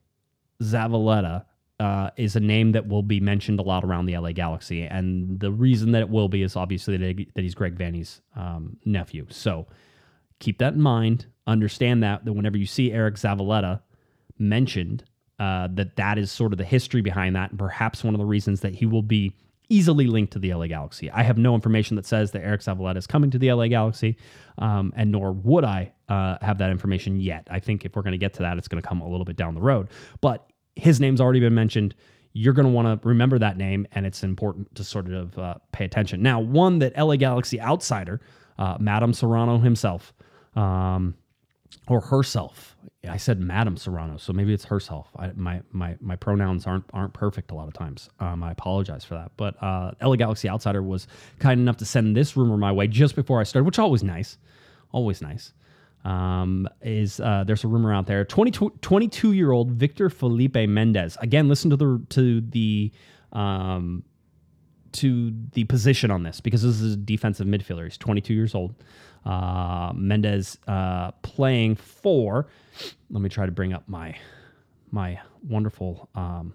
Zavaleta 0.62 1.44
uh, 1.80 2.10
is 2.16 2.36
a 2.36 2.40
name 2.40 2.72
that 2.72 2.86
will 2.86 3.02
be 3.02 3.20
mentioned 3.20 3.58
a 3.58 3.62
lot 3.62 3.84
around 3.84 4.06
the 4.06 4.16
LA 4.16 4.32
Galaxy, 4.32 4.84
and 4.84 5.40
the 5.40 5.50
reason 5.50 5.92
that 5.92 6.00
it 6.00 6.08
will 6.08 6.28
be 6.28 6.42
is 6.42 6.56
obviously 6.56 6.96
that, 6.96 7.26
he's 7.34 7.54
Greg 7.54 7.76
Vanney's 7.76 8.20
um, 8.36 8.76
nephew. 8.84 9.26
So 9.28 9.66
keep 10.42 10.58
that 10.58 10.74
in 10.74 10.80
mind. 10.80 11.26
Understand 11.46 12.02
that 12.02 12.24
that 12.24 12.32
whenever 12.32 12.58
you 12.58 12.66
see 12.66 12.92
Eric 12.92 13.14
Zavaleta 13.14 13.80
mentioned, 14.38 15.04
uh, 15.38 15.68
that 15.72 15.96
that 15.96 16.18
is 16.18 16.30
sort 16.30 16.52
of 16.52 16.58
the 16.58 16.64
history 16.64 17.00
behind 17.00 17.34
that, 17.36 17.50
and 17.50 17.58
perhaps 17.58 18.04
one 18.04 18.14
of 18.14 18.18
the 18.18 18.26
reasons 18.26 18.60
that 18.60 18.74
he 18.74 18.86
will 18.86 19.02
be 19.02 19.34
easily 19.68 20.06
linked 20.06 20.32
to 20.34 20.38
the 20.38 20.52
LA 20.52 20.66
Galaxy. 20.66 21.10
I 21.10 21.22
have 21.22 21.38
no 21.38 21.54
information 21.54 21.96
that 21.96 22.04
says 22.04 22.32
that 22.32 22.42
Eric 22.42 22.60
Zavaleta 22.60 22.98
is 22.98 23.06
coming 23.06 23.30
to 23.30 23.38
the 23.38 23.52
LA 23.52 23.68
Galaxy, 23.68 24.18
um, 24.58 24.92
and 24.96 25.10
nor 25.10 25.32
would 25.32 25.64
I 25.64 25.92
uh, 26.08 26.36
have 26.42 26.58
that 26.58 26.70
information 26.70 27.18
yet. 27.20 27.48
I 27.50 27.58
think 27.58 27.84
if 27.84 27.96
we're 27.96 28.02
going 28.02 28.12
to 28.12 28.18
get 28.18 28.34
to 28.34 28.40
that, 28.40 28.58
it's 28.58 28.68
going 28.68 28.82
to 28.82 28.86
come 28.86 29.00
a 29.00 29.08
little 29.08 29.24
bit 29.24 29.36
down 29.36 29.54
the 29.54 29.62
road. 29.62 29.88
But 30.20 30.46
his 30.76 31.00
name's 31.00 31.20
already 31.20 31.40
been 31.40 31.54
mentioned. 31.54 31.94
you're 32.34 32.54
going 32.54 32.66
to 32.66 32.72
want 32.72 33.02
to 33.02 33.08
remember 33.08 33.38
that 33.38 33.56
name, 33.56 33.86
and 33.92 34.04
it's 34.06 34.22
important 34.22 34.74
to 34.74 34.84
sort 34.84 35.10
of 35.10 35.38
uh, 35.38 35.54
pay 35.72 35.84
attention. 35.84 36.22
Now, 36.22 36.40
one 36.40 36.78
that 36.80 36.96
LA 36.96 37.16
Galaxy 37.16 37.60
outsider, 37.60 38.20
uh, 38.58 38.76
Madam 38.78 39.12
Serrano 39.12 39.58
himself, 39.58 40.12
um, 40.54 41.14
or 41.88 42.00
herself. 42.00 42.76
I 43.08 43.16
said 43.16 43.40
Madam 43.40 43.76
Serrano, 43.76 44.16
so 44.16 44.32
maybe 44.32 44.52
it's 44.54 44.64
herself. 44.64 45.08
I, 45.16 45.32
my 45.34 45.62
my 45.72 45.96
my 46.00 46.14
pronouns 46.14 46.66
aren't 46.66 46.84
aren't 46.92 47.12
perfect 47.12 47.50
a 47.50 47.54
lot 47.54 47.66
of 47.66 47.74
times. 47.74 48.08
Um, 48.20 48.42
I 48.42 48.52
apologize 48.52 49.04
for 49.04 49.14
that. 49.14 49.32
But 49.36 49.60
uh, 49.62 49.92
LA 50.00 50.16
Galaxy 50.16 50.48
Outsider 50.48 50.82
was 50.82 51.08
kind 51.40 51.60
enough 51.60 51.78
to 51.78 51.84
send 51.84 52.16
this 52.16 52.36
rumor 52.36 52.56
my 52.56 52.70
way 52.70 52.86
just 52.86 53.16
before 53.16 53.40
I 53.40 53.42
started, 53.42 53.64
which 53.64 53.78
always 53.78 54.04
nice, 54.04 54.38
always 54.92 55.20
nice. 55.20 55.52
Um, 56.04 56.68
is 56.80 57.20
uh, 57.20 57.44
there's 57.44 57.64
a 57.64 57.68
rumor 57.68 57.92
out 57.92 58.06
there? 58.06 58.24
22 58.24 59.32
year 59.32 59.52
old 59.52 59.72
Victor 59.72 60.08
Felipe 60.08 60.56
Mendez. 60.68 61.16
Again, 61.20 61.48
listen 61.48 61.70
to 61.70 61.76
the 61.76 62.04
to 62.10 62.40
the 62.40 62.92
um, 63.32 64.04
to 64.92 65.32
the 65.52 65.64
position 65.64 66.10
on 66.10 66.22
this 66.22 66.40
because 66.40 66.62
this 66.62 66.80
is 66.80 66.94
a 66.94 66.96
defensive 66.96 67.46
midfielder. 67.46 67.84
He's 67.84 67.98
22 67.98 68.34
years 68.34 68.54
old. 68.54 68.74
Uh, 69.24 69.92
Mendez 69.94 70.58
uh, 70.66 71.12
playing 71.22 71.76
for. 71.76 72.48
Let 73.10 73.22
me 73.22 73.28
try 73.28 73.46
to 73.46 73.52
bring 73.52 73.72
up 73.72 73.88
my 73.88 74.16
my 74.90 75.20
wonderful. 75.48 76.08
Um, 76.14 76.54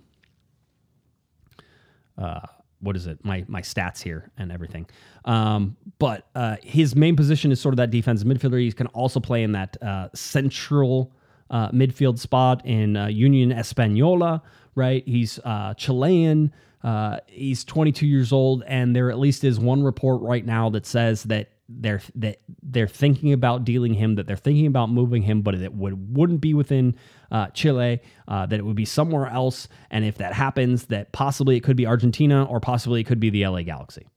uh, 2.17 2.41
what 2.79 2.95
is 2.95 3.07
it? 3.07 3.23
My 3.23 3.43
my 3.47 3.61
stats 3.61 4.01
here 4.01 4.31
and 4.37 4.51
everything. 4.51 4.87
Um, 5.25 5.77
but 5.99 6.27
uh, 6.35 6.57
his 6.61 6.95
main 6.95 7.15
position 7.15 7.51
is 7.51 7.59
sort 7.59 7.73
of 7.73 7.77
that 7.77 7.89
defensive 7.89 8.27
midfielder. 8.27 8.59
He 8.59 8.71
can 8.71 8.87
also 8.87 9.19
play 9.19 9.43
in 9.43 9.53
that 9.53 9.77
uh, 9.81 10.09
central 10.13 11.11
uh, 11.49 11.69
midfield 11.69 12.19
spot 12.19 12.65
in 12.65 12.95
uh, 12.95 13.07
Union 13.07 13.51
Española. 13.51 14.41
Right? 14.77 15.03
He's 15.07 15.39
uh, 15.43 15.73
Chilean. 15.73 16.53
Uh, 16.83 17.17
he's 17.25 17.63
22 17.63 18.05
years 18.05 18.31
old, 18.31 18.63
and 18.67 18.95
there 18.95 19.09
at 19.09 19.17
least 19.17 19.43
is 19.43 19.59
one 19.59 19.81
report 19.81 20.21
right 20.21 20.45
now 20.45 20.69
that 20.69 20.85
says 20.85 21.23
that 21.23 21.49
they're 21.67 22.01
that 22.15 22.39
they're 22.61 22.87
thinking 22.87 23.33
about 23.33 23.65
dealing 23.65 23.95
him, 23.95 24.15
that 24.15 24.27
they're 24.27 24.35
thinking 24.37 24.67
about 24.67 24.89
moving 24.89 25.23
him, 25.23 25.41
but 25.41 25.55
it 25.55 25.73
would 25.73 26.15
wouldn't 26.15 26.39
be 26.39 26.53
within 26.53 26.95
uh, 27.31 27.47
Chile, 27.47 27.99
uh, 28.27 28.45
that 28.45 28.59
it 28.59 28.63
would 28.63 28.75
be 28.75 28.85
somewhere 28.85 29.25
else, 29.27 29.67
and 29.89 30.05
if 30.05 30.19
that 30.19 30.33
happens, 30.33 30.85
that 30.85 31.11
possibly 31.11 31.57
it 31.57 31.63
could 31.63 31.75
be 31.75 31.87
Argentina 31.87 32.45
or 32.45 32.59
possibly 32.59 33.01
it 33.01 33.05
could 33.05 33.19
be 33.19 33.31
the 33.31 33.45
LA 33.47 33.63
Galaxy. 33.63 34.07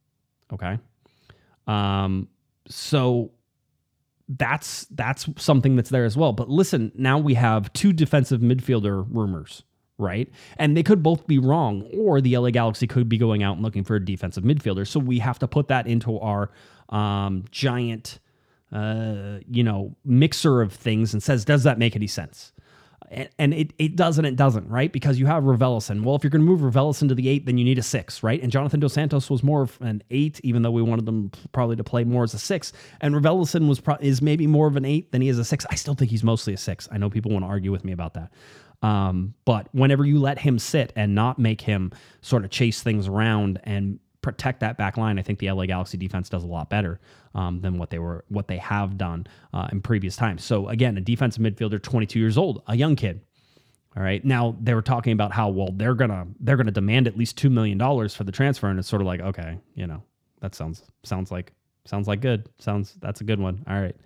Okay, 0.52 0.78
um, 1.66 2.28
so 2.68 3.32
that's 4.28 4.84
that's 4.90 5.26
something 5.36 5.74
that's 5.74 5.90
there 5.90 6.04
as 6.04 6.16
well. 6.16 6.32
But 6.32 6.50
listen, 6.50 6.92
now 6.94 7.18
we 7.18 7.34
have 7.34 7.72
two 7.72 7.94
defensive 7.94 8.42
midfielder 8.42 9.06
rumors 9.10 9.64
right? 10.00 10.28
And 10.56 10.76
they 10.76 10.82
could 10.82 11.02
both 11.02 11.26
be 11.26 11.38
wrong, 11.38 11.88
or 11.96 12.20
the 12.20 12.36
LA 12.36 12.50
Galaxy 12.50 12.86
could 12.86 13.08
be 13.08 13.18
going 13.18 13.42
out 13.42 13.54
and 13.54 13.62
looking 13.62 13.84
for 13.84 13.96
a 13.96 14.04
defensive 14.04 14.44
midfielder. 14.44 14.86
So 14.86 15.00
we 15.00 15.18
have 15.18 15.38
to 15.40 15.48
put 15.48 15.68
that 15.68 15.86
into 15.86 16.18
our 16.18 16.50
um, 16.88 17.44
giant, 17.50 18.18
uh, 18.72 19.38
you 19.48 19.62
know, 19.62 19.94
mixer 20.04 20.62
of 20.62 20.72
things 20.72 21.12
and 21.12 21.22
says, 21.22 21.44
does 21.44 21.64
that 21.64 21.78
make 21.78 21.96
any 21.96 22.06
sense? 22.06 22.52
And, 23.38 23.52
it, 23.52 23.72
it 23.76 23.96
does 23.96 24.18
and 24.18 24.26
it 24.26 24.36
doesn't, 24.36 24.68
right? 24.68 24.92
Because 24.92 25.18
you 25.18 25.26
have 25.26 25.42
Raveloson. 25.42 26.04
Well, 26.04 26.14
if 26.14 26.22
you're 26.22 26.30
going 26.30 26.42
to 26.42 26.46
move 26.46 26.60
Raveloson 26.60 27.08
to 27.08 27.14
the 27.16 27.28
eight, 27.28 27.44
then 27.44 27.58
you 27.58 27.64
need 27.64 27.76
a 27.76 27.82
six, 27.82 28.22
right? 28.22 28.40
And 28.40 28.52
Jonathan 28.52 28.78
Dos 28.78 28.92
Santos 28.92 29.28
was 29.28 29.42
more 29.42 29.62
of 29.62 29.76
an 29.80 30.04
eight, 30.10 30.40
even 30.44 30.62
though 30.62 30.70
we 30.70 30.80
wanted 30.80 31.06
them 31.06 31.32
probably 31.50 31.74
to 31.74 31.82
play 31.82 32.04
more 32.04 32.22
as 32.22 32.34
a 32.34 32.38
six. 32.38 32.72
And 33.00 33.16
Raveloson 33.16 33.68
was 33.68 33.80
pro- 33.80 33.96
is 33.96 34.22
maybe 34.22 34.46
more 34.46 34.68
of 34.68 34.76
an 34.76 34.84
eight 34.84 35.10
than 35.10 35.22
he 35.22 35.28
is 35.28 35.40
a 35.40 35.44
six. 35.44 35.66
I 35.70 35.74
still 35.74 35.94
think 35.94 36.12
he's 36.12 36.22
mostly 36.22 36.54
a 36.54 36.56
six. 36.56 36.88
I 36.92 36.98
know 36.98 37.10
people 37.10 37.32
want 37.32 37.44
to 37.44 37.48
argue 37.48 37.72
with 37.72 37.84
me 37.84 37.90
about 37.90 38.14
that. 38.14 38.30
Um, 38.82 39.34
but 39.44 39.68
whenever 39.72 40.04
you 40.04 40.18
let 40.18 40.38
him 40.38 40.58
sit 40.58 40.92
and 40.96 41.14
not 41.14 41.38
make 41.38 41.60
him 41.60 41.92
sort 42.22 42.44
of 42.44 42.50
chase 42.50 42.82
things 42.82 43.08
around 43.08 43.60
and 43.64 43.98
protect 44.22 44.60
that 44.60 44.78
back 44.78 44.96
line, 44.96 45.18
I 45.18 45.22
think 45.22 45.38
the 45.38 45.50
LA 45.50 45.66
Galaxy 45.66 45.98
defense 45.98 46.28
does 46.28 46.42
a 46.42 46.46
lot 46.46 46.70
better 46.70 47.00
um, 47.34 47.60
than 47.60 47.78
what 47.78 47.90
they 47.90 47.98
were 47.98 48.24
what 48.28 48.48
they 48.48 48.58
have 48.58 48.96
done 48.96 49.26
uh, 49.52 49.68
in 49.72 49.80
previous 49.80 50.16
times. 50.16 50.44
So 50.44 50.68
again, 50.68 50.96
a 50.96 51.00
defensive 51.00 51.42
midfielder, 51.42 51.82
22 51.82 52.18
years 52.18 52.38
old, 52.38 52.62
a 52.66 52.76
young 52.76 52.96
kid. 52.96 53.20
All 53.96 54.02
right. 54.02 54.24
Now 54.24 54.56
they 54.60 54.74
were 54.74 54.82
talking 54.82 55.12
about 55.12 55.32
how 55.32 55.48
well 55.48 55.72
they're 55.72 55.94
gonna 55.94 56.28
they're 56.38 56.56
gonna 56.56 56.70
demand 56.70 57.08
at 57.08 57.16
least 57.16 57.36
two 57.36 57.50
million 57.50 57.76
dollars 57.76 58.14
for 58.14 58.24
the 58.24 58.32
transfer, 58.32 58.68
and 58.68 58.78
it's 58.78 58.88
sort 58.88 59.02
of 59.02 59.06
like 59.06 59.20
okay, 59.20 59.58
you 59.74 59.86
know, 59.86 60.02
that 60.40 60.54
sounds 60.54 60.82
sounds 61.02 61.30
like 61.32 61.52
sounds 61.86 62.06
like 62.06 62.20
good. 62.20 62.48
Sounds 62.58 62.94
that's 63.00 63.20
a 63.20 63.24
good 63.24 63.40
one. 63.40 63.64
All 63.68 63.80
right. 63.80 63.96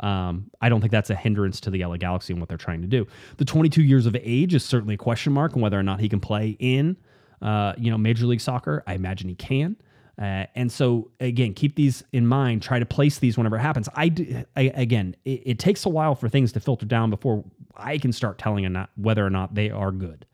Um, 0.00 0.50
I 0.60 0.68
don't 0.68 0.80
think 0.80 0.92
that's 0.92 1.10
a 1.10 1.14
hindrance 1.14 1.60
to 1.60 1.70
the 1.70 1.84
LA 1.84 1.96
Galaxy 1.96 2.32
and 2.32 2.40
what 2.40 2.48
they're 2.48 2.58
trying 2.58 2.82
to 2.82 2.88
do. 2.88 3.06
The 3.38 3.44
22 3.44 3.82
years 3.82 4.06
of 4.06 4.16
age 4.20 4.54
is 4.54 4.64
certainly 4.64 4.94
a 4.94 4.98
question 4.98 5.32
mark 5.32 5.56
on 5.56 5.62
whether 5.62 5.78
or 5.78 5.82
not 5.82 6.00
he 6.00 6.08
can 6.08 6.20
play 6.20 6.56
in 6.58 6.96
uh, 7.42 7.74
you 7.76 7.90
know, 7.90 7.98
Major 7.98 8.26
League 8.26 8.40
Soccer. 8.40 8.82
I 8.86 8.94
imagine 8.94 9.28
he 9.28 9.34
can. 9.34 9.76
Uh, 10.18 10.46
and 10.54 10.72
so 10.72 11.10
again, 11.20 11.52
keep 11.52 11.76
these 11.76 12.02
in 12.12 12.26
mind. 12.26 12.62
Try 12.62 12.78
to 12.78 12.86
place 12.86 13.18
these 13.18 13.36
whenever 13.36 13.56
it 13.56 13.60
happens. 13.60 13.88
I, 13.94 14.08
do, 14.08 14.44
I 14.56 14.72
again, 14.74 15.14
it, 15.26 15.42
it, 15.44 15.58
takes 15.58 15.84
a 15.84 15.90
while 15.90 16.14
for 16.14 16.28
things 16.28 16.52
to 16.52 16.60
filter 16.60 16.86
down 16.86 17.10
before 17.10 17.44
I 17.76 17.98
can 17.98 18.12
start 18.12 18.38
telling 18.38 18.70
not 18.72 18.88
whether 18.96 19.24
or 19.24 19.28
not 19.28 19.54
they 19.54 19.70
are 19.70 19.92
good. 19.92 20.24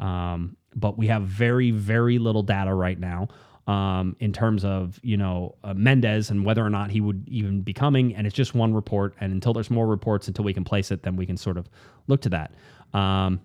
Um, 0.00 0.56
but 0.74 0.98
we 0.98 1.06
have 1.08 1.22
very, 1.22 1.70
very 1.70 2.18
little 2.18 2.42
data 2.42 2.74
right 2.74 2.98
now 2.98 3.28
um, 3.70 4.16
in 4.18 4.32
terms 4.32 4.64
of 4.64 4.98
you 5.02 5.16
know 5.16 5.54
uh, 5.62 5.72
Mendez 5.74 6.30
and 6.30 6.44
whether 6.44 6.64
or 6.64 6.70
not 6.70 6.90
he 6.90 7.00
would 7.00 7.28
even 7.28 7.60
be 7.60 7.72
coming. 7.72 8.14
And 8.16 8.26
it's 8.26 8.34
just 8.34 8.52
one 8.52 8.74
report. 8.74 9.14
And 9.20 9.32
until 9.32 9.52
there's 9.52 9.70
more 9.70 9.86
reports, 9.86 10.26
until 10.26 10.44
we 10.44 10.52
can 10.52 10.64
place 10.64 10.90
it, 10.90 11.04
then 11.04 11.14
we 11.14 11.24
can 11.24 11.36
sort 11.36 11.56
of 11.56 11.70
look 12.08 12.20
to 12.22 12.30
that. 12.30 12.52
Um, 12.92 13.40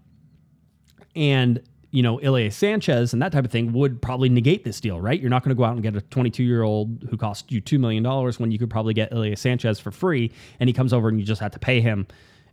and 1.15 1.61
you 1.91 2.01
know, 2.01 2.19
Ilie 2.19 2.49
Sanchez 2.49 3.13
and 3.13 3.21
that 3.21 3.31
type 3.31 3.45
of 3.45 3.51
thing 3.51 3.71
would 3.71 4.01
probably 4.01 4.27
negate 4.27 4.65
this 4.65 4.81
deal, 4.81 4.99
right? 4.99 5.17
You're 5.17 5.29
not 5.29 5.43
going 5.43 5.55
to 5.55 5.55
go 5.55 5.63
out 5.63 5.73
and 5.73 5.83
get 5.83 5.95
a 5.95 6.01
22 6.01 6.43
year 6.43 6.63
old 6.63 7.05
who 7.09 7.15
cost 7.15 7.51
you 7.51 7.61
$2 7.61 7.79
million 7.79 8.03
when 8.37 8.51
you 8.51 8.57
could 8.57 8.69
probably 8.69 8.93
get 8.93 9.13
Ilie 9.13 9.37
Sanchez 9.37 9.79
for 9.79 9.91
free 9.91 10.31
and 10.59 10.67
he 10.67 10.73
comes 10.73 10.91
over 10.91 11.07
and 11.07 11.19
you 11.19 11.25
just 11.25 11.39
have 11.39 11.51
to 11.51 11.59
pay 11.59 11.79
him 11.79 12.07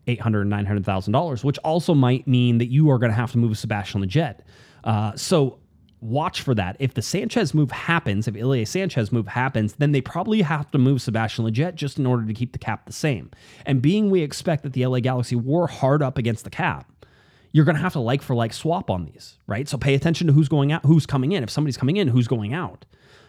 $800,000, 0.06 0.46
$900,000, 0.84 1.42
which 1.42 1.58
also 1.58 1.94
might 1.94 2.28
mean 2.28 2.58
that 2.58 2.66
you 2.66 2.90
are 2.90 2.98
going 2.98 3.10
to 3.10 3.16
have 3.16 3.32
to 3.32 3.38
move 3.38 3.58
Sebastian 3.58 4.04
Lletget. 4.04 4.40
Uh, 4.84 5.16
so 5.16 5.58
watch 6.02 6.42
for 6.42 6.54
that. 6.54 6.76
If 6.78 6.94
the 6.94 7.02
Sanchez 7.02 7.54
move 7.54 7.70
happens, 7.70 8.26
if 8.26 8.34
Ilie 8.34 8.64
Sanchez 8.64 9.12
move 9.12 9.28
happens, 9.28 9.74
then 9.74 9.92
they 9.92 10.00
probably 10.00 10.42
have 10.42 10.70
to 10.72 10.78
move 10.78 11.00
Sebastian 11.00 11.44
Lletget 11.44 11.76
just 11.76 11.98
in 11.98 12.06
order 12.06 12.26
to 12.26 12.34
keep 12.34 12.52
the 12.52 12.58
cap 12.58 12.86
the 12.86 12.92
same. 12.92 13.30
And 13.64 13.80
being 13.80 14.10
we 14.10 14.22
expect 14.22 14.64
that 14.64 14.72
the 14.72 14.84
LA 14.84 15.00
Galaxy 15.00 15.36
were 15.36 15.68
hard 15.68 16.02
up 16.02 16.18
against 16.18 16.44
the 16.44 16.50
cap, 16.50 16.90
you're 17.52 17.64
going 17.64 17.76
to 17.76 17.82
have 17.82 17.92
to 17.92 18.00
like 18.00 18.22
for 18.22 18.34
like 18.34 18.52
swap 18.52 18.90
on 18.90 19.04
these, 19.04 19.38
right? 19.46 19.68
So 19.68 19.78
pay 19.78 19.94
attention 19.94 20.26
to 20.26 20.32
who's 20.32 20.48
going 20.48 20.72
out, 20.72 20.84
who's 20.84 21.06
coming 21.06 21.32
in. 21.32 21.42
If 21.42 21.50
somebody's 21.50 21.76
coming 21.76 21.96
in, 21.96 22.08
who's 22.08 22.26
going 22.26 22.52
out. 22.52 22.84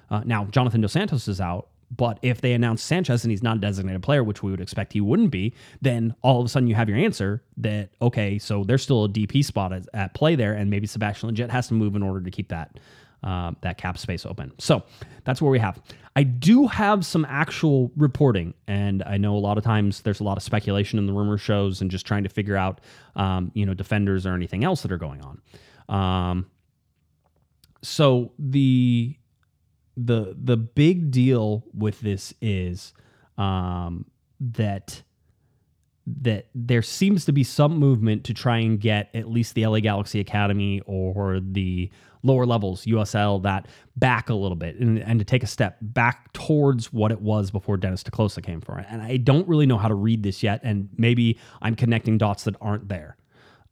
Uh, 0.10 0.22
now, 0.26 0.46
Jonathan 0.46 0.82
Dos 0.82 0.94
Santos 0.94 1.28
is 1.28 1.40
out, 1.40 1.68
but 1.96 2.18
if 2.22 2.42
they 2.42 2.54
announce 2.54 2.82
Sanchez 2.82 3.24
and 3.24 3.32
he's 3.32 3.44
not 3.44 3.58
a 3.58 3.60
designated 3.60 4.02
player, 4.02 4.24
which 4.24 4.42
we 4.42 4.52
would 4.52 4.62
expect 4.62 4.94
he 4.94 5.02
wouldn't 5.02 5.32
be, 5.32 5.54
then 5.82 6.16
all 6.22 6.40
of 6.40 6.46
a 6.46 6.50
sudden 6.50 6.68
you 6.68 6.76
have 6.76 6.90
your 6.90 6.98
answer 6.98 7.44
that, 7.58 7.90
okay, 8.02 8.40
so 8.40 8.64
there's 8.64 8.82
still 8.82 9.06
a 9.06 9.10
DP 9.10 9.44
spot 9.44 9.74
at, 9.74 9.88
at 9.94 10.14
play 10.14 10.36
there, 10.36 10.54
and 10.54 10.70
maybe 10.70 10.88
Sebastian 10.88 11.30
Lletget 11.30 11.50
has 11.50 11.68
to 11.68 11.74
move 11.74 11.96
in 11.96 12.04
order 12.04 12.22
to 12.22 12.32
keep 12.32 12.50
that 12.50 12.80
uh, 13.24 13.54
that 13.62 13.78
cap 13.78 13.98
space 13.98 14.26
open. 14.26 14.52
So 14.60 14.84
that's 15.24 15.42
where 15.42 15.50
we 15.50 15.60
have. 15.60 15.82
I 16.18 16.24
do 16.24 16.68
have 16.68 17.06
some 17.06 17.26
actual 17.30 17.90
reporting, 17.96 18.54
and 18.68 19.02
I 19.04 19.18
know 19.18 19.36
a 19.36 19.40
lot 19.40 19.58
of 19.58 19.64
times 19.64 20.02
there's 20.02 20.20
a 20.20 20.26
lot 20.26 20.36
of 20.36 20.44
speculation 20.44 21.00
in 21.00 21.06
the 21.08 21.14
rumor 21.14 21.38
shows 21.38 21.80
and 21.80 21.90
just 21.90 22.06
trying 22.06 22.24
to 22.24 22.30
figure 22.30 22.58
out, 22.58 22.82
um, 23.16 23.50
you 23.54 23.66
know, 23.66 23.74
defenders 23.74 24.26
or 24.26 24.34
anything 24.34 24.66
else 24.66 24.82
that 24.82 24.92
are 24.92 24.98
going 24.98 25.22
on. 25.22 25.96
Um, 25.96 26.46
so 27.82 28.34
the 28.38 29.16
the 29.96 30.36
the 30.42 30.58
big 30.58 31.12
deal 31.12 31.64
with 31.74 32.00
this 32.02 32.34
is 32.42 32.94
um, 33.38 34.06
that 34.40 35.04
that 36.06 36.48
there 36.54 36.82
seems 36.82 37.26
to 37.26 37.32
be 37.32 37.44
some 37.44 37.78
movement 37.78 38.26
to 38.26 38.34
try 38.34 38.58
and 38.58 38.80
get 38.80 39.10
at 39.14 39.30
least 39.30 39.56
the 39.56 39.66
LA 39.66 39.80
Galaxy 39.80 40.20
Academy 40.20 40.82
or 40.86 41.40
the 41.40 41.90
lower 42.24 42.46
levels, 42.46 42.86
USL, 42.86 43.42
that 43.44 43.68
back 43.96 44.30
a 44.30 44.34
little 44.34 44.56
bit 44.56 44.78
and, 44.80 45.00
and 45.00 45.20
to 45.20 45.26
take 45.26 45.44
a 45.44 45.48
step 45.48 45.78
back 45.82 46.32
towards 46.34 46.92
what 46.92 47.12
it 47.12 47.22
was 47.22 47.52
before 47.52 47.78
Dennis 47.78 48.04
te 48.04 48.12
Kloese 48.12 48.42
came 48.44 48.62
for 48.62 48.80
it. 48.80 48.86
And 48.90 49.02
I 49.02 49.18
don't 49.18 49.48
really 49.48 49.66
know 49.66 49.78
how 49.78 49.88
to 49.88 49.96
read 49.96 50.24
this 50.24 50.44
yet. 50.44 50.62
And 50.64 50.90
maybe 50.98 51.38
I'm 51.62 51.76
connecting 51.76 52.18
dots 52.18 52.46
that 52.46 52.56
aren't 52.60 52.90
there. 52.90 53.18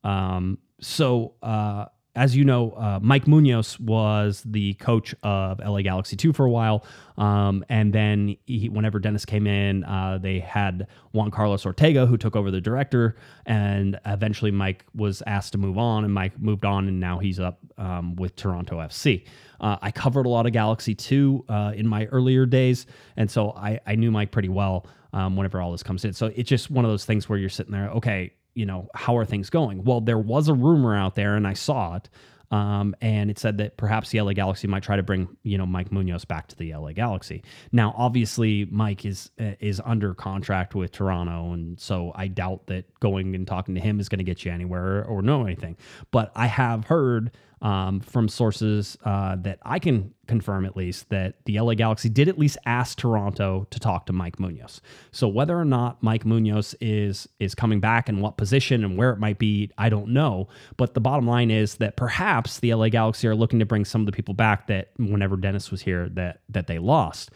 Um, 0.03 0.57
so, 0.79 1.35
uh, 1.41 1.85
as 2.15 2.35
you 2.35 2.43
know, 2.43 2.71
uh, 2.71 2.99
Mike 3.01 3.25
Munoz 3.25 3.79
was 3.79 4.43
the 4.45 4.73
coach 4.75 5.15
of 5.23 5.59
LA 5.59 5.81
Galaxy 5.81 6.17
2 6.17 6.33
for 6.33 6.45
a 6.45 6.49
while. 6.49 6.83
Um, 7.17 7.63
and 7.69 7.93
then 7.93 8.35
he, 8.45 8.67
whenever 8.67 8.99
Dennis 8.99 9.23
came 9.23 9.47
in, 9.47 9.85
uh, 9.85 10.19
they 10.21 10.39
had 10.39 10.87
Juan 11.13 11.31
Carlos 11.31 11.65
Ortega, 11.65 12.05
who 12.05 12.17
took 12.17 12.35
over 12.35 12.51
the 12.51 12.59
director. 12.59 13.15
And 13.45 13.97
eventually 14.05 14.51
Mike 14.51 14.83
was 14.93 15.23
asked 15.25 15.53
to 15.53 15.57
move 15.57 15.77
on, 15.77 16.03
and 16.03 16.13
Mike 16.13 16.37
moved 16.39 16.65
on, 16.65 16.87
and 16.89 16.99
now 16.99 17.19
he's 17.19 17.39
up 17.39 17.59
um, 17.77 18.15
with 18.17 18.35
Toronto 18.35 18.79
FC. 18.79 19.25
Uh, 19.61 19.77
I 19.81 19.91
covered 19.91 20.25
a 20.25 20.29
lot 20.29 20.45
of 20.45 20.51
Galaxy 20.51 20.93
2 20.93 21.45
uh, 21.47 21.71
in 21.75 21.87
my 21.87 22.05
earlier 22.07 22.45
days. 22.45 22.87
And 23.15 23.31
so 23.31 23.51
I, 23.51 23.79
I 23.87 23.95
knew 23.95 24.11
Mike 24.11 24.31
pretty 24.31 24.49
well 24.49 24.85
um, 25.13 25.37
whenever 25.37 25.61
all 25.61 25.71
this 25.71 25.83
comes 25.83 26.03
in. 26.03 26.11
So 26.11 26.27
it's 26.35 26.49
just 26.49 26.71
one 26.71 26.83
of 26.83 26.91
those 26.91 27.05
things 27.05 27.29
where 27.29 27.39
you're 27.39 27.49
sitting 27.49 27.71
there, 27.71 27.89
okay, 27.91 28.33
you 28.55 28.65
know, 28.65 28.89
how 28.95 29.17
are 29.17 29.25
things 29.25 29.49
going? 29.49 29.83
Well, 29.83 30.01
there 30.01 30.19
was 30.19 30.49
a 30.49 30.53
rumor 30.53 30.95
out 30.95 31.15
there, 31.15 31.35
and 31.35 31.47
I 31.47 31.53
saw 31.53 31.95
it 31.95 32.09
Um, 32.51 32.95
and 33.01 33.31
it 33.31 33.39
said 33.39 33.59
that 33.59 33.77
perhaps 33.77 34.09
the 34.09 34.21
LA 34.21 34.33
Galaxy 34.33 34.67
might 34.67 34.83
try 34.83 34.97
to 34.97 35.03
bring 35.03 35.37
you 35.43 35.57
know 35.57 35.65
Mike 35.65 35.91
Munoz 35.91 36.25
back 36.25 36.47
to 36.49 36.57
the 36.57 36.73
LA 36.75 36.91
Galaxy. 36.91 37.43
Now, 37.71 37.93
obviously, 37.97 38.65
Mike 38.65 39.05
is 39.05 39.31
uh, 39.39 39.53
is 39.61 39.81
under 39.85 40.13
contract 40.13 40.75
with 40.75 40.91
Toronto, 40.91 41.53
and 41.53 41.79
so 41.79 42.11
I 42.13 42.27
doubt 42.27 42.67
that 42.67 42.85
going 42.99 43.35
and 43.35 43.47
talking 43.47 43.75
to 43.75 43.81
him 43.81 43.99
is 44.01 44.09
going 44.09 44.19
to 44.19 44.25
get 44.25 44.43
you 44.45 44.51
anywhere 44.51 45.05
or 45.05 45.21
know 45.21 45.45
anything. 45.45 45.77
But 46.11 46.31
I 46.35 46.47
have 46.47 46.85
heard 46.85 47.31
um, 47.61 47.99
from 47.99 48.27
sources 48.27 48.97
uh, 49.05 49.35
that 49.37 49.59
I 49.63 49.79
can 49.79 50.13
confirm 50.27 50.65
at 50.65 50.75
least 50.75 51.09
that 51.09 51.35
the 51.45 51.59
LA 51.59 51.75
Galaxy 51.75 52.09
did 52.09 52.27
at 52.27 52.39
least 52.39 52.57
ask 52.65 52.97
Toronto 52.97 53.67
to 53.69 53.79
talk 53.79 54.05
to 54.07 54.13
Mike 54.13 54.39
Munoz. 54.39 54.81
So 55.11 55.27
whether 55.27 55.57
or 55.59 55.65
not 55.65 56.01
Mike 56.01 56.25
Munoz 56.25 56.73
is 56.81 57.27
is 57.39 57.53
coming 57.53 57.79
back 57.79 58.09
and 58.09 58.21
what 58.21 58.37
position 58.37 58.83
and 58.83 58.97
where 58.97 59.11
it 59.11 59.19
might 59.19 59.37
be, 59.37 59.69
I 59.77 59.89
don't 59.89 60.09
know. 60.09 60.47
But 60.77 60.93
the 60.93 61.01
bottom 61.01 61.27
line 61.27 61.51
is 61.51 61.75
that 61.75 61.97
perhaps 61.97 62.59
the 62.59 62.73
LA 62.73 62.89
Galaxy 62.89 63.27
are 63.27 63.35
looking 63.35 63.59
to 63.59 63.65
bring 63.65 63.85
some 63.85 64.01
of 64.01 64.05
the 64.05 64.11
people 64.11 64.33
back 64.33 64.67
that 64.67 64.91
whenever 64.97 65.37
Dennis 65.37 65.69
was 65.69 65.81
here 65.81 66.09
that 66.09 66.41
that 66.49 66.67
they 66.67 66.79
lost. 66.79 67.31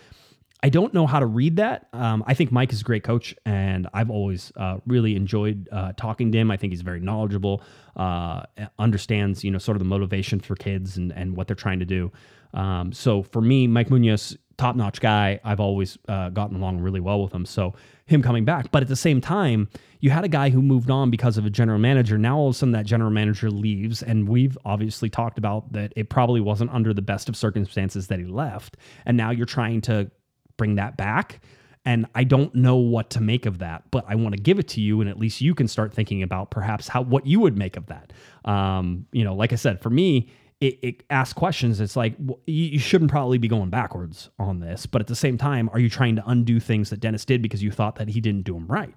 I 0.66 0.70
don't 0.70 0.96
know 0.96 1.06
how 1.06 1.20
to 1.20 1.28
read 1.28 1.58
that. 1.58 1.90
Um, 1.94 2.24
I 2.26 2.34
think 2.34 2.52
Mike 2.52 2.74
is 2.74 2.82
a 2.82 2.84
great 2.84 3.04
coach, 3.04 3.36
and 3.46 3.88
I've 3.94 4.10
always 4.10 4.52
uh, 4.56 4.78
really 4.88 5.16
enjoyed 5.16 5.70
uh, 5.72 5.94
talking 5.96 6.32
to 6.32 6.40
him. 6.40 6.50
I 6.50 6.58
think 6.58 6.74
he's 6.74 6.82
very 6.82 7.00
knowledgeable, 7.00 7.62
uh, 7.96 8.42
understands 8.80 9.44
you 9.44 9.52
know 9.52 9.60
sort 9.60 9.76
of 9.76 9.80
the 9.80 9.86
motivation 9.86 10.40
for 10.40 10.56
kids 10.56 10.98
and 10.98 11.14
and 11.14 11.38
what 11.38 11.46
they're 11.46 11.56
trying 11.56 11.78
to 11.82 11.86
do. 11.86 12.12
Um, 12.56 12.94
so 12.94 13.22
for 13.22 13.44
me, 13.44 13.68
Mike 13.68 13.92
Munoz, 13.92 14.40
top 14.58 14.76
notch 14.76 15.02
guy. 15.02 15.40
I've 15.44 15.60
always 15.60 16.00
uh, 16.08 16.30
gotten 16.30 16.56
along 16.56 16.80
really 16.80 17.00
well 17.00 17.22
with 17.22 17.32
him. 17.32 17.46
So 17.46 17.76
him 18.08 18.24
coming 18.24 18.44
back, 18.44 18.72
but 18.72 18.82
at 18.82 18.88
the 18.88 18.96
same 18.96 19.22
time, 19.22 19.70
you 20.00 20.10
had 20.10 20.24
a 20.26 20.28
guy 20.28 20.50
who 20.50 20.64
moved 20.64 20.90
on 20.90 21.12
because 21.12 21.38
of 21.38 21.46
a 21.46 21.52
general 21.52 21.78
manager. 21.78 22.18
Now 22.18 22.40
all 22.40 22.48
of 22.48 22.56
a 22.56 22.58
sudden 22.58 22.72
that 22.72 22.88
general 22.88 23.12
manager 23.12 23.52
leaves, 23.52 24.02
and 24.02 24.28
we've 24.28 24.58
obviously 24.66 25.12
talked 25.12 25.38
about 25.38 25.74
that 25.74 25.94
it 25.96 26.10
probably 26.10 26.42
wasn't 26.42 26.72
under 26.72 26.92
the 26.92 27.04
best 27.04 27.30
of 27.30 27.38
circumstances 27.38 28.08
that 28.08 28.18
he 28.18 28.26
left, 28.26 28.78
and 29.06 29.16
now 29.16 29.30
you're 29.30 29.46
trying 29.46 29.82
to 29.82 30.10
bring 30.58 30.76
that 30.76 30.98
back. 30.98 31.42
And 31.88 32.08
I 32.16 32.24
don't 32.24 32.54
know 32.56 32.78
what 32.78 33.12
to 33.12 33.22
make 33.22 33.46
of 33.46 33.60
that, 33.60 33.84
but 33.92 34.06
I 34.08 34.16
want 34.16 34.36
to 34.36 34.42
give 34.42 34.58
it 34.58 34.68
to 34.70 34.82
you, 34.82 35.02
and 35.02 35.10
at 35.10 35.20
least 35.20 35.40
you 35.40 35.54
can 35.54 35.68
start 35.68 35.94
thinking 35.94 36.24
about 36.24 36.50
perhaps 36.50 36.88
how 36.88 37.04
what 37.04 37.28
you 37.28 37.40
would 37.42 37.58
make 37.58 37.78
of 37.78 37.86
that. 37.88 38.12
Um, 38.44 39.06
you 39.12 39.24
know, 39.24 39.36
like 39.36 39.54
I 39.54 39.56
said, 39.56 39.82
for 39.82 39.92
me, 39.92 40.32
it, 40.62 40.80
it 40.82 41.04
asks 41.12 41.34
questions. 41.34 41.80
It's 41.80 41.96
like 41.96 42.16
well, 42.18 42.40
you, 42.48 42.66
you 42.66 42.80
shouldn't 42.80 43.12
probably 43.12 43.38
be 43.38 43.48
going 43.48 43.70
backwards 43.70 44.32
on 44.40 44.62
this, 44.62 44.88
but 44.88 45.00
at 45.00 45.08
the 45.08 45.16
same 45.16 45.38
time, 45.38 45.70
are 45.74 45.80
you 45.80 45.90
trying 45.90 46.16
to 46.16 46.24
undo 46.26 46.60
things 46.60 46.90
that 46.90 47.00
Dennis 47.00 47.24
did 47.24 47.44
because 47.44 47.62
you 47.62 47.70
thought 47.70 47.98
that 47.98 48.08
he 48.08 48.20
didn't 48.20 48.46
do 48.46 48.56
them 48.56 48.66
right? 48.68 48.96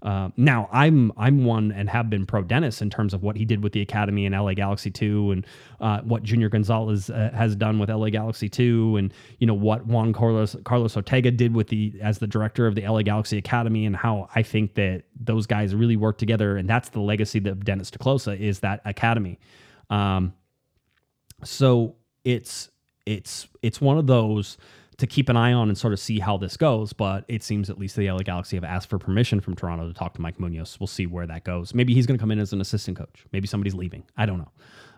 Uh, 0.00 0.28
now 0.36 0.68
I'm 0.70 1.10
I'm 1.16 1.44
one 1.44 1.72
and 1.72 1.90
have 1.90 2.08
been 2.08 2.24
pro 2.24 2.42
Dennis 2.42 2.80
in 2.80 2.88
terms 2.88 3.12
of 3.12 3.24
what 3.24 3.36
he 3.36 3.44
did 3.44 3.64
with 3.64 3.72
the 3.72 3.80
academy 3.80 4.26
in 4.26 4.32
LA 4.32 4.54
Galaxy 4.54 4.92
two 4.92 5.32
and 5.32 5.46
uh, 5.80 6.02
what 6.02 6.22
Junior 6.22 6.48
Gonzalez 6.48 7.10
uh, 7.10 7.30
has 7.34 7.56
done 7.56 7.80
with 7.80 7.90
LA 7.90 8.10
Galaxy 8.10 8.48
two 8.48 8.96
and 8.96 9.12
you 9.38 9.46
know 9.46 9.54
what 9.54 9.86
Juan 9.86 10.12
Carlos 10.12 10.54
Carlos 10.64 10.96
Ortega 10.96 11.32
did 11.32 11.52
with 11.52 11.66
the 11.66 11.92
as 12.00 12.18
the 12.18 12.28
director 12.28 12.68
of 12.68 12.76
the 12.76 12.86
LA 12.86 13.02
Galaxy 13.02 13.38
Academy 13.38 13.86
and 13.86 13.96
how 13.96 14.28
I 14.36 14.42
think 14.42 14.74
that 14.74 15.02
those 15.18 15.46
guys 15.48 15.74
really 15.74 15.96
work 15.96 16.16
together 16.16 16.56
and 16.56 16.68
that's 16.70 16.90
the 16.90 17.00
legacy 17.00 17.38
of 17.48 17.64
Dennis 17.64 17.90
te 17.90 17.98
Kloese 17.98 18.38
is 18.38 18.60
that 18.60 18.80
academy. 18.84 19.40
Um, 19.90 20.32
so 21.42 21.96
it's 22.24 22.70
it's 23.04 23.48
it's 23.62 23.80
one 23.80 23.98
of 23.98 24.06
those 24.06 24.58
to 24.98 25.06
keep 25.06 25.28
an 25.28 25.36
eye 25.36 25.52
on 25.52 25.68
and 25.68 25.78
sort 25.78 25.92
of 25.92 26.00
see 26.00 26.18
how 26.18 26.36
this 26.36 26.56
goes. 26.56 26.92
But 26.92 27.24
it 27.28 27.42
seems 27.42 27.70
at 27.70 27.78
least 27.78 27.96
the 27.96 28.10
LA 28.10 28.18
Galaxy 28.18 28.56
have 28.56 28.64
asked 28.64 28.90
for 28.90 28.98
permission 28.98 29.40
from 29.40 29.54
Toronto 29.54 29.88
to 29.88 29.94
talk 29.94 30.14
to 30.14 30.20
Mike 30.20 30.38
Munoz. 30.38 30.78
We'll 30.78 30.88
see 30.88 31.06
where 31.06 31.26
that 31.26 31.44
goes. 31.44 31.74
Maybe 31.74 31.94
he's 31.94 32.06
going 32.06 32.18
to 32.18 32.22
come 32.22 32.30
in 32.30 32.38
as 32.38 32.52
an 32.52 32.60
assistant 32.60 32.98
coach. 32.98 33.24
Maybe 33.32 33.46
somebody's 33.46 33.74
leaving. 33.74 34.04
I 34.16 34.26
don't 34.26 34.38
know. 34.38 34.50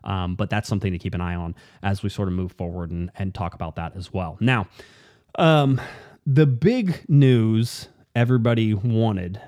Um, 0.02 0.34
but 0.34 0.48
that's 0.48 0.68
something 0.68 0.92
to 0.92 0.98
keep 0.98 1.14
an 1.14 1.20
eye 1.20 1.34
on 1.34 1.54
as 1.82 2.02
we 2.02 2.08
sort 2.08 2.28
of 2.28 2.34
move 2.34 2.52
forward 2.52 2.90
and, 2.90 3.10
and 3.16 3.34
talk 3.34 3.54
about 3.54 3.76
that 3.76 3.94
as 3.96 4.12
well. 4.12 4.38
Now, 4.40 4.66
um, 5.38 5.78
the 6.26 6.46
big 6.46 7.04
news 7.08 7.88
everybody 8.14 8.72
wanted, 8.72 9.40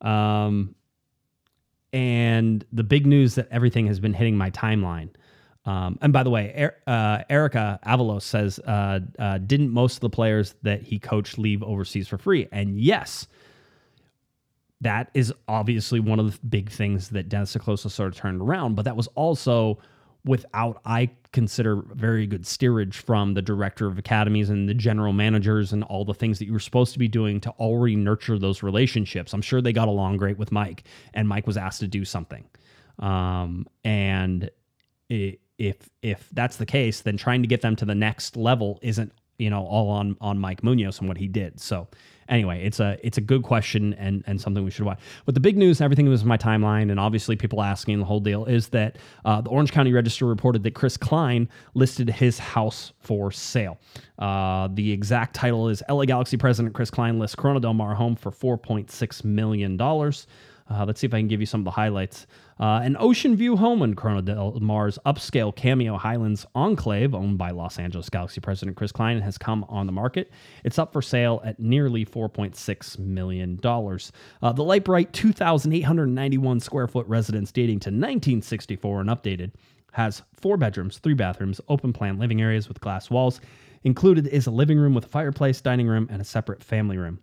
um, 0.00 0.74
and 1.92 2.64
the 2.72 2.82
big 2.84 3.06
news 3.06 3.36
that 3.36 3.48
everything 3.50 3.86
has 3.86 4.00
been 4.00 4.14
hitting 4.14 4.36
my 4.36 4.50
timeline 4.50 5.10
um, 5.70 5.98
and 6.00 6.12
by 6.12 6.22
the 6.22 6.30
way, 6.30 6.52
er, 6.58 6.76
uh, 6.86 7.22
Erica 7.30 7.78
Avalos 7.86 8.22
says, 8.22 8.58
uh, 8.60 9.00
uh, 9.18 9.38
didn't 9.38 9.70
most 9.70 9.96
of 9.96 10.00
the 10.00 10.10
players 10.10 10.54
that 10.62 10.82
he 10.82 10.98
coached 10.98 11.38
leave 11.38 11.62
overseas 11.62 12.08
for 12.08 12.18
free? 12.18 12.48
And 12.50 12.80
yes, 12.80 13.28
that 14.80 15.10
is 15.14 15.32
obviously 15.46 16.00
one 16.00 16.18
of 16.18 16.32
the 16.32 16.46
big 16.46 16.70
things 16.70 17.10
that 17.10 17.28
Dennis 17.28 17.52
te 17.52 17.76
sort 17.76 18.00
of 18.12 18.16
turned 18.16 18.40
around. 18.40 18.74
But 18.74 18.84
that 18.86 18.96
was 18.96 19.06
also 19.08 19.78
without, 20.24 20.80
I 20.84 21.10
consider, 21.32 21.82
very 21.94 22.26
good 22.26 22.44
steerage 22.46 22.98
from 22.98 23.34
the 23.34 23.42
director 23.42 23.86
of 23.86 23.96
academies 23.96 24.50
and 24.50 24.68
the 24.68 24.74
general 24.74 25.12
managers 25.12 25.72
and 25.72 25.84
all 25.84 26.04
the 26.04 26.14
things 26.14 26.40
that 26.40 26.46
you 26.46 26.52
were 26.52 26.58
supposed 26.58 26.92
to 26.94 26.98
be 26.98 27.08
doing 27.08 27.40
to 27.42 27.50
already 27.50 27.94
nurture 27.94 28.38
those 28.38 28.62
relationships. 28.62 29.32
I'm 29.32 29.42
sure 29.42 29.62
they 29.62 29.72
got 29.72 29.88
along 29.88 30.16
great 30.16 30.36
with 30.36 30.50
Mike, 30.50 30.82
and 31.14 31.28
Mike 31.28 31.46
was 31.46 31.56
asked 31.56 31.80
to 31.80 31.88
do 31.88 32.04
something. 32.04 32.44
Um, 32.98 33.66
and 33.84 34.50
it, 35.08 35.40
if 35.60 35.90
if 36.02 36.26
that's 36.32 36.56
the 36.56 36.66
case, 36.66 37.02
then 37.02 37.18
trying 37.18 37.42
to 37.42 37.48
get 37.48 37.60
them 37.60 37.76
to 37.76 37.84
the 37.84 37.94
next 37.94 38.36
level 38.36 38.78
isn't 38.82 39.12
you 39.38 39.50
know 39.50 39.64
all 39.66 39.90
on 39.90 40.16
on 40.20 40.38
Mike 40.38 40.64
Munoz 40.64 40.98
and 40.98 41.06
what 41.06 41.18
he 41.18 41.28
did. 41.28 41.60
So 41.60 41.86
anyway, 42.30 42.64
it's 42.64 42.80
a 42.80 42.98
it's 43.02 43.18
a 43.18 43.20
good 43.20 43.42
question 43.42 43.92
and 43.94 44.24
and 44.26 44.40
something 44.40 44.64
we 44.64 44.70
should 44.70 44.86
watch. 44.86 44.98
But 45.26 45.34
the 45.34 45.40
big 45.40 45.58
news, 45.58 45.82
everything 45.82 46.08
was 46.08 46.22
in 46.22 46.28
my 46.28 46.38
timeline, 46.38 46.90
and 46.90 46.98
obviously 46.98 47.36
people 47.36 47.62
asking 47.62 47.98
the 47.98 48.06
whole 48.06 48.20
deal 48.20 48.46
is 48.46 48.68
that 48.68 48.96
uh, 49.26 49.42
the 49.42 49.50
Orange 49.50 49.70
County 49.70 49.92
Register 49.92 50.24
reported 50.24 50.62
that 50.62 50.74
Chris 50.74 50.96
Klein 50.96 51.46
listed 51.74 52.08
his 52.08 52.38
house 52.38 52.94
for 52.98 53.30
sale. 53.30 53.78
Uh, 54.18 54.66
the 54.72 54.90
exact 54.90 55.34
title 55.34 55.68
is 55.68 55.82
LA 55.90 56.06
Galaxy 56.06 56.38
President 56.38 56.74
Chris 56.74 56.90
Klein 56.90 57.18
lists 57.18 57.36
Corona 57.36 57.60
Del 57.60 57.74
Mar 57.74 57.94
home 57.94 58.16
for 58.16 58.30
four 58.30 58.56
point 58.56 58.90
six 58.90 59.24
million 59.24 59.76
dollars. 59.76 60.26
Uh, 60.70 60.84
let's 60.84 61.00
see 61.00 61.06
if 61.06 61.12
I 61.12 61.18
can 61.18 61.26
give 61.26 61.40
you 61.40 61.46
some 61.46 61.60
of 61.60 61.64
the 61.64 61.72
highlights. 61.72 62.26
Uh, 62.60 62.80
an 62.82 62.96
Ocean 63.00 63.34
View 63.34 63.56
home 63.56 63.82
in 63.82 63.96
Corona 63.96 64.22
del 64.22 64.58
Mar's 64.60 64.98
upscale 65.04 65.54
Cameo 65.54 65.96
Highlands 65.96 66.46
enclave, 66.54 67.14
owned 67.14 67.38
by 67.38 67.50
Los 67.50 67.78
Angeles 67.78 68.08
Galaxy 68.08 68.40
president 68.40 68.76
Chris 68.76 68.92
Klein, 68.92 69.20
has 69.20 69.36
come 69.36 69.64
on 69.68 69.86
the 69.86 69.92
market. 69.92 70.30
It's 70.62 70.78
up 70.78 70.92
for 70.92 71.02
sale 71.02 71.40
at 71.44 71.58
nearly 71.58 72.06
$4.6 72.06 72.98
million. 72.98 73.58
Uh, 73.64 74.52
the 74.52 74.62
light 74.62 74.84
bright 74.84 75.12
2,891 75.12 76.60
square 76.60 76.86
foot 76.86 77.06
residence 77.08 77.50
dating 77.50 77.80
to 77.80 77.88
1964 77.88 79.00
and 79.00 79.10
updated 79.10 79.52
has 79.92 80.22
four 80.32 80.56
bedrooms, 80.56 80.98
three 80.98 81.14
bathrooms, 81.14 81.60
open 81.68 81.92
plan 81.92 82.18
living 82.18 82.40
areas 82.40 82.68
with 82.68 82.80
glass 82.80 83.10
walls. 83.10 83.40
Included 83.82 84.26
is 84.28 84.46
a 84.46 84.50
living 84.50 84.78
room 84.78 84.94
with 84.94 85.06
a 85.06 85.08
fireplace, 85.08 85.60
dining 85.60 85.88
room, 85.88 86.06
and 86.10 86.20
a 86.20 86.24
separate 86.24 86.62
family 86.62 86.96
room. 86.96 87.18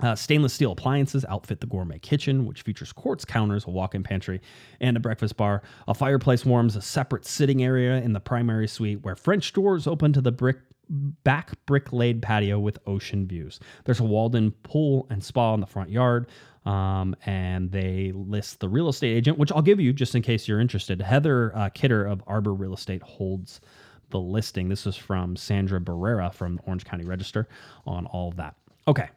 Uh, 0.00 0.14
stainless 0.14 0.52
steel 0.52 0.72
appliances 0.72 1.24
outfit 1.28 1.60
the 1.60 1.66
gourmet 1.66 1.98
kitchen, 2.00 2.46
which 2.46 2.62
features 2.62 2.92
quartz 2.92 3.24
counters, 3.24 3.64
a 3.66 3.70
walk 3.70 3.94
in 3.94 4.02
pantry, 4.02 4.40
and 4.80 4.96
a 4.96 5.00
breakfast 5.00 5.36
bar. 5.36 5.62
A 5.86 5.94
fireplace 5.94 6.44
warms 6.44 6.74
a 6.74 6.82
separate 6.82 7.24
sitting 7.24 7.62
area 7.62 7.98
in 7.98 8.12
the 8.12 8.20
primary 8.20 8.66
suite, 8.66 9.02
where 9.02 9.14
French 9.14 9.52
doors 9.52 9.86
open 9.86 10.12
to 10.12 10.20
the 10.20 10.32
brick 10.32 10.58
back 10.88 11.52
brick 11.64 11.92
laid 11.92 12.20
patio 12.20 12.58
with 12.58 12.78
ocean 12.86 13.26
views. 13.26 13.60
There's 13.84 14.00
a 14.00 14.04
walled 14.04 14.34
in 14.34 14.50
pool 14.50 15.06
and 15.10 15.22
spa 15.22 15.54
in 15.54 15.60
the 15.60 15.66
front 15.66 15.90
yard. 15.90 16.28
Um, 16.66 17.14
and 17.26 17.70
they 17.70 18.12
list 18.14 18.60
the 18.60 18.68
real 18.70 18.88
estate 18.88 19.14
agent, 19.14 19.36
which 19.36 19.52
I'll 19.52 19.62
give 19.62 19.80
you 19.80 19.92
just 19.92 20.14
in 20.14 20.22
case 20.22 20.48
you're 20.48 20.60
interested. 20.60 21.00
Heather 21.02 21.54
uh, 21.54 21.68
Kidder 21.68 22.06
of 22.06 22.22
Arbor 22.26 22.54
Real 22.54 22.72
Estate 22.72 23.02
holds 23.02 23.60
the 24.08 24.18
listing. 24.18 24.70
This 24.70 24.86
is 24.86 24.96
from 24.96 25.36
Sandra 25.36 25.78
Barrera 25.78 26.32
from 26.32 26.56
the 26.56 26.62
Orange 26.62 26.86
County 26.86 27.04
Register 27.04 27.48
on 27.86 28.06
all 28.06 28.28
of 28.28 28.36
that. 28.36 28.54
Okay, 28.88 29.10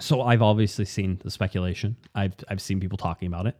so 0.00 0.22
I've 0.22 0.42
obviously 0.42 0.84
seen 0.84 1.20
the 1.22 1.30
speculation. 1.30 1.96
I've 2.14 2.34
I've 2.48 2.60
seen 2.60 2.80
people 2.80 2.98
talking 2.98 3.28
about 3.28 3.46
it. 3.46 3.56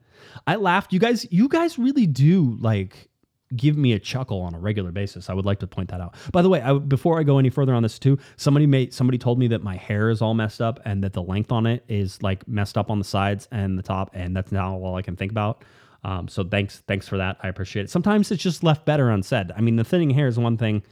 I 0.46 0.56
laughed. 0.56 0.92
You 0.92 0.98
guys, 0.98 1.26
you 1.30 1.48
guys 1.48 1.78
really 1.78 2.06
do 2.06 2.56
like 2.60 3.08
give 3.54 3.76
me 3.76 3.92
a 3.92 3.98
chuckle 3.98 4.40
on 4.40 4.54
a 4.54 4.58
regular 4.58 4.90
basis. 4.90 5.28
I 5.28 5.34
would 5.34 5.44
like 5.44 5.60
to 5.60 5.66
point 5.66 5.90
that 5.90 6.00
out. 6.00 6.14
By 6.32 6.42
the 6.42 6.48
way, 6.48 6.62
I, 6.62 6.72
before 6.78 7.18
I 7.20 7.22
go 7.22 7.38
any 7.38 7.50
further 7.50 7.74
on 7.74 7.82
this 7.82 7.98
too, 7.98 8.18
somebody 8.36 8.66
made 8.66 8.94
somebody 8.94 9.18
told 9.18 9.38
me 9.38 9.48
that 9.48 9.62
my 9.62 9.76
hair 9.76 10.10
is 10.10 10.22
all 10.22 10.34
messed 10.34 10.60
up 10.60 10.80
and 10.84 11.02
that 11.04 11.12
the 11.12 11.22
length 11.22 11.52
on 11.52 11.66
it 11.66 11.84
is 11.88 12.22
like 12.22 12.46
messed 12.48 12.78
up 12.78 12.90
on 12.90 12.98
the 12.98 13.04
sides 13.04 13.48
and 13.52 13.78
the 13.78 13.82
top, 13.82 14.10
and 14.14 14.34
that's 14.34 14.52
now 14.52 14.76
all 14.76 14.96
I 14.96 15.02
can 15.02 15.16
think 15.16 15.32
about. 15.32 15.64
Um, 16.04 16.26
so 16.28 16.42
thanks, 16.42 16.82
thanks 16.88 17.06
for 17.06 17.16
that. 17.18 17.36
I 17.42 17.48
appreciate 17.48 17.84
it. 17.84 17.90
Sometimes 17.90 18.30
it's 18.32 18.42
just 18.42 18.64
left 18.64 18.84
better 18.84 19.10
unsaid. 19.10 19.52
I 19.56 19.60
mean, 19.60 19.76
the 19.76 19.84
thinning 19.84 20.10
hair 20.10 20.26
is 20.26 20.38
one 20.38 20.56
thing 20.56 20.82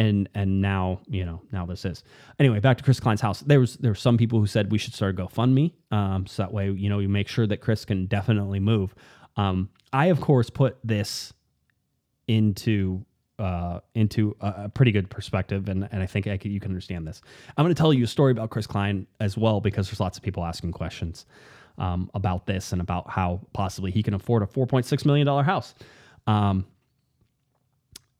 and 0.00 0.30
and 0.34 0.62
now 0.62 1.00
you 1.08 1.24
know 1.24 1.42
now 1.52 1.66
this 1.66 1.84
is. 1.84 2.02
Anyway 2.38 2.58
back 2.58 2.78
to 2.78 2.82
chris 2.82 2.98
klein's 2.98 3.20
house. 3.20 3.40
There 3.40 3.60
was 3.60 3.76
there 3.76 3.90
were 3.90 3.96
some 3.96 4.16
people 4.16 4.40
who 4.40 4.46
said 4.46 4.72
we 4.72 4.78
should 4.78 4.94
start 4.94 5.18
a 5.18 5.22
gofundme 5.22 5.72
um, 5.90 6.26
so 6.26 6.42
that 6.42 6.52
way 6.52 6.70
you 6.70 6.88
know 6.88 6.98
you 6.98 7.08
make 7.08 7.28
sure 7.28 7.46
that 7.46 7.58
chris 7.58 7.84
can 7.84 8.06
definitely 8.06 8.60
move. 8.60 8.94
Um, 9.36 9.68
i 9.92 10.06
of 10.06 10.20
course 10.20 10.50
put 10.50 10.78
this 10.82 11.32
into 12.26 13.04
uh, 13.38 13.80
into 13.94 14.36
a, 14.40 14.64
a, 14.64 14.68
pretty 14.68 14.92
good 14.92 15.08
perspective 15.08 15.68
and, 15.68 15.88
and 15.90 16.02
i 16.02 16.06
think 16.06 16.26
I 16.26 16.36
can, 16.36 16.50
you 16.50 16.60
can 16.60 16.70
understand 16.70 17.06
this. 17.06 17.22
I'm 17.56 17.64
going 17.64 17.74
to 17.74 17.80
tell 17.80 17.92
you 17.92 18.04
a 18.04 18.08
story 18.08 18.32
about 18.32 18.50
chris 18.50 18.66
klein 18.66 19.06
as 19.20 19.36
well 19.36 19.60
because 19.60 19.88
there's 19.88 20.00
lots 20.00 20.16
of 20.16 20.22
people 20.22 20.44
asking 20.44 20.72
questions 20.72 21.26
um, 21.78 22.10
about 22.14 22.46
this 22.46 22.72
and 22.72 22.80
about 22.80 23.10
how 23.10 23.40
possibly 23.52 23.90
he 23.90 24.02
can 24.02 24.14
afford 24.14 24.42
a 24.42 24.46
$4.6 24.46 25.04
million 25.06 25.26
house. 25.44 25.74
Um, 26.26 26.66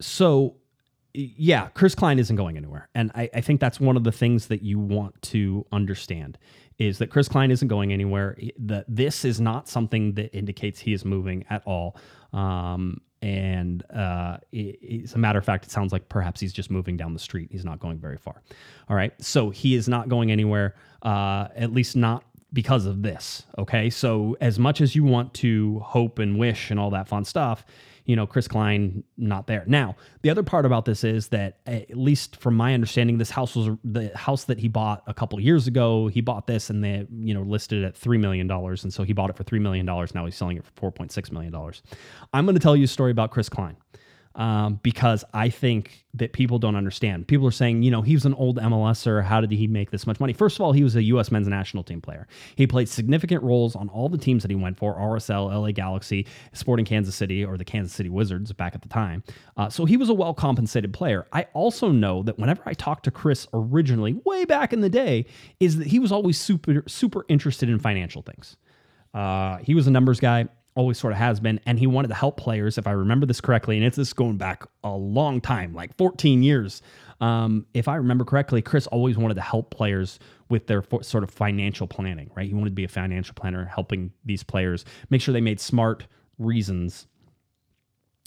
so 0.01 0.57
yeah, 1.15 1.69
Chris 1.69 1.95
Klein 1.95 2.19
isn't 2.19 2.37
going 2.37 2.57
anywhere. 2.57 2.89
And 2.95 3.11
I, 3.15 3.29
I, 3.35 3.41
think 3.41 3.61
that's 3.61 3.81
one 3.81 3.97
of 3.97 4.05
the 4.05 4.13
things 4.13 4.47
that 4.47 4.63
you 4.63 4.79
want 4.79 5.21
to 5.23 5.67
understand 5.73 6.39
is 6.79 6.99
that 6.99 7.11
Chris 7.11 7.29
Klein 7.29 7.51
isn't 7.51 7.69
going 7.69 7.93
anywhere. 7.93 8.37
That 8.59 8.85
this 8.89 9.25
is 9.25 9.41
not 9.41 9.69
something 9.69 10.15
that 10.15 10.35
indicates 10.37 10.81
he 10.81 10.93
is 10.93 11.05
moving 11.05 11.45
at 11.51 11.63
all. 11.67 11.97
Um, 12.33 13.01
and 13.23 13.85
uh, 13.91 14.39
it, 14.53 15.05
as 15.05 15.15
a 15.15 15.19
matter 15.19 15.39
of 15.39 15.45
fact, 15.45 15.67
it 15.67 15.71
sounds 15.71 15.93
like 15.93 16.09
perhaps 16.09 16.41
he's 16.41 16.53
just 16.53 16.71
moving 16.71 16.97
down 16.97 17.13
the 17.13 17.19
street. 17.19 17.49
He's 17.51 17.65
not 17.65 17.81
going 17.81 17.99
very 17.99 18.17
far. 18.17 18.43
All 18.89 18.97
right. 18.97 19.13
So 19.23 19.51
he 19.51 19.75
is 19.75 19.89
not 19.89 20.09
going 20.09 20.31
anywhere, 20.31 20.75
uh, 21.03 21.49
at 21.55 21.73
least 21.73 21.97
not 21.97 22.25
because 22.53 22.87
of 22.87 23.03
this. 23.03 23.45
Okay. 23.59 23.91
So, 23.91 24.37
as 24.41 24.59
much 24.59 24.81
as 24.81 24.95
you 24.95 25.05
want 25.05 25.35
to 25.35 25.81
hope 25.81 26.19
and 26.19 26.39
wish 26.39 26.71
and 26.71 26.81
all 26.81 26.91
that 26.91 27.09
fun 27.09 27.25
stuff, 27.25 27.65
you 28.05 28.17
know, 28.17 28.27
Chris 28.27 28.49
Klein 28.49 29.05
not 29.17 29.47
there. 29.47 29.65
Now, 29.67 29.97
the 30.23 30.31
other 30.31 30.43
part 30.43 30.67
about 30.67 30.85
this 30.85 31.05
is 31.05 31.29
that 31.29 31.59
at 31.67 31.97
least 31.97 32.37
from 32.37 32.55
my 32.55 32.75
understanding, 32.75 33.19
this 33.19 33.31
house 33.31 33.55
was 33.55 33.77
the 33.85 34.11
house 34.17 34.45
that 34.45 34.59
he 34.59 34.69
bought 34.69 35.03
a 35.07 35.15
couple 35.15 35.39
years 35.41 35.67
ago. 35.67 36.09
He 36.09 36.21
bought 36.21 36.47
this 36.47 36.71
and 36.71 36.83
they, 36.83 37.07
you 37.11 37.35
know, 37.35 37.43
listed 37.43 37.83
it 37.83 37.87
at 37.87 37.95
$3 37.95 38.19
million. 38.19 38.51
And 38.51 38.93
so 38.93 39.03
he 39.03 39.13
bought 39.13 39.31
it 39.31 39.37
for 39.37 39.45
$3 39.45 39.61
million. 39.61 39.87
Now 39.87 40.25
he's 40.25 40.37
selling 40.37 40.57
it 40.57 40.65
for 40.65 40.93
$4.6 40.93 41.33
million. 41.33 41.55
I'm 42.33 42.45
going 42.45 42.55
to 42.55 42.61
tell 42.61 42.77
you 42.77 42.85
a 42.85 42.89
story 42.89 43.11
about 43.11 43.31
Chris 43.31 43.49
Klein 43.49 43.77
um, 44.37 44.79
because 44.83 45.25
I 45.35 45.49
think 45.49 46.05
that 46.15 46.33
people 46.33 46.59
don't 46.59 46.77
understand. 46.77 47.27
People 47.27 47.47
are 47.47 47.53
saying, 47.53 47.83
you 47.83 47.91
know, 47.91 48.01
he 48.01 48.15
was 48.15 48.25
an 48.25 48.35
old 48.35 48.59
MLSer. 48.59 49.25
How 49.25 49.41
did 49.41 49.51
he 49.51 49.67
make 49.67 49.91
this 49.91 50.07
much 50.07 50.21
money? 50.21 50.33
First 50.33 50.57
of 50.57 50.61
all, 50.63 50.73
he 50.73 50.85
was 50.85 50.95
a 50.95 51.03
U.S. 51.05 51.33
men's 51.33 51.49
national 51.49 51.83
team 51.83 52.01
player. 52.01 52.29
He 52.55 52.67
played 52.67 52.89
significant 52.89 53.43
roles 53.43 53.75
on 53.75 53.89
all 53.89 54.09
the 54.09 54.19
teams 54.19 54.43
that 54.43 54.51
he 54.51 54.55
went 54.55 54.79
for 54.79 54.95
RSL, 54.95 55.53
LA 55.53 55.73
Galaxy, 55.73 56.27
Sporting 56.53 56.85
Kansas 56.85 57.15
City, 57.15 57.45
or 57.45 57.57
the 57.57 57.65
Kansas 57.65 57.93
City 57.93 58.09
Wizards 58.09 58.53
back 58.53 58.75
at 58.75 58.83
the 58.83 58.89
time. 58.89 59.25
Uh, 59.57 59.69
so 59.69 59.85
he 59.85 59.97
was 59.97 60.09
a 60.09 60.15
well 60.15 60.35
compensated 60.35 60.93
player. 60.93 61.27
I 61.33 61.47
also 61.53 61.91
know 61.91 62.23
that 62.23 62.39
whenever 62.39 62.63
I 62.67 62.75
talked 62.75 63.05
to 63.05 63.11
Chris 63.11 63.49
originally, 63.53 64.21
way 64.25 64.45
back 64.45 64.73
in 64.73 64.81
the 64.81 64.91
day, 64.91 65.27
is 65.59 65.77
that 65.79 65.89
he 65.89 65.99
was 65.99 66.13
always 66.13 66.41
super, 66.41 66.85
super 66.87 67.25
interested 67.29 67.69
in 67.69 67.81
financial 67.81 68.23
things. 68.23 68.57
Uh, 69.13 69.57
he 69.59 69.75
was 69.75 69.89
a 69.89 69.91
numbers 69.91 70.21
guy 70.21 70.49
always 70.75 70.99
sort 70.99 71.13
of 71.13 71.19
has 71.19 71.41
been, 71.41 71.61
and 71.67 71.79
he 71.79 71.87
wanted 71.87 72.09
to 72.09 72.15
help 72.15 72.37
players, 72.37 72.79
if 72.79 72.87
I 72.87 72.93
remember 72.93 73.27
this 73.27 73.41
correctly, 73.41 73.77
and 73.77 73.85
it's 73.85 73.97
this 73.97 74.13
going 74.13 74.37
back 74.37 74.65
a 74.85 74.91
long 74.97 75.41
time, 75.41 75.75
like 75.75 75.97
14 75.97 76.43
years. 76.43 76.83
Um, 77.21 77.67
if 77.75 77.89
I 77.89 77.97
remember 77.97 78.25
correctly, 78.25 78.63
Chris 78.63 78.87
always 78.87 79.19
wanted 79.19 79.35
to 79.35 79.43
help 79.43 79.71
players 79.71 80.19
with 80.49 80.67
their 80.67 80.83
for, 80.83 81.03
sort 81.03 81.23
of 81.23 81.31
financial 81.31 81.87
planning, 81.87 82.31
right? 82.35 82.47
He 82.47 82.55
wanted 82.55 82.71
to 82.71 82.75
be 82.75 82.85
a 82.85 82.89
financial 82.89 83.35
planner, 83.35 83.65
helping 83.65 84.13
these 84.25 84.43
players 84.43 84.85
make 85.11 85.21
sure 85.21 85.33
they 85.33 85.41
made 85.41 85.61
smart 85.61 86.07
reasons 86.39 87.07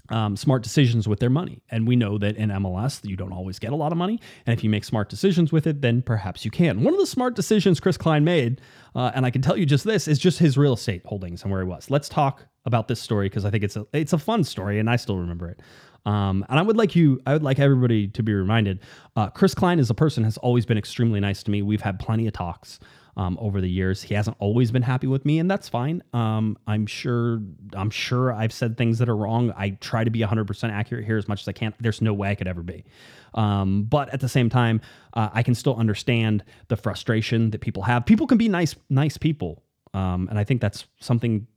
um, 0.09 0.35
smart 0.35 0.63
decisions 0.63 1.07
with 1.07 1.19
their 1.19 1.29
money. 1.29 1.61
And 1.69 1.87
we 1.87 1.95
know 1.95 2.17
that 2.17 2.35
in 2.35 2.49
MLS, 2.49 3.03
you 3.07 3.15
don't 3.15 3.31
always 3.31 3.59
get 3.59 3.71
a 3.71 3.75
lot 3.75 3.91
of 3.91 3.97
money. 3.97 4.19
And 4.45 4.57
if 4.57 4.63
you 4.63 4.69
make 4.69 4.83
smart 4.83 5.09
decisions 5.09 5.51
with 5.51 5.65
it, 5.65 5.81
then 5.81 6.01
perhaps 6.01 6.43
you 6.43 6.51
can. 6.51 6.83
One 6.83 6.93
of 6.93 6.99
the 6.99 7.07
smart 7.07 7.35
decisions 7.35 7.79
Chris 7.79 7.97
Klein 7.97 8.23
made, 8.23 8.61
uh, 8.95 9.11
and 9.15 9.25
I 9.25 9.31
can 9.31 9.41
tell 9.41 9.57
you 9.57 9.65
just 9.65 9.85
this, 9.85 10.07
is 10.07 10.19
just 10.19 10.39
his 10.39 10.57
real 10.57 10.73
estate 10.73 11.03
holdings 11.05 11.43
and 11.43 11.51
where 11.51 11.61
he 11.61 11.67
was. 11.67 11.89
Let's 11.89 12.09
talk 12.09 12.45
about 12.65 12.87
this 12.87 12.99
story 12.99 13.27
because 13.27 13.45
I 13.45 13.49
think 13.49 13.63
it's 13.63 13.75
a 13.75 13.85
it's 13.93 14.13
a 14.13 14.17
fun 14.17 14.43
story 14.43 14.79
and 14.79 14.89
I 14.89 14.95
still 14.95 15.17
remember 15.17 15.49
it. 15.49 15.61
Um, 16.05 16.45
and 16.49 16.59
I 16.59 16.61
would 16.61 16.75
like 16.75 16.95
you, 16.95 17.21
I 17.25 17.33
would 17.33 17.43
like 17.43 17.59
everybody 17.59 18.09
to 18.09 18.23
be 18.23 18.33
reminded. 18.33 18.81
Uh, 19.15 19.29
Chris 19.29 19.55
Klein 19.55 19.79
as 19.79 19.89
a 19.89 19.93
person 19.93 20.25
has 20.25 20.37
always 20.37 20.65
been 20.65 20.77
extremely 20.77 21.21
nice 21.21 21.43
to 21.43 21.51
me. 21.51 21.61
We've 21.61 21.81
had 21.81 21.97
plenty 21.97 22.27
of 22.27 22.33
talks 22.33 22.79
um, 23.17 23.37
over 23.39 23.61
the 23.61 23.69
years. 23.69 24.01
He 24.01 24.13
hasn't 24.13 24.37
always 24.39 24.71
been 24.71 24.81
happy 24.81 25.07
with 25.07 25.25
me, 25.25 25.39
and 25.39 25.49
that's 25.49 25.69
fine. 25.69 26.03
Um, 26.13 26.57
I'm 26.67 26.85
sure. 26.85 27.41
I'm 27.73 27.89
sure 27.89 28.31
I've 28.31 28.53
said 28.53 28.77
things 28.77 28.99
that 28.99 29.09
are 29.09 29.15
wrong. 29.15 29.53
I 29.55 29.71
try 29.71 30.03
to 30.03 30.11
be 30.11 30.19
100% 30.19 30.71
accurate 30.71 31.05
here 31.05 31.17
as 31.17 31.27
much 31.27 31.41
as 31.41 31.47
I 31.47 31.51
can. 31.51 31.73
There's 31.79 32.01
no 32.01 32.13
way 32.13 32.29
I 32.29 32.35
could 32.35 32.47
ever 32.47 32.63
be. 32.63 32.83
Um, 33.33 33.83
but 33.83 34.13
at 34.13 34.19
the 34.19 34.29
same 34.29 34.49
time, 34.49 34.81
uh, 35.13 35.29
I 35.33 35.43
can 35.43 35.55
still 35.55 35.75
understand 35.75 36.43
the 36.67 36.75
frustration 36.75 37.51
that 37.51 37.61
people 37.61 37.83
have. 37.83 38.05
People 38.05 38.27
can 38.27 38.37
be 38.37 38.47
nice, 38.47 38.75
nice 38.89 39.17
people, 39.17 39.63
um, 39.93 40.27
and 40.29 40.37
I 40.37 40.43
think 40.43 40.61
that's 40.61 40.85
something 40.99 41.47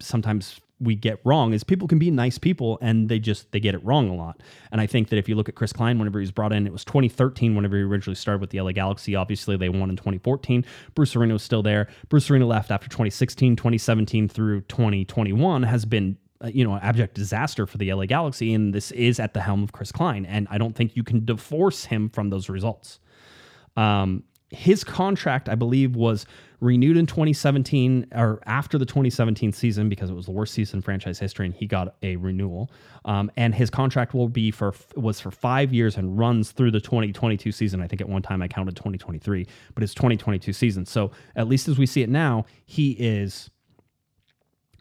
sometimes 0.00 0.60
we 0.80 0.94
get 0.94 1.20
wrong 1.24 1.52
is 1.52 1.62
people 1.62 1.86
can 1.86 1.98
be 1.98 2.10
nice 2.10 2.38
people 2.38 2.78
and 2.82 3.08
they 3.08 3.18
just 3.18 3.50
they 3.52 3.60
get 3.60 3.74
it 3.74 3.84
wrong 3.84 4.08
a 4.08 4.14
lot. 4.14 4.42
And 4.72 4.80
I 4.80 4.86
think 4.86 5.08
that 5.08 5.18
if 5.18 5.28
you 5.28 5.34
look 5.34 5.48
at 5.48 5.54
Chris 5.54 5.72
Klein 5.72 5.98
whenever 5.98 6.18
he 6.18 6.24
was 6.24 6.32
brought 6.32 6.52
in, 6.52 6.66
it 6.66 6.72
was 6.72 6.84
2013 6.84 7.54
whenever 7.54 7.76
he 7.76 7.82
originally 7.82 8.16
started 8.16 8.40
with 8.40 8.50
the 8.50 8.60
LA 8.60 8.72
Galaxy. 8.72 9.14
Obviously, 9.14 9.56
they 9.56 9.68
won 9.68 9.90
in 9.90 9.96
2014. 9.96 10.64
Bruce 10.94 11.14
Arena 11.14 11.32
was 11.32 11.42
still 11.42 11.62
there. 11.62 11.88
Bruce 12.08 12.28
Arena 12.30 12.46
left 12.46 12.70
after 12.70 12.88
2016, 12.88 13.56
2017 13.56 14.28
through 14.28 14.60
2021 14.62 15.62
has 15.62 15.84
been 15.84 16.16
uh, 16.44 16.48
you 16.48 16.64
know, 16.64 16.76
abject 16.76 17.14
disaster 17.14 17.66
for 17.66 17.78
the 17.78 17.92
LA 17.92 18.06
Galaxy, 18.06 18.52
and 18.52 18.74
this 18.74 18.90
is 18.90 19.20
at 19.20 19.34
the 19.34 19.40
helm 19.40 19.62
of 19.62 19.72
Chris 19.72 19.92
Klein. 19.92 20.26
And 20.26 20.48
I 20.50 20.58
don't 20.58 20.74
think 20.74 20.96
you 20.96 21.04
can 21.04 21.24
divorce 21.24 21.84
him 21.84 22.10
from 22.10 22.28
those 22.28 22.48
results. 22.48 22.98
Um, 23.76 24.24
his 24.54 24.84
contract, 24.84 25.48
I 25.48 25.54
believe, 25.54 25.96
was 25.96 26.26
renewed 26.60 26.96
in 26.96 27.04
2017 27.04 28.06
or 28.12 28.40
after 28.46 28.78
the 28.78 28.86
2017 28.86 29.52
season 29.52 29.88
because 29.88 30.08
it 30.08 30.14
was 30.14 30.24
the 30.24 30.32
worst 30.32 30.54
season 30.54 30.78
in 30.78 30.82
franchise 30.82 31.18
history, 31.18 31.46
and 31.46 31.54
he 31.54 31.66
got 31.66 31.94
a 32.02 32.16
renewal. 32.16 32.70
Um, 33.04 33.30
and 33.36 33.54
his 33.54 33.68
contract 33.68 34.14
will 34.14 34.28
be 34.28 34.50
for 34.50 34.74
was 34.96 35.20
for 35.20 35.30
five 35.30 35.72
years 35.72 35.96
and 35.96 36.18
runs 36.18 36.52
through 36.52 36.70
the 36.70 36.80
2022 36.80 37.52
season. 37.52 37.82
I 37.82 37.86
think 37.86 38.00
at 38.00 38.08
one 38.08 38.22
time 38.22 38.40
I 38.40 38.48
counted 38.48 38.76
2023, 38.76 39.46
but 39.74 39.82
it's 39.82 39.94
2022 39.94 40.52
season. 40.52 40.86
So 40.86 41.10
at 41.36 41.48
least 41.48 41.68
as 41.68 41.78
we 41.78 41.86
see 41.86 42.02
it 42.02 42.08
now, 42.08 42.46
he 42.64 42.92
is 42.92 43.50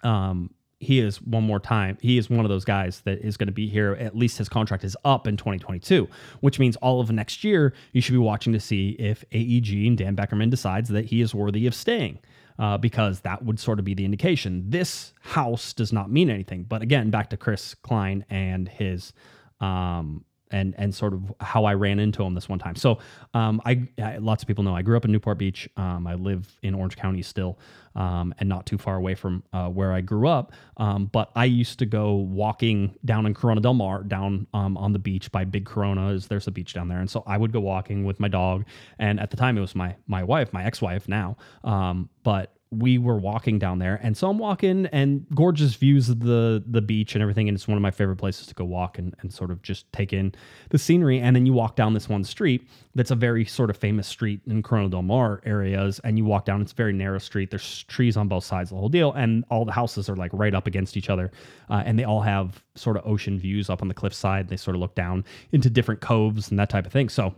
um, 0.04 0.52
he 0.84 1.00
is 1.00 1.22
one 1.22 1.44
more 1.44 1.60
time. 1.60 1.98
He 2.02 2.18
is 2.18 2.30
one 2.30 2.46
of 2.46 2.50
those 2.50 2.66
guys 2.66 3.02
that 3.02 3.20
is 3.20 3.38
going 3.38 3.48
to 3.48 3.54
be 3.54 3.68
here. 3.68 3.94
At 4.00 4.16
least 4.16 4.38
his 4.38 4.50
contract 4.50 4.84
is 4.84 4.96
up 5.04 5.28
in 5.28 5.38
2022, 5.38 6.08
which 6.42 6.60
means 6.60 6.76
all 6.78 7.02
of 7.02 7.10
next 7.12 7.44
year 7.44 7.74
you 7.92 8.02
should 8.02 8.14
be 8.14 8.20
watching 8.20 8.54
to 8.54 8.60
see 8.60 8.92
if 9.00 9.24
AEG 9.32 9.88
and 9.88 9.98
Dan 9.98 10.16
Beckerman 10.16 10.50
decides 10.50 10.90
that 10.90 11.06
he 11.06 11.22
is 11.22 11.34
worthy 11.34 11.66
of 11.66 11.74
staying. 11.74 12.20
Uh, 12.60 12.78
because 12.78 13.22
that 13.22 13.44
would 13.44 13.60
sort 13.60 13.80
of 13.80 13.86
be 13.86 13.96
the 13.96 14.06
indication. 14.06 14.64
This 14.70 15.12
house 15.22 15.74
does 15.74 15.92
not 15.92 16.12
mean 16.12 16.30
anything. 16.30 16.66
But 16.66 16.84
again, 16.84 17.10
back 17.10 17.32
to 17.32 17.38
Chris 17.38 17.74
Klein 17.74 18.24
and 18.30 18.70
his 18.70 19.12
um, 19.60 20.24
and 20.54 20.74
and 20.78 20.96
sort 20.96 21.14
of 21.14 21.34
how 21.42 21.66
I 21.66 21.74
ran 21.74 22.00
into 22.00 22.24
him 22.24 22.34
this 22.36 22.48
one 22.48 22.60
time. 22.60 22.76
So 22.76 23.00
um, 23.34 23.62
I, 23.66 23.88
I, 24.02 24.18
lots 24.18 24.44
of 24.44 24.48
people 24.48 24.64
know 24.64 24.76
I 24.76 24.82
grew 24.82 24.96
up 24.96 25.04
in 25.04 25.12
Newport 25.12 25.38
Beach. 25.38 25.68
Um, 25.76 26.08
I 26.08 26.14
live 26.14 26.48
in 26.62 26.74
Orange 26.76 26.96
County 26.96 27.22
still, 27.22 27.60
um, 27.96 28.34
and 28.40 28.48
not 28.48 28.66
too 28.66 28.78
far 28.78 28.96
away 28.96 29.16
from 29.16 29.44
uh, 29.52 29.68
where 29.68 29.92
I 29.92 30.02
grew 30.02 30.28
up. 30.28 30.54
Um, 30.78 31.08
but 31.08 31.32
I 31.36 31.46
used 31.46 31.80
to 31.80 31.86
go 31.86 32.14
walking 32.14 32.96
down 33.04 33.26
in 33.26 33.34
Corona 33.34 33.60
Del 33.60 33.74
Mar, 33.74 34.04
down 34.04 34.48
um, 34.54 34.78
on 34.78 34.94
the 34.94 35.00
beach 35.00 35.32
by 35.32 35.44
Big 35.44 35.66
Corona. 35.66 36.10
Is 36.10 36.28
there's 36.28 36.48
a 36.48 36.52
beach 36.52 36.74
down 36.74 36.88
there, 36.88 37.00
and 37.00 37.10
so 37.10 37.24
I 37.28 37.38
would 37.38 37.52
go 37.52 37.60
walking 37.60 38.06
with 38.06 38.20
my 38.20 38.28
dog. 38.28 38.66
And 39.00 39.20
at 39.20 39.32
the 39.32 39.38
time, 39.38 39.58
it 39.58 39.62
was 39.62 39.76
my 39.76 39.96
my 40.08 40.24
wife, 40.24 40.54
my 40.54 40.64
ex 40.64 40.82
wife 40.82 41.10
now. 41.10 41.36
Um, 41.64 42.10
but 42.24 42.56
we 42.80 42.98
were 42.98 43.18
walking 43.18 43.60
down 43.60 43.80
there 43.80 44.00
and 44.04 44.18
so 44.18 44.30
i'm 44.30 44.38
walking 44.38 44.86
and 44.88 45.26
gorgeous 45.34 45.76
views 45.76 46.10
of 46.10 46.20
the 46.20 46.64
the 46.68 46.82
beach 46.82 47.16
and 47.16 47.22
everything 47.22 47.48
and 47.48 47.56
it's 47.56 47.68
one 47.68 47.78
of 47.78 47.82
my 47.82 47.92
favorite 47.92 48.18
places 48.18 48.48
to 48.48 48.54
go 48.54 48.64
walk 48.64 48.98
and, 48.98 49.16
and 49.22 49.34
sort 49.34 49.52
of 49.52 49.62
just 49.62 49.92
take 49.94 50.14
in 50.14 50.34
the 50.70 50.78
scenery. 50.78 51.20
And 51.20 51.36
then 51.36 51.46
you 51.46 51.54
walk 51.54 51.76
down 51.76 51.94
this 51.94 52.10
one 52.10 52.24
street 52.24 52.68
that's 52.96 53.12
a 53.12 53.16
very 53.16 53.46
sort 53.46 53.70
of 53.70 53.78
famous 53.78 54.08
street 54.08 54.42
in 54.48 54.62
corona 54.64 54.90
del 54.90 55.02
mar 55.02 55.42
areas 55.46 56.00
and 56.04 56.18
you 56.18 56.26
walk 56.26 56.46
down 56.46 56.62
it's 56.62 56.72
a 56.72 56.76
very 56.76 56.94
narrow 56.94 57.20
street. 57.20 57.50
There's 57.50 57.84
trees 57.84 58.18
on 58.18 58.28
both 58.28 58.44
sides 58.44 58.70
the 58.70 58.76
whole 58.76 58.90
deal 58.90 59.14
and 59.14 59.46
all 59.50 59.66
the 59.66 59.72
houses 59.72 60.10
are 60.10 60.16
like 60.16 60.32
right 60.34 60.54
up 60.54 60.68
against 60.68 60.98
each 60.98 61.10
other 61.10 61.32
uh, 61.70 61.84
and 61.86 61.98
they 61.98 62.04
all 62.04 62.22
have 62.22 62.64
sort 62.76 62.98
of 62.98 63.06
ocean 63.06 63.40
views 63.40 63.70
up 63.70 63.82
on 63.82 63.88
the 63.88 63.94
cliffside 63.94 64.48
they 64.48 64.58
sort 64.58 64.76
of 64.76 64.82
look 64.82 64.96
down 64.96 65.24
into 65.52 65.70
different 65.70 66.02
coves 66.02 66.50
and 66.50 66.60
that 66.60 66.70
type 66.70 66.86
of 66.86 66.92
thing. 66.92 67.10
So 67.10 67.36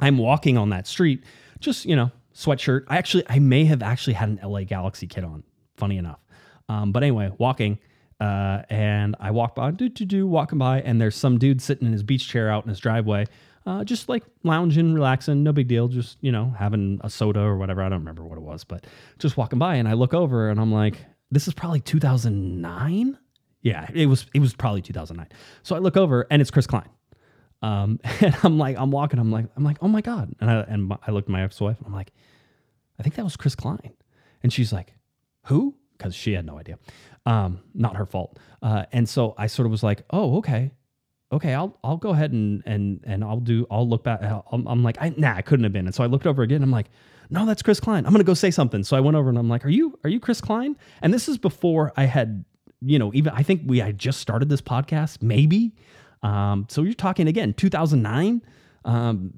i'm 0.00 0.16
walking 0.16 0.56
on 0.56 0.70
that 0.70 0.86
street 0.86 1.24
just 1.58 1.84
you 1.84 1.96
know 1.96 2.10
sweatshirt. 2.38 2.84
I 2.88 2.96
actually, 2.96 3.24
I 3.28 3.40
may 3.40 3.64
have 3.64 3.82
actually 3.82 4.14
had 4.14 4.28
an 4.28 4.40
LA 4.42 4.62
Galaxy 4.62 5.06
kit 5.06 5.24
on. 5.24 5.42
Funny 5.76 5.98
enough. 5.98 6.20
Um, 6.68 6.92
but 6.92 7.02
anyway, 7.02 7.30
walking, 7.38 7.78
uh, 8.20 8.62
and 8.68 9.16
I 9.20 9.30
walk 9.30 9.54
by, 9.54 9.70
do 9.70 9.88
do 9.88 10.04
do, 10.04 10.26
walking 10.26 10.58
by, 10.58 10.80
and 10.80 11.00
there's 11.00 11.16
some 11.16 11.38
dude 11.38 11.62
sitting 11.62 11.86
in 11.86 11.92
his 11.92 12.02
beach 12.02 12.28
chair 12.28 12.50
out 12.50 12.64
in 12.64 12.68
his 12.68 12.78
driveway, 12.78 13.26
uh, 13.64 13.84
just 13.84 14.08
like 14.08 14.24
lounging, 14.42 14.92
relaxing, 14.92 15.42
no 15.42 15.52
big 15.52 15.68
deal, 15.68 15.88
just 15.88 16.18
you 16.20 16.32
know 16.32 16.54
having 16.58 17.00
a 17.02 17.10
soda 17.10 17.40
or 17.40 17.56
whatever. 17.56 17.82
I 17.82 17.88
don't 17.88 18.00
remember 18.00 18.24
what 18.24 18.36
it 18.36 18.42
was, 18.42 18.64
but 18.64 18.86
just 19.18 19.36
walking 19.36 19.58
by, 19.58 19.76
and 19.76 19.88
I 19.88 19.92
look 19.94 20.14
over, 20.14 20.50
and 20.50 20.60
I'm 20.60 20.72
like, 20.72 20.98
this 21.30 21.48
is 21.48 21.54
probably 21.54 21.80
2009. 21.80 23.18
Yeah, 23.62 23.86
it 23.94 24.06
was. 24.06 24.26
It 24.34 24.40
was 24.40 24.52
probably 24.52 24.82
2009. 24.82 25.28
So 25.62 25.76
I 25.76 25.78
look 25.78 25.96
over, 25.96 26.26
and 26.30 26.42
it's 26.42 26.50
Chris 26.50 26.66
Klein. 26.66 26.88
Um, 27.62 28.00
and 28.20 28.36
I'm 28.42 28.58
like, 28.58 28.76
I'm 28.78 28.90
walking, 28.90 29.18
I'm 29.18 29.32
like, 29.32 29.46
I'm 29.56 29.64
like, 29.64 29.78
oh 29.82 29.88
my 29.88 30.00
god. 30.00 30.34
And 30.40 30.50
I 30.50 30.60
and 30.60 30.92
I 31.06 31.10
looked 31.10 31.28
at 31.28 31.32
my 31.32 31.42
ex-wife, 31.42 31.76
I'm 31.84 31.92
like, 31.92 32.12
I 32.98 33.02
think 33.02 33.14
that 33.16 33.24
was 33.24 33.36
Chris 33.36 33.54
Klein. 33.54 33.92
And 34.42 34.52
she's 34.52 34.72
like, 34.72 34.94
who? 35.46 35.74
Because 35.96 36.14
she 36.14 36.32
had 36.32 36.46
no 36.46 36.58
idea. 36.58 36.78
Um, 37.26 37.60
not 37.74 37.96
her 37.96 38.06
fault. 38.06 38.38
Uh, 38.62 38.84
and 38.92 39.08
so 39.08 39.34
I 39.36 39.48
sort 39.48 39.66
of 39.66 39.72
was 39.72 39.82
like, 39.82 40.02
oh, 40.10 40.38
okay. 40.38 40.72
Okay, 41.30 41.52
I'll 41.52 41.76
I'll 41.84 41.98
go 41.98 42.10
ahead 42.10 42.32
and 42.32 42.62
and 42.64 43.00
and 43.04 43.22
I'll 43.22 43.40
do 43.40 43.66
I'll 43.70 43.86
look 43.86 44.02
back. 44.02 44.22
I'm, 44.22 44.66
I'm 44.66 44.82
like, 44.82 44.96
I, 44.98 45.12
nah, 45.16 45.34
I 45.34 45.42
couldn't 45.42 45.64
have 45.64 45.74
been. 45.74 45.84
And 45.84 45.94
so 45.94 46.02
I 46.02 46.06
looked 46.06 46.26
over 46.26 46.42
again. 46.42 46.62
I'm 46.62 46.70
like, 46.70 46.86
no, 47.28 47.44
that's 47.44 47.60
Chris 47.60 47.80
Klein. 47.80 48.06
I'm 48.06 48.12
gonna 48.12 48.24
go 48.24 48.32
say 48.32 48.50
something. 48.50 48.82
So 48.82 48.96
I 48.96 49.00
went 49.00 49.14
over 49.14 49.28
and 49.28 49.36
I'm 49.36 49.48
like, 49.48 49.66
are 49.66 49.70
you 49.70 49.98
are 50.04 50.08
you 50.08 50.20
Chris 50.20 50.40
Klein? 50.40 50.74
And 51.02 51.12
this 51.12 51.28
is 51.28 51.36
before 51.36 51.92
I 51.98 52.04
had 52.04 52.46
you 52.80 52.98
know, 52.98 53.12
even 53.12 53.32
I 53.34 53.42
think 53.42 53.62
we 53.66 53.78
had 53.78 53.98
just 53.98 54.20
started 54.20 54.48
this 54.48 54.62
podcast, 54.62 55.22
maybe. 55.22 55.74
Um, 56.22 56.66
so 56.68 56.82
you're 56.82 56.94
talking 56.94 57.28
again, 57.28 57.54
2009. 57.54 58.42
Um, 58.88 59.30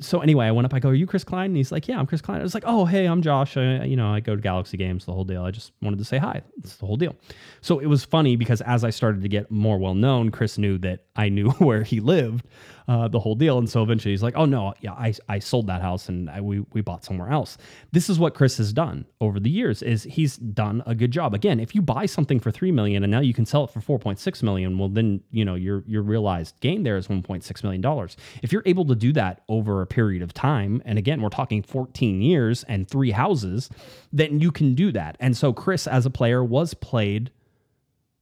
so 0.00 0.20
anyway, 0.20 0.46
I 0.46 0.50
went 0.50 0.66
up. 0.66 0.74
I 0.74 0.80
go, 0.80 0.88
"Are 0.88 0.94
you 0.94 1.06
Chris 1.06 1.22
Klein?" 1.22 1.50
And 1.50 1.56
he's 1.56 1.70
like, 1.70 1.86
"Yeah, 1.86 1.98
I'm 2.00 2.06
Chris 2.06 2.20
Klein." 2.20 2.40
I 2.40 2.42
was 2.42 2.52
like, 2.52 2.64
"Oh, 2.66 2.84
hey, 2.84 3.06
I'm 3.06 3.22
Josh. 3.22 3.56
I, 3.56 3.84
you 3.84 3.94
know, 3.94 4.12
I 4.12 4.18
go 4.18 4.34
to 4.34 4.42
Galaxy 4.42 4.76
Games. 4.76 5.04
The 5.04 5.12
whole 5.12 5.24
deal. 5.24 5.44
I 5.44 5.52
just 5.52 5.72
wanted 5.80 6.00
to 6.00 6.04
say 6.04 6.18
hi. 6.18 6.42
It's 6.58 6.76
the 6.76 6.86
whole 6.86 6.96
deal." 6.96 7.14
So 7.60 7.78
it 7.78 7.86
was 7.86 8.04
funny 8.04 8.34
because 8.34 8.60
as 8.62 8.82
I 8.82 8.90
started 8.90 9.22
to 9.22 9.28
get 9.28 9.50
more 9.52 9.78
well 9.78 9.94
known, 9.94 10.30
Chris 10.30 10.58
knew 10.58 10.78
that 10.78 11.04
I 11.14 11.28
knew 11.28 11.50
where 11.58 11.84
he 11.84 12.00
lived, 12.00 12.44
uh, 12.88 13.06
the 13.06 13.20
whole 13.20 13.36
deal, 13.36 13.58
and 13.58 13.68
so 13.68 13.82
eventually 13.82 14.12
he's 14.12 14.22
like, 14.22 14.34
"Oh 14.36 14.46
no, 14.46 14.74
yeah, 14.80 14.92
I, 14.92 15.14
I 15.28 15.38
sold 15.38 15.68
that 15.68 15.80
house 15.80 16.08
and 16.08 16.28
I, 16.28 16.40
we 16.40 16.60
we 16.72 16.80
bought 16.80 17.04
somewhere 17.04 17.30
else." 17.30 17.56
This 17.92 18.10
is 18.10 18.18
what 18.18 18.34
Chris 18.34 18.56
has 18.56 18.72
done 18.72 19.06
over 19.20 19.38
the 19.38 19.50
years. 19.50 19.80
Is 19.82 20.02
he's 20.02 20.36
done 20.38 20.82
a 20.86 20.94
good 20.94 21.12
job. 21.12 21.34
Again, 21.34 21.60
if 21.60 21.74
you 21.74 21.82
buy 21.82 22.06
something 22.06 22.40
for 22.40 22.50
three 22.50 22.72
million 22.72 23.04
and 23.04 23.10
now 23.10 23.20
you 23.20 23.32
can 23.32 23.46
sell 23.46 23.64
it 23.64 23.70
for 23.70 23.80
four 23.80 23.98
point 24.00 24.18
six 24.18 24.42
million, 24.42 24.76
well 24.76 24.88
then 24.88 25.20
you 25.30 25.44
know 25.44 25.54
your 25.54 25.84
your 25.86 26.02
realized 26.02 26.58
gain 26.60 26.82
there 26.82 26.96
is 26.96 27.08
one 27.08 27.22
point 27.22 27.44
six 27.44 27.62
million 27.62 27.80
dollars. 27.80 28.16
If 28.42 28.52
you're 28.52 28.64
able 28.66 28.87
to 28.88 28.94
do 28.94 29.12
that 29.12 29.42
over 29.48 29.82
a 29.82 29.86
period 29.86 30.22
of 30.22 30.32
time, 30.34 30.82
and 30.84 30.98
again 30.98 31.22
we're 31.22 31.28
talking 31.28 31.62
fourteen 31.62 32.20
years 32.20 32.64
and 32.64 32.88
three 32.88 33.12
houses, 33.12 33.70
then 34.12 34.40
you 34.40 34.50
can 34.50 34.74
do 34.74 34.92
that. 34.92 35.16
And 35.20 35.36
so 35.36 35.52
Chris, 35.52 35.86
as 35.86 36.06
a 36.06 36.10
player, 36.10 36.42
was 36.42 36.74
played, 36.74 37.30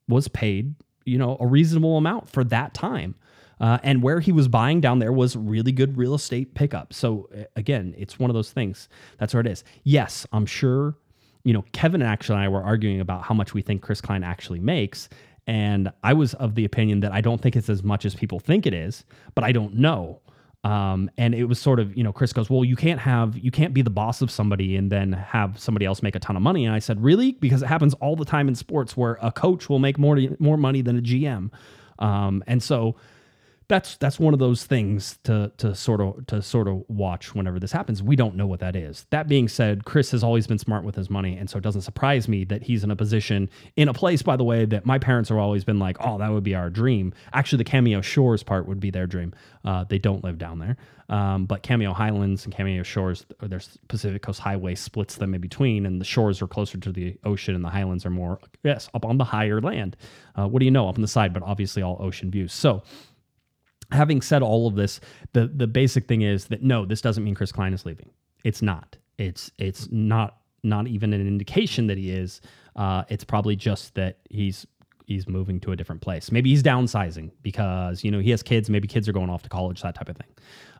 was 0.08 0.28
paid, 0.28 0.74
you 1.04 1.18
know, 1.18 1.36
a 1.40 1.46
reasonable 1.46 1.96
amount 1.96 2.28
for 2.28 2.44
that 2.44 2.74
time. 2.74 3.14
Uh, 3.58 3.78
and 3.82 4.02
where 4.02 4.20
he 4.20 4.32
was 4.32 4.48
buying 4.48 4.82
down 4.82 4.98
there 4.98 5.12
was 5.12 5.34
really 5.34 5.72
good 5.72 5.96
real 5.96 6.14
estate 6.14 6.54
pickup. 6.54 6.92
So 6.92 7.28
uh, 7.34 7.44
again, 7.56 7.94
it's 7.96 8.18
one 8.18 8.28
of 8.28 8.34
those 8.34 8.52
things. 8.52 8.90
That's 9.18 9.32
where 9.32 9.40
it 9.40 9.46
is. 9.46 9.64
Yes, 9.82 10.26
I'm 10.30 10.44
sure. 10.44 10.94
You 11.42 11.54
know, 11.54 11.64
Kevin 11.72 12.02
and 12.02 12.10
actually 12.10 12.36
and 12.36 12.44
I 12.44 12.48
were 12.48 12.62
arguing 12.62 13.00
about 13.00 13.22
how 13.22 13.34
much 13.34 13.54
we 13.54 13.62
think 13.62 13.80
Chris 13.80 14.02
Klein 14.02 14.22
actually 14.24 14.60
makes, 14.60 15.08
and 15.46 15.90
I 16.02 16.12
was 16.12 16.34
of 16.34 16.54
the 16.54 16.64
opinion 16.64 17.00
that 17.00 17.12
I 17.12 17.20
don't 17.20 17.40
think 17.40 17.56
it's 17.56 17.70
as 17.70 17.82
much 17.82 18.04
as 18.04 18.14
people 18.14 18.40
think 18.40 18.66
it 18.66 18.74
is, 18.74 19.04
but 19.34 19.44
I 19.44 19.52
don't 19.52 19.74
know. 19.74 20.20
Um, 20.66 21.08
and 21.16 21.32
it 21.32 21.44
was 21.44 21.60
sort 21.60 21.78
of, 21.78 21.96
you 21.96 22.02
know, 22.02 22.12
Chris 22.12 22.32
goes, 22.32 22.50
well, 22.50 22.64
you 22.64 22.74
can't 22.74 22.98
have, 22.98 23.38
you 23.38 23.52
can't 23.52 23.72
be 23.72 23.82
the 23.82 23.90
boss 23.90 24.20
of 24.20 24.32
somebody 24.32 24.76
and 24.76 24.90
then 24.90 25.12
have 25.12 25.60
somebody 25.60 25.86
else 25.86 26.02
make 26.02 26.16
a 26.16 26.18
ton 26.18 26.34
of 26.34 26.42
money. 26.42 26.64
And 26.64 26.74
I 26.74 26.80
said, 26.80 27.00
really? 27.00 27.32
Because 27.32 27.62
it 27.62 27.66
happens 27.66 27.94
all 27.94 28.16
the 28.16 28.24
time 28.24 28.48
in 28.48 28.56
sports 28.56 28.96
where 28.96 29.16
a 29.22 29.30
coach 29.30 29.68
will 29.68 29.78
make 29.78 29.96
more 29.96 30.18
more 30.40 30.56
money 30.56 30.82
than 30.82 30.98
a 30.98 31.02
GM. 31.02 31.52
Um, 32.00 32.42
and 32.48 32.60
so 32.60 32.96
that's 33.68 33.96
that's 33.96 34.20
one 34.20 34.32
of 34.32 34.38
those 34.38 34.64
things 34.64 35.18
to 35.24 35.50
to 35.58 35.74
sort 35.74 36.00
of 36.00 36.26
to 36.26 36.40
sort 36.40 36.68
of 36.68 36.84
watch 36.88 37.34
whenever 37.34 37.58
this 37.58 37.72
happens. 37.72 38.02
We 38.02 38.14
don't 38.14 38.36
know 38.36 38.46
what 38.46 38.60
that 38.60 38.76
is. 38.76 39.06
That 39.10 39.28
being 39.28 39.48
said, 39.48 39.84
Chris 39.84 40.12
has 40.12 40.22
always 40.22 40.46
been 40.46 40.58
smart 40.58 40.84
with 40.84 40.94
his 40.94 41.10
money, 41.10 41.36
and 41.36 41.50
so 41.50 41.58
it 41.58 41.62
doesn't 41.62 41.82
surprise 41.82 42.28
me 42.28 42.44
that 42.44 42.62
he's 42.62 42.84
in 42.84 42.90
a 42.90 42.96
position 42.96 43.50
in 43.74 43.88
a 43.88 43.94
place, 43.94 44.22
by 44.22 44.36
the 44.36 44.44
way, 44.44 44.66
that 44.66 44.86
my 44.86 44.98
parents 44.98 45.30
have 45.30 45.38
always 45.38 45.64
been 45.64 45.80
like, 45.80 45.96
oh, 46.00 46.18
that 46.18 46.30
would 46.30 46.44
be 46.44 46.54
our 46.54 46.70
dream. 46.70 47.12
Actually, 47.32 47.58
the 47.58 47.64
Cameo 47.64 48.00
Shores 48.00 48.42
part 48.42 48.68
would 48.68 48.78
be 48.78 48.90
their 48.90 49.06
dream. 49.06 49.34
Uh, 49.64 49.84
they 49.84 49.98
don't 49.98 50.22
live 50.22 50.38
down 50.38 50.60
there, 50.60 50.76
um, 51.08 51.46
but 51.46 51.64
Cameo 51.64 51.92
Highlands 51.92 52.44
and 52.44 52.54
Cameo 52.54 52.84
Shores, 52.84 53.26
there's 53.40 53.78
Pacific 53.88 54.22
Coast 54.22 54.38
Highway 54.38 54.76
splits 54.76 55.16
them 55.16 55.34
in 55.34 55.40
between, 55.40 55.86
and 55.86 56.00
the 56.00 56.04
shores 56.04 56.40
are 56.40 56.46
closer 56.46 56.78
to 56.78 56.92
the 56.92 57.16
ocean, 57.24 57.56
and 57.56 57.64
the 57.64 57.70
Highlands 57.70 58.06
are 58.06 58.10
more 58.10 58.38
yes 58.62 58.88
up 58.94 59.04
on 59.04 59.18
the 59.18 59.24
higher 59.24 59.60
land. 59.60 59.96
Uh, 60.36 60.46
what 60.46 60.60
do 60.60 60.64
you 60.64 60.70
know 60.70 60.88
up 60.88 60.94
on 60.94 61.02
the 61.02 61.08
side, 61.08 61.32
but 61.32 61.42
obviously 61.42 61.82
all 61.82 61.96
ocean 61.98 62.30
views. 62.30 62.52
So 62.52 62.84
having 63.92 64.20
said 64.22 64.42
all 64.42 64.66
of 64.66 64.74
this, 64.74 65.00
the 65.32 65.46
the 65.46 65.66
basic 65.66 66.08
thing 66.08 66.22
is 66.22 66.46
that 66.46 66.62
no, 66.62 66.84
this 66.84 67.00
doesn't 67.00 67.22
mean 67.24 67.34
Chris 67.34 67.52
Klein 67.52 67.72
is 67.72 67.84
leaving. 67.86 68.10
It's 68.44 68.62
not. 68.62 68.96
It's 69.18 69.50
it's 69.58 69.88
not 69.90 70.38
not 70.62 70.86
even 70.86 71.12
an 71.12 71.26
indication 71.26 71.86
that 71.86 71.98
he 71.98 72.10
is. 72.10 72.40
Uh, 72.74 73.04
it's 73.08 73.24
probably 73.24 73.56
just 73.56 73.94
that 73.94 74.18
he's 74.28 74.66
he's 75.06 75.28
moving 75.28 75.60
to 75.60 75.72
a 75.72 75.76
different 75.76 76.02
place. 76.02 76.30
Maybe 76.30 76.50
he's 76.50 76.62
downsizing 76.62 77.30
because 77.42 78.04
you 78.04 78.10
know 78.10 78.18
he 78.18 78.30
has 78.30 78.42
kids. 78.42 78.68
Maybe 78.68 78.88
kids 78.88 79.08
are 79.08 79.12
going 79.12 79.30
off 79.30 79.42
to 79.42 79.48
college, 79.48 79.82
that 79.82 79.94
type 79.94 80.08
of 80.08 80.16
thing. 80.16 80.28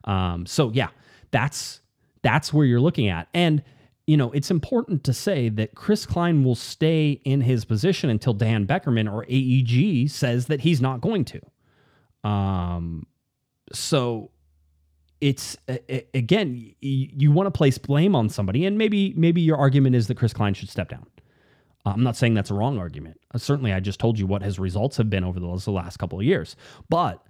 Um, 0.04 0.46
so 0.46 0.70
yeah, 0.72 0.88
that's 1.30 1.80
that's 2.22 2.52
where 2.52 2.66
you're 2.66 2.80
looking 2.80 3.08
at. 3.08 3.28
And 3.32 3.62
you 4.06 4.16
know, 4.16 4.30
it's 4.32 4.50
important 4.50 5.02
to 5.04 5.12
say 5.12 5.48
that 5.48 5.74
Chris 5.74 6.06
Klein 6.06 6.44
will 6.44 6.54
stay 6.54 7.20
in 7.24 7.40
his 7.40 7.64
position 7.64 8.08
until 8.08 8.34
Dan 8.34 8.66
Beckerman 8.66 9.12
or 9.12 9.24
AEG 9.28 10.10
says 10.10 10.46
that 10.46 10.60
he's 10.60 10.80
not 10.80 11.00
going 11.00 11.24
to. 11.26 11.40
Um, 12.26 13.06
so 13.72 14.30
it's 15.20 15.56
again, 16.12 16.74
you 16.80 17.30
want 17.32 17.46
to 17.46 17.50
place 17.50 17.78
blame 17.78 18.14
on 18.14 18.28
somebody, 18.28 18.66
and 18.66 18.76
maybe 18.76 19.14
maybe 19.16 19.40
your 19.40 19.56
argument 19.56 19.96
is 19.96 20.08
that 20.08 20.16
Chris 20.16 20.32
Klein 20.32 20.54
should 20.54 20.68
step 20.68 20.88
down. 20.88 21.06
I'm 21.84 22.02
not 22.02 22.16
saying 22.16 22.34
that's 22.34 22.50
a 22.50 22.54
wrong 22.54 22.78
argument. 22.78 23.20
Uh, 23.32 23.38
certainly, 23.38 23.72
I 23.72 23.78
just 23.78 24.00
told 24.00 24.18
you 24.18 24.26
what 24.26 24.42
his 24.42 24.58
results 24.58 24.96
have 24.96 25.08
been 25.08 25.22
over 25.22 25.38
the 25.38 25.70
last 25.70 25.98
couple 25.98 26.18
of 26.18 26.24
years. 26.24 26.56
But 26.88 27.24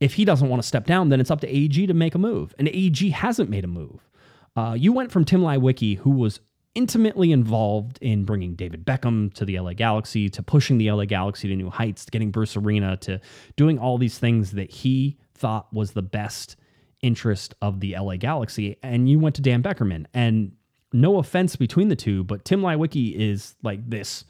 if 0.00 0.14
he 0.14 0.26
doesn't 0.26 0.48
want 0.50 0.60
to 0.60 0.68
step 0.68 0.84
down, 0.84 1.08
then 1.08 1.18
it's 1.18 1.30
up 1.30 1.40
to 1.40 1.48
AEG 1.48 1.88
to 1.88 1.94
make 1.94 2.14
a 2.14 2.18
move, 2.18 2.54
and 2.58 2.68
AEG 2.68 3.12
hasn't 3.12 3.48
made 3.48 3.64
a 3.64 3.68
move. 3.68 4.06
Uh, 4.54 4.74
you 4.78 4.92
went 4.92 5.10
from 5.12 5.24
Tim 5.24 5.40
Leiweke, 5.40 5.98
who 5.98 6.10
was 6.10 6.40
intimately 6.76 7.32
involved 7.32 7.98
in 8.02 8.24
bringing 8.24 8.54
David 8.54 8.84
Beckham 8.84 9.32
to 9.34 9.46
the 9.46 9.58
LA 9.58 9.72
Galaxy, 9.72 10.28
to 10.28 10.42
pushing 10.42 10.76
the 10.76 10.92
LA 10.92 11.06
Galaxy 11.06 11.48
to 11.48 11.56
new 11.56 11.70
heights, 11.70 12.04
to 12.04 12.10
getting 12.10 12.30
Bruce 12.30 12.56
Arena, 12.56 12.98
to 12.98 13.18
doing 13.56 13.78
all 13.78 13.96
these 13.96 14.18
things 14.18 14.52
that 14.52 14.70
he 14.70 15.16
thought 15.34 15.72
was 15.72 15.92
the 15.92 16.02
best 16.02 16.56
interest 17.00 17.54
of 17.62 17.80
the 17.80 17.96
LA 17.98 18.16
Galaxy. 18.16 18.76
And 18.82 19.08
you 19.08 19.18
went 19.18 19.34
to 19.36 19.42
Dan 19.42 19.62
Beckerman. 19.62 20.04
And 20.12 20.52
no 20.92 21.18
offense 21.18 21.56
between 21.56 21.88
the 21.88 21.96
two, 21.96 22.24
but 22.24 22.44
Tim 22.44 22.60
Leiweke 22.60 23.14
is 23.14 23.54
like 23.62 23.88
this 23.88 24.24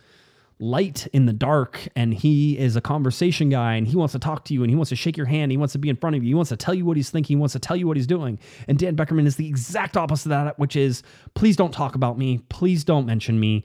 light 0.58 1.06
in 1.12 1.26
the 1.26 1.32
dark 1.32 1.86
and 1.94 2.14
he 2.14 2.58
is 2.58 2.76
a 2.76 2.80
conversation 2.80 3.50
guy 3.50 3.74
and 3.74 3.86
he 3.86 3.96
wants 3.96 4.12
to 4.12 4.18
talk 4.18 4.44
to 4.46 4.54
you 4.54 4.62
and 4.62 4.70
he 4.70 4.76
wants 4.76 4.88
to 4.88 4.96
shake 4.96 5.16
your 5.16 5.26
hand 5.26 5.50
he 5.50 5.58
wants 5.58 5.72
to 5.72 5.78
be 5.78 5.90
in 5.90 5.96
front 5.96 6.16
of 6.16 6.22
you. 6.22 6.28
He 6.28 6.34
wants 6.34 6.48
to 6.48 6.56
tell 6.56 6.74
you 6.74 6.86
what 6.86 6.96
he's 6.96 7.10
thinking 7.10 7.36
he 7.36 7.40
wants 7.40 7.52
to 7.52 7.58
tell 7.58 7.76
you 7.76 7.86
what 7.86 7.96
he's 7.96 8.06
doing. 8.06 8.38
And 8.66 8.78
dan 8.78 8.96
beckerman 8.96 9.26
is 9.26 9.36
the 9.36 9.46
exact 9.46 9.96
opposite 9.96 10.26
of 10.26 10.44
that 10.44 10.58
which 10.58 10.74
is 10.76 11.02
please 11.34 11.56
don't 11.56 11.72
talk 11.72 11.94
about 11.94 12.18
me. 12.18 12.38
Please 12.48 12.84
don't 12.84 13.06
mention 13.06 13.38
me. 13.38 13.64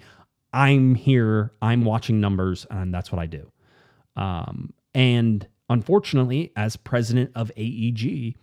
I'm 0.54 0.96
here. 0.96 1.54
I'm 1.62 1.86
watching 1.86 2.20
numbers 2.20 2.68
and 2.70 2.94
that's 2.94 3.12
what 3.12 3.20
i 3.20 3.26
do. 3.26 3.50
Um, 4.18 4.74
and 4.94 5.48
unfortunately 5.70 6.52
as 6.58 6.76
president 6.76 7.32
of 7.36 7.52
aeg 7.56 8.36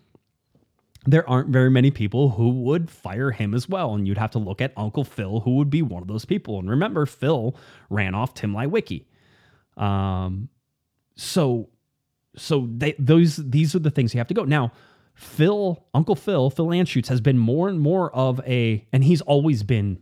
there 1.07 1.29
aren't 1.29 1.49
very 1.49 1.71
many 1.71 1.91
people 1.91 2.31
who 2.31 2.51
would 2.51 2.91
fire 2.91 3.31
him 3.31 3.55
as 3.55 3.69
well. 3.69 3.95
And 3.95 4.07
you'd 4.07 4.19
have 4.19 4.33
to 4.33 4.39
look 4.39 4.61
at 4.61 4.73
Uncle 4.77 5.05
Phil, 5.05 5.41
who 5.41 5.57
would 5.57 5.71
be 5.71 5.83
one 5.83 6.03
of 6.03 6.09
those 6.09 6.25
people. 6.25 6.59
And 6.59 6.69
remember, 6.69 7.07
Phil 7.07 7.57
ran 7.89 8.15
off 8.15 8.35
Tim 8.35 8.53
Leiweke. 8.53 9.07
Um, 9.77 10.49
so, 11.17 11.71
so 12.37 12.69
they, 12.71 12.95
those 12.99 13.37
these 13.37 13.75
are 13.75 13.81
the 13.81 13.91
things 13.91 14.13
you 14.13 14.19
have 14.19 14.29
to 14.29 14.35
go 14.35 14.45
now. 14.45 14.73
Phil, 15.15 15.85
Uncle 15.95 16.15
Phil, 16.15 16.49
Phil 16.49 16.67
Anschutz 16.67 17.09
has 17.09 17.21
been 17.21 17.39
more 17.39 17.69
and 17.69 17.81
more 17.81 18.15
of 18.15 18.41
a, 18.47 18.87
and 18.93 19.03
he's 19.03 19.21
always 19.23 19.65
been 19.65 20.01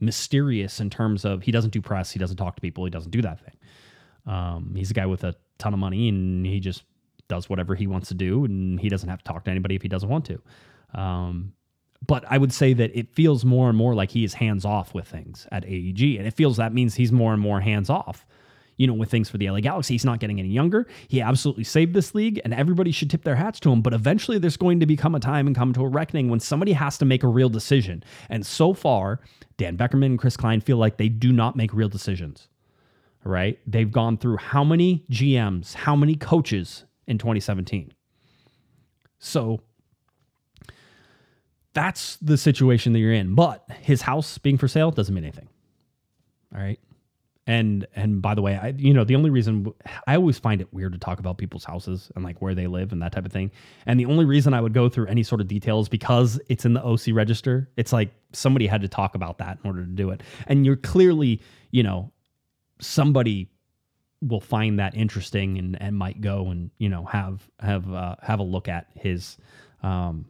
mysterious 0.00 0.80
in 0.80 0.88
terms 0.88 1.24
of 1.26 1.42
he 1.42 1.52
doesn't 1.52 1.70
do 1.70 1.82
press, 1.82 2.12
he 2.12 2.18
doesn't 2.18 2.38
talk 2.38 2.56
to 2.56 2.62
people, 2.62 2.84
he 2.84 2.90
doesn't 2.90 3.10
do 3.10 3.20
that 3.20 3.40
thing. 3.40 3.56
Um, 4.26 4.72
he's 4.74 4.90
a 4.90 4.94
guy 4.94 5.04
with 5.04 5.22
a 5.22 5.34
ton 5.58 5.74
of 5.74 5.78
money, 5.78 6.08
and 6.08 6.46
he 6.46 6.60
just 6.60 6.82
does 7.28 7.48
whatever 7.48 7.74
he 7.74 7.86
wants 7.86 8.08
to 8.08 8.14
do, 8.14 8.44
and 8.44 8.80
he 8.80 8.88
doesn't 8.88 9.08
have 9.08 9.18
to 9.18 9.24
talk 9.24 9.44
to 9.44 9.50
anybody 9.50 9.74
if 9.74 9.82
he 9.82 9.88
doesn't 9.88 10.08
want 10.08 10.24
to. 10.26 10.40
Um, 10.94 11.52
but 12.06 12.24
I 12.28 12.38
would 12.38 12.52
say 12.52 12.72
that 12.74 12.96
it 12.96 13.14
feels 13.14 13.44
more 13.44 13.68
and 13.68 13.76
more 13.76 13.94
like 13.94 14.10
he 14.10 14.24
is 14.24 14.34
hands 14.34 14.64
off 14.64 14.94
with 14.94 15.08
things 15.08 15.46
at 15.50 15.64
AEG, 15.64 16.18
and 16.18 16.26
it 16.26 16.34
feels 16.34 16.56
that 16.56 16.72
means 16.72 16.94
he's 16.94 17.12
more 17.12 17.32
and 17.32 17.40
more 17.40 17.60
hands 17.60 17.88
off. 17.88 18.26
You 18.76 18.88
know, 18.88 18.94
with 18.94 19.08
things 19.08 19.30
for 19.30 19.38
the 19.38 19.48
LA 19.48 19.60
Galaxy, 19.60 19.94
he's 19.94 20.04
not 20.04 20.18
getting 20.18 20.40
any 20.40 20.48
younger. 20.48 20.88
He 21.06 21.20
absolutely 21.20 21.62
saved 21.62 21.94
this 21.94 22.12
league, 22.12 22.40
and 22.44 22.52
everybody 22.52 22.90
should 22.90 23.08
tip 23.08 23.22
their 23.22 23.36
hats 23.36 23.60
to 23.60 23.72
him. 23.72 23.82
But 23.82 23.94
eventually, 23.94 24.38
there's 24.38 24.56
going 24.56 24.80
to 24.80 24.86
become 24.86 25.14
a 25.14 25.20
time 25.20 25.46
and 25.46 25.54
come 25.54 25.72
to 25.74 25.84
a 25.84 25.88
reckoning 25.88 26.28
when 26.28 26.40
somebody 26.40 26.72
has 26.72 26.98
to 26.98 27.04
make 27.04 27.22
a 27.22 27.28
real 27.28 27.48
decision. 27.48 28.02
And 28.28 28.44
so 28.44 28.74
far, 28.74 29.20
Dan 29.58 29.76
Beckerman 29.76 30.06
and 30.06 30.18
Chris 30.18 30.36
Klein 30.36 30.60
feel 30.60 30.76
like 30.76 30.96
they 30.96 31.08
do 31.08 31.30
not 31.30 31.54
make 31.54 31.72
real 31.72 31.88
decisions. 31.88 32.48
Right? 33.22 33.58
They've 33.66 33.90
gone 33.90 34.18
through 34.18 34.38
how 34.38 34.64
many 34.64 35.04
GMs, 35.10 35.74
how 35.74 35.96
many 35.96 36.16
coaches 36.16 36.84
in 37.06 37.18
2017. 37.18 37.92
So 39.18 39.60
that's 41.72 42.16
the 42.16 42.38
situation 42.38 42.92
that 42.92 43.00
you're 43.00 43.12
in. 43.12 43.34
But 43.34 43.64
his 43.80 44.02
house 44.02 44.38
being 44.38 44.58
for 44.58 44.68
sale 44.68 44.90
doesn't 44.90 45.14
mean 45.14 45.24
anything. 45.24 45.48
All 46.54 46.60
right. 46.60 46.78
And 47.46 47.86
and 47.94 48.22
by 48.22 48.34
the 48.34 48.40
way, 48.40 48.56
I 48.56 48.68
you 48.68 48.94
know 48.94 49.04
the 49.04 49.16
only 49.16 49.28
reason 49.28 49.70
I 50.06 50.16
always 50.16 50.38
find 50.38 50.62
it 50.62 50.72
weird 50.72 50.92
to 50.94 50.98
talk 50.98 51.18
about 51.18 51.36
people's 51.36 51.64
houses 51.64 52.10
and 52.16 52.24
like 52.24 52.40
where 52.40 52.54
they 52.54 52.66
live 52.66 52.90
and 52.90 53.02
that 53.02 53.12
type 53.12 53.26
of 53.26 53.32
thing. 53.32 53.50
And 53.84 54.00
the 54.00 54.06
only 54.06 54.24
reason 54.24 54.54
I 54.54 54.62
would 54.62 54.72
go 54.72 54.88
through 54.88 55.08
any 55.08 55.22
sort 55.22 55.42
of 55.42 55.48
details 55.48 55.90
because 55.90 56.40
it's 56.48 56.64
in 56.64 56.72
the 56.72 56.82
OC 56.82 57.08
register. 57.12 57.68
It's 57.76 57.92
like 57.92 58.14
somebody 58.32 58.66
had 58.66 58.80
to 58.80 58.88
talk 58.88 59.14
about 59.14 59.36
that 59.38 59.58
in 59.62 59.68
order 59.68 59.84
to 59.84 59.90
do 59.90 60.08
it. 60.08 60.22
And 60.46 60.64
you're 60.64 60.76
clearly, 60.76 61.42
you 61.70 61.82
know, 61.82 62.10
somebody 62.80 63.50
will 64.26 64.40
find 64.40 64.78
that 64.78 64.96
interesting 64.96 65.58
and, 65.58 65.80
and 65.80 65.96
might 65.96 66.20
go 66.20 66.46
and 66.46 66.70
you 66.78 66.88
know 66.88 67.04
have 67.04 67.48
have 67.60 67.92
uh, 67.92 68.16
have 68.22 68.40
a 68.40 68.44
look 68.44 68.68
at 68.68 68.86
his 68.94 69.36
um, 69.82 70.26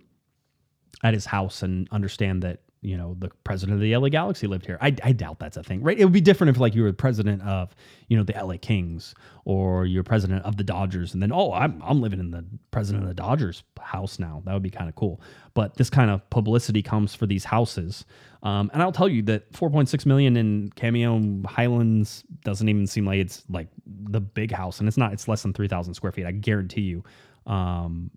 at 1.03 1.15
his 1.15 1.27
house 1.27 1.63
and 1.63 1.89
understand 1.91 2.43
that 2.43 2.61
you 2.85 2.99
know 2.99 3.17
the 3.19 3.31
president 3.45 3.77
of 3.77 3.81
the 3.81 3.97
LA 3.97 4.11
Galaxy 4.11 4.47
lived 4.47 4.67
here. 4.67 4.77
I, 4.81 4.95
I 5.03 5.13
doubt 5.13 5.39
that's 5.39 5.57
a 5.57 5.63
thing, 5.63 5.83
right? 5.83 5.99
It 5.99 6.05
would 6.05 6.13
be 6.13 6.21
different 6.21 6.51
if 6.51 6.61
like 6.61 6.75
you 6.75 6.83
were 6.83 6.91
the 6.91 6.97
president 6.97 7.43
of 7.43 7.75
you 8.09 8.17
know 8.17 8.23
the 8.23 8.35
LA 8.35 8.57
Kings 8.61 9.15
or 9.47 9.87
you're 9.87 10.03
president 10.03 10.45
of 10.45 10.59
the 10.59 10.65
Dodgers, 10.65 11.15
and 11.15 11.23
then 11.23 11.33
oh 11.33 11.53
I'm 11.53 11.83
I'm 11.83 12.03
living 12.03 12.21
in 12.21 12.31
the 12.31 12.45
president 12.71 13.05
of 13.05 13.09
the 13.09 13.15
Dodgers 13.15 13.65
house 13.81 14.19
now. 14.19 14.43
That 14.45 14.53
would 14.53 14.63
be 14.63 14.71
kind 14.71 14.89
of 14.89 14.95
cool. 14.97 15.21
But 15.55 15.77
this 15.77 15.89
kind 15.89 16.11
of 16.11 16.29
publicity 16.29 16.83
comes 16.83 17.15
for 17.15 17.27
these 17.27 17.45
houses, 17.45 18.05
um, 18.43 18.71
and 18.75 18.83
I'll 18.83 18.93
tell 18.93 19.09
you 19.09 19.23
that 19.23 19.51
4.6 19.53 20.05
million 20.05 20.37
in 20.37 20.71
Cameo 20.77 21.21
Highlands 21.47 22.23
doesn't 22.45 22.69
even 22.69 22.87
seem 22.87 23.07
like 23.07 23.19
it's 23.19 23.45
like 23.49 23.69
the 23.87 24.21
big 24.21 24.53
house, 24.53 24.79
and 24.81 24.89
it's 24.89 24.99
not. 24.99 25.15
It's 25.15 25.27
less 25.27 25.43
than 25.43 25.55
3,000 25.55 25.95
square 25.95 26.13
feet. 26.13 26.27
I 26.27 26.33
guarantee 26.33 26.83
you. 26.83 27.03
Um, 27.47 28.11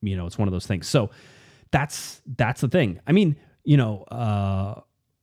you 0.00 0.16
know, 0.16 0.26
it's 0.26 0.38
one 0.38 0.46
of 0.46 0.52
those 0.52 0.66
things. 0.66 0.86
So 0.86 1.10
that's 1.72 2.22
that's 2.36 2.60
the 2.60 2.68
thing. 2.68 3.00
I 3.06 3.12
mean, 3.12 3.34
you 3.64 3.76
know, 3.76 4.02
uh, 4.04 4.80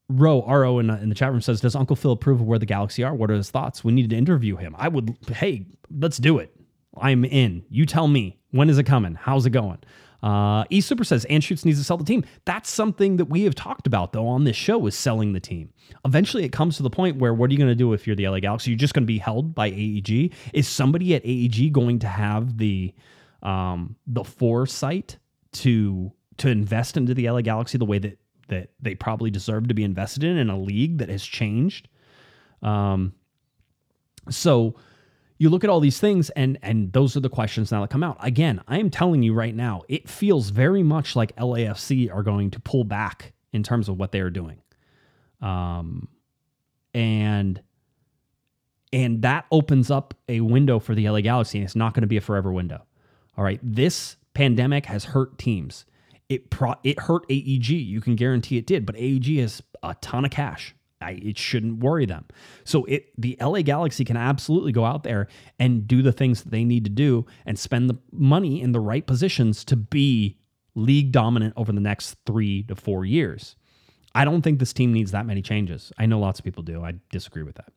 Ro 0.10 0.44
Ro 0.46 0.80
in, 0.80 0.90
in 0.90 1.10
the 1.10 1.16
chat 1.16 1.32
room 1.32 1.42
says, 1.42 1.62
"Does 1.62 1.76
Uncle 1.76 1.96
Phil 1.96 2.12
approve 2.12 2.42
of 2.42 2.48
where 2.48 2.60
the 2.60 2.66
Galaxy 2.66 3.04
are? 3.04 3.14
What 3.14 3.32
are 3.32 3.36
his 3.36 3.50
thoughts? 3.50 3.84
We 3.84 3.94
need 3.94 4.10
to 4.10 4.16
interview 4.16 4.58
him. 4.58 4.76
I 4.78 4.88
would. 4.88 5.16
Hey, 5.28 5.66
let's 5.98 6.18
do 6.18 6.40
it. 6.40 6.54
I'm 6.98 7.24
in. 7.24 7.64
You 7.70 7.86
tell 7.86 8.08
me 8.08 8.38
when 8.52 8.70
is 8.70 8.78
it 8.78 8.84
coming? 8.84 9.16
How's 9.16 9.46
it 9.46 9.52
going?" 9.52 9.80
Uh, 10.24 10.64
E 10.70 10.82
Super 10.82 11.04
says 11.04 11.26
Anschutz 11.30 11.66
needs 11.66 11.80
to 11.80 11.84
sell 11.84 11.98
the 11.98 12.04
team. 12.04 12.24
That's 12.46 12.70
something 12.70 13.18
that 13.18 13.26
we 13.26 13.44
have 13.44 13.56
talked 13.56 13.88
about 13.88 14.14
though 14.14 14.28
on 14.28 14.44
this 14.44 14.56
show 14.56 14.86
is 14.86 14.96
selling 14.96 15.34
the 15.34 15.40
team. 15.40 15.74
Eventually, 16.06 16.44
it 16.44 16.52
comes 16.52 16.78
to 16.78 16.84
the 16.84 16.90
point 16.90 17.18
where 17.18 17.34
what 17.34 17.50
are 17.50 17.54
you 17.54 17.58
going 17.58 17.70
to 17.72 17.76
do 17.76 17.94
if 17.94 18.06
you're 18.06 18.16
the 18.16 18.28
LA 18.28 18.40
Galaxy? 18.40 18.72
You're 18.72 18.78
just 18.78 18.94
going 18.94 19.04
to 19.04 19.08
be 19.08 19.18
held 19.18 19.56
by 19.56 19.68
AEG. 19.70 20.34
Is 20.54 20.68
somebody 20.68 21.16
at 21.16 21.26
AEG 21.26 21.72
going 21.72 22.00
to 22.00 22.08
have 22.08 22.58
the 22.58 22.94
um, 23.42 23.96
the 24.06 24.24
foresight 24.24 25.18
to 25.54 26.12
to 26.38 26.50
invest 26.50 26.98
into 26.98 27.14
the 27.14 27.30
LA 27.30 27.42
Galaxy 27.42 27.78
the 27.78 27.86
way 27.86 27.98
that 28.00 28.20
that 28.52 28.70
they 28.80 28.94
probably 28.94 29.32
deserve 29.32 29.68
to 29.68 29.74
be 29.74 29.84
invested 29.84 30.24
in 30.24 30.38
in 30.38 30.50
a 30.50 30.60
league 30.60 31.00
that 31.00 31.10
has 31.10 31.24
changed. 31.24 31.88
Um, 32.62 33.14
so 34.30 34.76
you 35.40 35.50
look 35.50 35.64
at 35.64 35.70
all 35.72 35.80
these 35.80 36.00
things 36.00 36.30
and 36.32 36.60
and 36.62 36.94
those 36.94 37.18
are 37.18 37.22
the 37.22 37.30
questions 37.30 37.72
now 37.72 37.82
that 37.82 37.90
come 37.90 38.04
out. 38.04 38.18
Again, 38.22 38.62
I 38.68 38.78
am 38.78 38.92
telling 38.92 39.24
you 39.24 39.34
right 39.34 39.56
now, 39.56 39.82
it 39.90 40.08
feels 40.08 40.50
very 40.50 40.84
much 40.84 41.16
like 41.16 41.36
LAFC 41.36 42.14
are 42.14 42.22
going 42.22 42.52
to 42.52 42.60
pull 42.60 42.84
back 42.84 43.34
in 43.52 43.64
terms 43.64 43.90
of 43.90 43.98
what 43.98 44.12
they 44.12 44.20
are 44.20 44.30
doing. 44.30 44.62
Um, 45.42 46.08
and 46.94 47.62
and 48.94 49.22
that 49.22 49.46
opens 49.52 49.90
up 49.90 50.14
a 50.28 50.42
window 50.42 50.78
for 50.78 50.94
the 50.94 51.10
LA 51.10 51.22
Galaxy, 51.22 51.58
and 51.58 51.66
it's 51.66 51.76
not 51.76 51.94
going 51.94 52.02
to 52.02 52.08
be 52.08 52.18
a 52.18 52.22
forever 52.22 52.52
window. 52.52 52.86
All 53.38 53.44
right, 53.44 53.60
this 53.64 54.18
pandemic 54.34 54.86
has 54.86 55.06
hurt 55.06 55.38
teams. 55.38 55.86
It 56.32 56.50
pro- 56.50 56.76
it 56.82 56.98
hurt 56.98 57.26
AEG. 57.30 57.70
You 57.72 58.00
can 58.00 58.16
guarantee 58.16 58.58
it 58.58 58.66
did, 58.66 58.86
but 58.86 58.96
AEG 58.96 59.38
has 59.42 59.62
a 59.84 59.96
ton 59.96 60.24
of 60.24 60.32
cash. 60.32 60.74
I, 61.02 61.20
it 61.22 61.38
shouldn't 61.38 61.80
worry 61.80 62.06
them. 62.06 62.24
So 62.64 62.86
it 62.86 63.10
the 63.18 63.36
LA 63.42 63.64
Galaxy 63.64 64.06
can 64.06 64.16
absolutely 64.16 64.72
go 64.72 64.86
out 64.86 65.04
there 65.04 65.28
and 65.60 65.86
do 65.86 66.02
the 66.02 66.14
things 66.14 66.44
that 66.44 66.52
they 66.52 66.64
need 66.64 66.86
to 66.86 66.90
do 66.90 67.26
and 67.46 67.60
spend 67.60 67.90
the 67.90 67.98
money 68.14 68.62
in 68.62 68.72
the 68.72 68.80
right 68.80 69.06
positions 69.06 69.66
to 69.66 69.76
be 69.76 70.38
league 70.74 71.12
dominant 71.12 71.54
over 71.58 71.74
the 71.74 71.82
next 71.82 72.16
three 72.26 72.64
to 72.64 72.76
four 72.76 73.04
years. 73.04 73.58
I 74.16 74.24
don't 74.24 74.42
think 74.42 74.60
this 74.60 74.72
team 74.72 74.94
needs 74.94 75.12
that 75.12 75.26
many 75.26 75.42
changes. 75.42 75.92
I 75.98 76.06
know 76.06 76.18
lots 76.18 76.40
of 76.40 76.46
people 76.46 76.64
do. 76.64 76.82
I 76.82 76.94
disagree 77.10 77.44
with 77.44 77.56
that. 77.56 77.74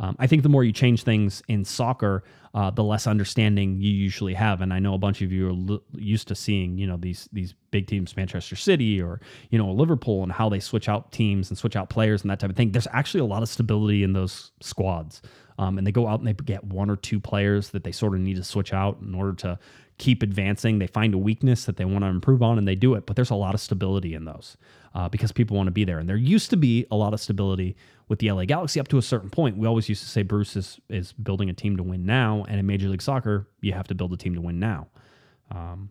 Um, 0.00 0.16
I 0.18 0.26
think 0.26 0.42
the 0.42 0.48
more 0.48 0.64
you 0.64 0.72
change 0.72 1.04
things 1.04 1.42
in 1.46 1.64
soccer, 1.64 2.24
uh, 2.54 2.70
the 2.70 2.82
less 2.82 3.06
understanding 3.06 3.80
you 3.80 3.90
usually 3.90 4.32
have. 4.34 4.62
And 4.62 4.72
I 4.72 4.78
know 4.78 4.94
a 4.94 4.98
bunch 4.98 5.20
of 5.20 5.30
you 5.30 5.48
are 5.48 5.72
l- 5.74 5.82
used 5.92 6.26
to 6.28 6.34
seeing, 6.34 6.78
you 6.78 6.86
know, 6.86 6.96
these 6.96 7.28
these 7.32 7.54
big 7.70 7.86
teams, 7.86 8.16
Manchester 8.16 8.56
City 8.56 9.00
or 9.00 9.20
you 9.50 9.58
know 9.58 9.70
Liverpool, 9.70 10.22
and 10.22 10.32
how 10.32 10.48
they 10.48 10.58
switch 10.58 10.88
out 10.88 11.12
teams 11.12 11.50
and 11.50 11.58
switch 11.58 11.76
out 11.76 11.90
players 11.90 12.22
and 12.22 12.30
that 12.30 12.40
type 12.40 12.50
of 12.50 12.56
thing. 12.56 12.72
There's 12.72 12.88
actually 12.92 13.20
a 13.20 13.26
lot 13.26 13.42
of 13.42 13.48
stability 13.48 14.02
in 14.02 14.14
those 14.14 14.50
squads, 14.60 15.20
um, 15.58 15.76
and 15.76 15.86
they 15.86 15.92
go 15.92 16.08
out 16.08 16.18
and 16.18 16.26
they 16.26 16.32
get 16.32 16.64
one 16.64 16.88
or 16.88 16.96
two 16.96 17.20
players 17.20 17.70
that 17.70 17.84
they 17.84 17.92
sort 17.92 18.14
of 18.14 18.20
need 18.20 18.36
to 18.36 18.44
switch 18.44 18.72
out 18.72 18.98
in 19.02 19.14
order 19.14 19.34
to 19.34 19.58
keep 20.00 20.22
advancing. 20.22 20.78
They 20.78 20.86
find 20.86 21.12
a 21.12 21.18
weakness 21.18 21.66
that 21.66 21.76
they 21.76 21.84
want 21.84 22.04
to 22.04 22.08
improve 22.08 22.42
on 22.42 22.56
and 22.56 22.66
they 22.66 22.74
do 22.74 22.94
it. 22.94 23.04
But 23.04 23.16
there's 23.16 23.28
a 23.28 23.34
lot 23.34 23.54
of 23.54 23.60
stability 23.60 24.14
in 24.14 24.24
those 24.24 24.56
uh, 24.94 25.10
because 25.10 25.30
people 25.30 25.58
want 25.58 25.66
to 25.66 25.72
be 25.72 25.84
there. 25.84 25.98
And 25.98 26.08
there 26.08 26.16
used 26.16 26.48
to 26.50 26.56
be 26.56 26.86
a 26.90 26.96
lot 26.96 27.12
of 27.12 27.20
stability 27.20 27.76
with 28.10 28.18
the 28.18 28.30
LA 28.30 28.44
Galaxy 28.44 28.80
up 28.80 28.88
to 28.88 28.98
a 28.98 29.02
certain 29.02 29.30
point. 29.30 29.56
We 29.56 29.68
always 29.68 29.88
used 29.88 30.02
to 30.02 30.08
say 30.08 30.22
Bruce 30.22 30.56
is, 30.56 30.80
is 30.88 31.12
building 31.12 31.48
a 31.48 31.52
team 31.52 31.76
to 31.76 31.84
win 31.84 32.04
now. 32.04 32.44
And 32.48 32.58
in 32.58 32.66
Major 32.66 32.88
League 32.88 33.00
Soccer, 33.00 33.48
you 33.60 33.72
have 33.72 33.86
to 33.86 33.94
build 33.94 34.12
a 34.12 34.16
team 34.16 34.34
to 34.34 34.40
win 34.40 34.58
now. 34.58 34.88
Um, 35.52 35.90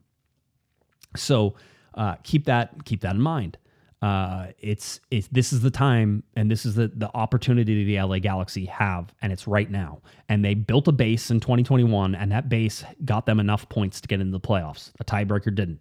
so 1.15 1.55
uh, 1.95 2.15
keep 2.23 2.45
that 2.45 2.83
keep 2.83 3.01
that 3.01 3.15
in 3.15 3.21
mind. 3.21 3.57
Uh, 4.01 4.47
it's 4.59 4.99
it's 5.09 5.27
this 5.29 5.51
is 5.51 5.61
the 5.61 5.71
time 5.71 6.23
and 6.35 6.51
this 6.51 6.65
is 6.65 6.75
the 6.75 6.89
the 6.93 7.09
opportunity 7.15 7.85
the 7.85 8.01
LA 8.01 8.19
Galaxy 8.19 8.65
have, 8.65 9.13
and 9.21 9.31
it's 9.31 9.47
right 9.47 9.71
now. 9.71 10.01
And 10.27 10.43
they 10.43 10.53
built 10.53 10.89
a 10.89 10.91
base 10.91 11.31
in 11.31 11.39
2021, 11.39 12.15
and 12.15 12.31
that 12.33 12.49
base 12.49 12.83
got 13.05 13.25
them 13.25 13.39
enough 13.39 13.67
points 13.69 14.01
to 14.01 14.07
get 14.09 14.19
into 14.19 14.31
the 14.31 14.41
playoffs. 14.41 14.91
A 14.99 15.05
tiebreaker 15.05 15.55
didn't. 15.55 15.79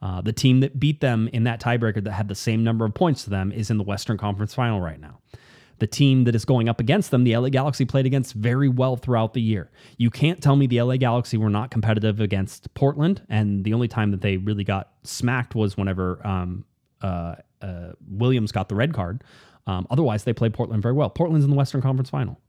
Uh, 0.00 0.22
the 0.22 0.32
team 0.32 0.60
that 0.60 0.80
beat 0.80 1.00
them 1.00 1.28
in 1.34 1.44
that 1.44 1.60
tiebreaker 1.60 2.02
that 2.02 2.12
had 2.12 2.28
the 2.28 2.34
same 2.34 2.64
number 2.64 2.84
of 2.86 2.94
points 2.94 3.24
to 3.24 3.30
them 3.30 3.52
is 3.52 3.70
in 3.70 3.76
the 3.76 3.84
Western 3.84 4.16
Conference 4.16 4.54
Final 4.54 4.80
right 4.80 5.00
now. 5.00 5.20
The 5.78 5.86
team 5.86 6.24
that 6.24 6.34
is 6.34 6.44
going 6.44 6.68
up 6.68 6.80
against 6.80 7.10
them, 7.10 7.24
the 7.24 7.36
LA 7.36 7.48
Galaxy 7.50 7.84
played 7.84 8.06
against 8.06 8.34
very 8.34 8.68
well 8.68 8.96
throughout 8.96 9.34
the 9.34 9.42
year. 9.42 9.70
You 9.98 10.10
can't 10.10 10.42
tell 10.42 10.56
me 10.56 10.66
the 10.66 10.80
LA 10.80 10.96
Galaxy 10.96 11.36
were 11.36 11.50
not 11.50 11.70
competitive 11.70 12.20
against 12.20 12.72
Portland, 12.74 13.22
and 13.28 13.64
the 13.64 13.74
only 13.74 13.88
time 13.88 14.10
that 14.12 14.22
they 14.22 14.38
really 14.38 14.64
got 14.64 14.90
smacked 15.02 15.54
was 15.54 15.76
whenever 15.76 16.26
um, 16.26 16.64
uh, 17.02 17.36
uh, 17.60 17.92
Williams 18.08 18.52
got 18.52 18.68
the 18.68 18.74
red 18.74 18.94
card. 18.94 19.22
Um, 19.66 19.86
otherwise, 19.90 20.24
they 20.24 20.32
played 20.32 20.54
Portland 20.54 20.82
very 20.82 20.94
well. 20.94 21.10
Portland's 21.10 21.44
in 21.44 21.50
the 21.50 21.56
Western 21.56 21.82
Conference 21.82 22.10
Final. 22.10 22.40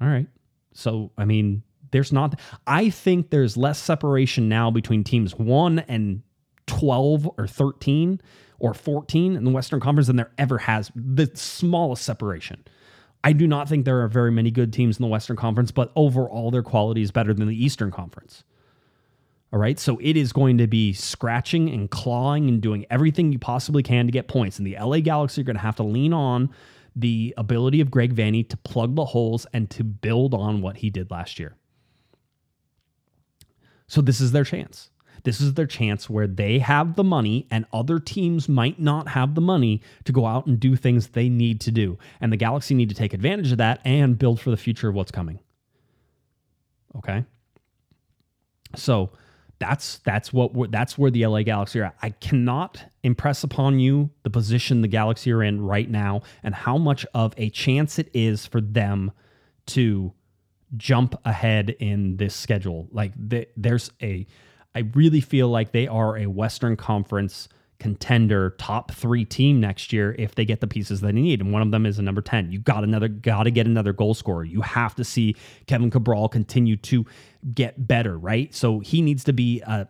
All 0.00 0.08
right. 0.08 0.26
So, 0.74 1.10
I 1.16 1.24
mean, 1.24 1.62
there's 1.90 2.12
not, 2.12 2.38
I 2.66 2.90
think 2.90 3.30
there's 3.30 3.56
less 3.56 3.78
separation 3.78 4.48
now 4.48 4.70
between 4.70 5.04
teams 5.04 5.34
one 5.34 5.80
and 5.80 6.22
12 6.66 7.30
or 7.38 7.46
13 7.46 8.20
or 8.62 8.72
14 8.72 9.34
in 9.34 9.44
the 9.44 9.50
Western 9.50 9.80
Conference 9.80 10.06
than 10.06 10.16
there 10.16 10.30
ever 10.38 10.56
has. 10.56 10.90
The 10.94 11.28
smallest 11.34 12.04
separation. 12.04 12.64
I 13.24 13.32
do 13.32 13.46
not 13.46 13.68
think 13.68 13.84
there 13.84 14.00
are 14.02 14.08
very 14.08 14.30
many 14.30 14.52
good 14.52 14.72
teams 14.72 14.98
in 14.98 15.02
the 15.02 15.08
Western 15.08 15.36
Conference, 15.36 15.72
but 15.72 15.92
overall, 15.96 16.50
their 16.52 16.62
quality 16.62 17.02
is 17.02 17.10
better 17.10 17.34
than 17.34 17.48
the 17.48 17.64
Eastern 17.64 17.90
Conference. 17.90 18.44
All 19.52 19.58
right. 19.58 19.78
So 19.78 19.98
it 20.00 20.16
is 20.16 20.32
going 20.32 20.58
to 20.58 20.66
be 20.68 20.92
scratching 20.92 21.68
and 21.70 21.90
clawing 21.90 22.48
and 22.48 22.62
doing 22.62 22.86
everything 22.88 23.32
you 23.32 23.38
possibly 23.38 23.82
can 23.82 24.06
to 24.06 24.12
get 24.12 24.28
points. 24.28 24.58
And 24.58 24.66
the 24.66 24.76
LA 24.80 25.00
Galaxy 25.00 25.42
are 25.42 25.44
going 25.44 25.56
to 25.56 25.62
have 25.62 25.76
to 25.76 25.82
lean 25.82 26.12
on 26.12 26.48
the 26.94 27.34
ability 27.36 27.80
of 27.80 27.90
Greg 27.90 28.14
Vanney 28.14 28.48
to 28.48 28.56
plug 28.58 28.94
the 28.94 29.04
holes 29.06 29.44
and 29.52 29.68
to 29.70 29.82
build 29.82 30.34
on 30.34 30.62
what 30.62 30.78
he 30.78 30.88
did 30.88 31.10
last 31.10 31.38
year. 31.38 31.56
So 33.88 34.00
this 34.00 34.20
is 34.20 34.32
their 34.32 34.44
chance. 34.44 34.90
This 35.24 35.40
is 35.40 35.54
their 35.54 35.66
chance 35.66 36.10
where 36.10 36.26
they 36.26 36.58
have 36.58 36.96
the 36.96 37.04
money 37.04 37.46
and 37.50 37.64
other 37.72 37.98
teams 37.98 38.48
might 38.48 38.80
not 38.80 39.08
have 39.08 39.34
the 39.34 39.40
money 39.40 39.80
to 40.04 40.12
go 40.12 40.26
out 40.26 40.46
and 40.46 40.58
do 40.58 40.74
things 40.76 41.08
they 41.08 41.28
need 41.28 41.60
to 41.62 41.70
do. 41.70 41.98
And 42.20 42.32
the 42.32 42.36
Galaxy 42.36 42.74
need 42.74 42.88
to 42.88 42.94
take 42.94 43.14
advantage 43.14 43.52
of 43.52 43.58
that 43.58 43.80
and 43.84 44.18
build 44.18 44.40
for 44.40 44.50
the 44.50 44.56
future 44.56 44.88
of 44.88 44.94
what's 44.94 45.12
coming. 45.12 45.38
Okay? 46.96 47.24
So 48.74 49.10
that's 49.58 49.98
that's 49.98 50.32
what 50.32 50.72
that's 50.72 50.98
where 50.98 51.10
the 51.10 51.24
LA 51.24 51.42
Galaxy 51.42 51.80
are. 51.80 51.84
At. 51.84 51.96
I 52.02 52.10
cannot 52.10 52.84
impress 53.04 53.44
upon 53.44 53.78
you 53.78 54.10
the 54.24 54.30
position 54.30 54.82
the 54.82 54.88
Galaxy 54.88 55.30
are 55.30 55.42
in 55.42 55.60
right 55.60 55.88
now 55.88 56.22
and 56.42 56.52
how 56.54 56.78
much 56.78 57.06
of 57.14 57.32
a 57.36 57.48
chance 57.50 57.98
it 58.00 58.10
is 58.12 58.44
for 58.44 58.60
them 58.60 59.12
to 59.66 60.12
jump 60.76 61.14
ahead 61.24 61.70
in 61.78 62.16
this 62.16 62.34
schedule. 62.34 62.88
Like 62.90 63.12
the, 63.16 63.46
there's 63.56 63.92
a 64.02 64.26
I 64.74 64.90
really 64.94 65.20
feel 65.20 65.48
like 65.48 65.72
they 65.72 65.86
are 65.86 66.16
a 66.16 66.26
Western 66.26 66.76
Conference 66.76 67.48
contender, 67.82 68.50
top 68.58 68.92
three 68.92 69.24
team 69.24 69.60
next 69.60 69.92
year 69.92 70.14
if 70.16 70.36
they 70.36 70.44
get 70.44 70.60
the 70.60 70.68
pieces 70.68 71.00
that 71.00 71.08
they 71.08 71.20
need. 71.20 71.40
And 71.40 71.52
one 71.52 71.62
of 71.62 71.72
them 71.72 71.84
is 71.84 71.98
a 71.98 72.02
number 72.02 72.22
10. 72.22 72.52
You 72.52 72.60
got 72.60 72.84
another, 72.84 73.08
got 73.08 73.42
to 73.42 73.50
get 73.50 73.66
another 73.66 73.92
goal 73.92 74.14
scorer. 74.14 74.44
You 74.44 74.60
have 74.60 74.94
to 74.94 75.04
see 75.04 75.34
Kevin 75.66 75.90
Cabral 75.90 76.28
continue 76.28 76.76
to 76.76 77.04
get 77.52 77.88
better, 77.88 78.16
right? 78.16 78.54
So 78.54 78.78
he 78.78 79.02
needs 79.02 79.24
to 79.24 79.32
be, 79.32 79.62
uh, 79.66 79.86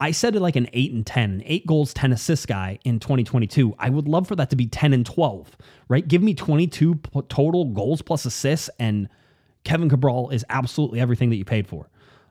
I 0.00 0.10
said 0.10 0.36
it 0.36 0.40
like 0.40 0.56
an 0.56 0.68
eight 0.74 0.92
and 0.92 1.06
10, 1.06 1.30
an 1.30 1.42
eight 1.46 1.66
goals, 1.66 1.94
10 1.94 2.12
assists 2.12 2.44
guy 2.44 2.78
in 2.84 3.00
2022. 3.00 3.74
I 3.78 3.88
would 3.88 4.06
love 4.06 4.28
for 4.28 4.36
that 4.36 4.50
to 4.50 4.56
be 4.56 4.66
10 4.66 4.92
and 4.92 5.06
12, 5.06 5.56
right? 5.88 6.06
Give 6.06 6.22
me 6.22 6.34
22 6.34 6.96
total 7.30 7.64
goals 7.64 8.02
plus 8.02 8.26
assists, 8.26 8.68
and 8.78 9.08
Kevin 9.64 9.88
Cabral 9.88 10.28
is 10.28 10.44
absolutely 10.50 11.00
everything 11.00 11.30
that 11.30 11.36
you 11.36 11.46
paid 11.46 11.66
for. 11.66 11.88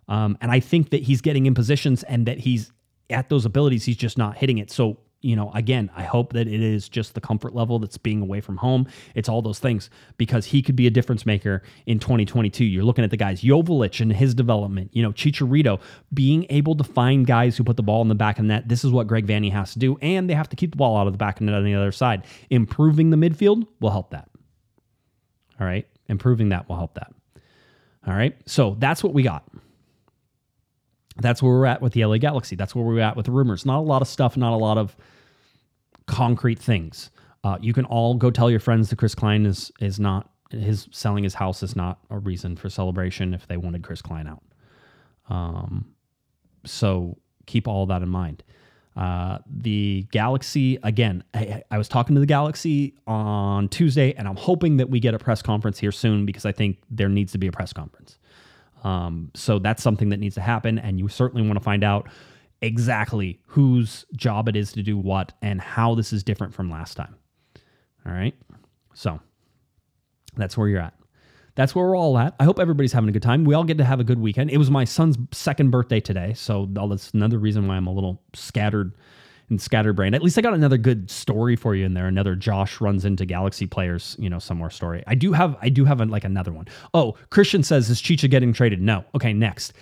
Um, 0.09 0.37
and 0.41 0.51
I 0.51 0.59
think 0.59 0.89
that 0.89 1.03
he's 1.03 1.21
getting 1.21 1.45
in 1.45 1.53
positions 1.53 2.03
and 2.03 2.25
that 2.25 2.39
he's 2.39 2.73
at 3.09 3.29
those 3.29 3.45
abilities, 3.45 3.85
he's 3.85 3.97
just 3.97 4.17
not 4.17 4.37
hitting 4.37 4.57
it. 4.57 4.69
So 4.69 4.97
you 5.21 5.35
know, 5.35 5.51
again, 5.53 5.91
I 5.95 6.03
hope 6.03 6.33
that 6.33 6.47
it 6.47 6.61
is 6.61 6.87
just 6.87 7.13
the 7.13 7.21
comfort 7.21 7.53
level 7.53 7.77
that's 7.79 7.97
being 7.97 8.21
away 8.21 8.39
from 8.39 8.57
home. 8.57 8.87
It's 9.15 9.27
all 9.27 9.41
those 9.41 9.59
things 9.59 9.89
because 10.17 10.45
he 10.45 10.61
could 10.61 10.77
be 10.77 10.87
a 10.87 10.89
difference 10.89 11.25
maker 11.25 11.61
in 11.85 11.99
2022. 11.99 12.63
You're 12.63 12.85
looking 12.85 13.03
at 13.03 13.11
the 13.11 13.17
guys, 13.17 13.41
Joveljic 13.41 13.99
and 13.99 14.13
his 14.13 14.33
development, 14.33 14.91
you 14.93 15.03
know, 15.03 15.11
Chicharito 15.11 15.81
being 16.13 16.45
able 16.49 16.75
to 16.75 16.85
find 16.85 17.27
guys 17.27 17.57
who 17.57 17.65
put 17.65 17.75
the 17.75 17.83
ball 17.83 18.01
in 18.01 18.07
the 18.07 18.15
back 18.15 18.39
of 18.39 18.45
the 18.45 18.47
net. 18.47 18.69
This 18.69 18.85
is 18.85 18.91
what 18.91 19.07
Greg 19.07 19.27
Vanney 19.27 19.51
has 19.51 19.73
to 19.73 19.79
do, 19.79 19.97
and 20.01 20.29
they 20.29 20.33
have 20.33 20.49
to 20.49 20.55
keep 20.55 20.71
the 20.71 20.77
ball 20.77 20.95
out 20.95 21.07
of 21.07 21.13
the 21.13 21.17
back 21.17 21.35
of 21.35 21.39
the 21.39 21.45
net 21.51 21.55
on 21.55 21.65
the 21.65 21.75
other 21.75 21.91
side. 21.91 22.25
Improving 22.49 23.09
the 23.09 23.17
midfield 23.17 23.67
will 23.81 23.91
help 23.91 24.11
that. 24.11 24.29
All 25.59 25.67
right, 25.67 25.85
improving 26.07 26.49
that 26.49 26.69
will 26.69 26.77
help 26.77 26.93
that. 26.93 27.11
All 28.07 28.13
right, 28.13 28.37
so 28.45 28.77
that's 28.79 29.03
what 29.03 29.13
we 29.13 29.23
got. 29.23 29.43
That's 31.21 31.41
where 31.43 31.51
we're 31.51 31.65
at 31.65 31.81
with 31.81 31.93
the 31.93 32.05
LA 32.05 32.17
Galaxy. 32.17 32.55
That's 32.55 32.73
where 32.73 32.83
we're 32.83 32.99
at 33.01 33.15
with 33.15 33.25
the 33.25 33.31
rumors. 33.31 33.65
Not 33.65 33.79
a 33.79 33.81
lot 33.81 34.01
of 34.01 34.07
stuff, 34.07 34.37
not 34.37 34.53
a 34.53 34.57
lot 34.57 34.77
of 34.77 34.95
concrete 36.07 36.59
things. 36.59 37.11
Uh, 37.43 37.57
you 37.61 37.73
can 37.73 37.85
all 37.85 38.15
go 38.15 38.31
tell 38.31 38.49
your 38.49 38.59
friends 38.59 38.89
that 38.89 38.97
Chris 38.97 39.15
Klein 39.15 39.45
is 39.45 39.71
is 39.79 39.99
not 39.99 40.29
his 40.51 40.87
selling 40.91 41.23
his 41.23 41.35
house 41.35 41.61
is 41.63 41.75
not 41.75 41.99
a 42.09 42.17
reason 42.17 42.55
for 42.55 42.69
celebration 42.69 43.33
if 43.33 43.47
they 43.47 43.57
wanted 43.57 43.83
Chris 43.83 44.01
Klein 44.01 44.27
out. 44.27 44.43
Um, 45.29 45.93
so 46.65 47.17
keep 47.45 47.67
all 47.67 47.85
that 47.85 48.01
in 48.01 48.09
mind. 48.09 48.43
Uh, 48.97 49.37
the 49.49 50.05
Galaxy 50.11 50.77
again. 50.83 51.23
I, 51.33 51.63
I 51.71 51.77
was 51.77 51.87
talking 51.87 52.15
to 52.15 52.19
the 52.19 52.25
Galaxy 52.25 52.95
on 53.07 53.69
Tuesday, 53.69 54.13
and 54.13 54.27
I'm 54.27 54.35
hoping 54.35 54.77
that 54.77 54.89
we 54.89 54.99
get 54.99 55.13
a 55.13 55.19
press 55.19 55.41
conference 55.41 55.79
here 55.79 55.91
soon 55.91 56.25
because 56.25 56.45
I 56.45 56.51
think 56.51 56.79
there 56.89 57.07
needs 57.07 57.31
to 57.31 57.37
be 57.37 57.47
a 57.47 57.51
press 57.51 57.71
conference. 57.71 58.17
Um, 58.83 59.31
so 59.33 59.59
that's 59.59 59.83
something 59.83 60.09
that 60.09 60.17
needs 60.17 60.35
to 60.35 60.41
happen, 60.41 60.79
and 60.79 60.99
you 60.99 61.07
certainly 61.07 61.45
want 61.45 61.57
to 61.59 61.63
find 61.63 61.83
out 61.83 62.09
exactly 62.61 63.39
whose 63.45 64.05
job 64.15 64.49
it 64.49 64.55
is 64.55 64.71
to 64.73 64.83
do 64.83 64.97
what 64.97 65.33
and 65.41 65.61
how 65.61 65.95
this 65.95 66.11
is 66.11 66.23
different 66.23 66.53
from 66.53 66.69
last 66.69 66.95
time. 66.95 67.15
All 68.05 68.11
right, 68.11 68.35
so 68.93 69.19
that's 70.35 70.57
where 70.57 70.67
you're 70.67 70.81
at. 70.81 70.93
That's 71.55 71.75
where 71.75 71.85
we're 71.85 71.97
all 71.97 72.17
at. 72.17 72.35
I 72.39 72.45
hope 72.45 72.59
everybody's 72.59 72.93
having 72.93 73.09
a 73.09 73.11
good 73.11 73.21
time. 73.21 73.43
We 73.43 73.53
all 73.53 73.65
get 73.65 73.77
to 73.79 73.83
have 73.83 73.99
a 73.99 74.03
good 74.05 74.19
weekend. 74.19 74.49
It 74.49 74.57
was 74.57 74.71
my 74.71 74.85
son's 74.85 75.17
second 75.33 75.71
birthday 75.71 75.99
today, 75.99 76.33
so 76.33 76.67
that's 76.71 77.11
another 77.11 77.37
reason 77.37 77.67
why 77.67 77.75
I'm 77.75 77.87
a 77.87 77.93
little 77.93 78.21
scattered 78.33 78.93
and 79.49 79.61
scatterbrained. 79.61 80.15
At 80.15 80.21
least 80.21 80.37
I 80.37 80.41
got 80.41 80.53
another 80.53 80.77
good 80.77 81.09
story 81.09 81.55
for 81.55 81.75
you 81.75 81.85
in 81.85 81.93
there. 81.93 82.07
Another 82.07 82.35
Josh 82.35 82.79
runs 82.79 83.05
into 83.05 83.25
Galaxy 83.25 83.65
players, 83.65 84.15
you 84.19 84.29
know, 84.29 84.39
somewhere 84.39 84.69
story. 84.69 85.03
I 85.07 85.15
do 85.15 85.33
have, 85.33 85.57
I 85.61 85.69
do 85.69 85.85
have 85.85 86.01
a, 86.01 86.05
like 86.05 86.23
another 86.23 86.51
one. 86.51 86.67
Oh, 86.93 87.15
Christian 87.29 87.63
says 87.63 87.89
is 87.89 88.01
Chicha 88.01 88.27
getting 88.27 88.53
traded? 88.53 88.81
No. 88.81 89.03
Okay, 89.15 89.33
next. 89.33 89.73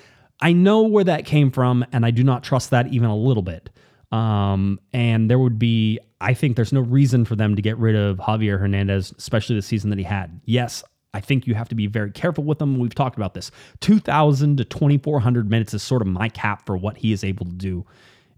I 0.41 0.53
know 0.53 0.84
where 0.84 1.03
that 1.03 1.26
came 1.26 1.51
from, 1.51 1.84
and 1.91 2.05
I 2.05 2.11
do 2.11 2.24
not 2.24 2.43
trust 2.43 2.70
that 2.70 2.88
even 2.93 3.09
a 3.09 3.18
little 3.18 3.43
bit. 3.43 3.70
Um, 4.11 4.80
and 4.93 5.30
there 5.30 5.39
would 5.39 5.59
be, 5.59 5.99
I 6.22 6.34
think 6.34 6.55
there's 6.55 6.72
no 6.72 6.82
reason 6.82 7.26
for 7.26 7.36
them 7.36 7.55
to 7.55 7.61
get 7.61 7.78
rid 7.78 7.95
of 7.95 8.18
Javier 8.18 8.59
Hernandez, 8.59 9.13
especially 9.18 9.55
the 9.55 9.61
season 9.61 9.89
that 9.89 9.99
he 9.99 10.05
had. 10.05 10.39
Yes, 10.45 10.84
I 11.13 11.20
think 11.20 11.47
you 11.47 11.55
have 11.55 11.70
to 11.70 11.76
be 11.76 11.88
very 11.88 12.11
careful 12.11 12.43
with 12.43 12.61
him. 12.61 12.78
We've 12.78 12.93
talked 12.93 13.18
about 13.18 13.34
this. 13.34 13.51
2,000 13.82 14.57
to 14.57 14.63
2,400 14.65 15.49
minutes 15.49 15.74
is 15.74 15.82
sort 15.82 16.01
of 16.01 16.07
my 16.07 16.30
cap 16.30 16.65
for 16.65 16.78
what 16.78 16.97
he 16.97 17.11
is 17.11 17.24
able 17.24 17.45
to 17.45 17.53
do 17.53 17.86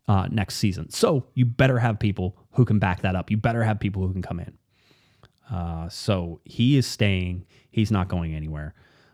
uh, 0.09 0.27
next 0.31 0.55
season. 0.55 0.89
So 0.89 1.27
you 1.35 1.45
better 1.45 1.77
have 1.77 1.99
people 1.99 2.35
who 2.53 2.65
can 2.65 2.79
back 2.79 3.03
that 3.03 3.15
up. 3.15 3.29
You 3.29 3.37
better 3.37 3.63
have 3.63 3.79
people 3.79 4.01
who 4.05 4.11
can 4.11 4.23
come 4.23 4.39
in. 4.39 4.57
Uh, 5.49 5.87
so 5.87 6.41
he 6.45 6.77
is 6.77 6.87
staying. 6.87 7.45
He's 7.69 7.91
not 7.91 8.09
going 8.09 8.33
anywhere. 8.33 8.73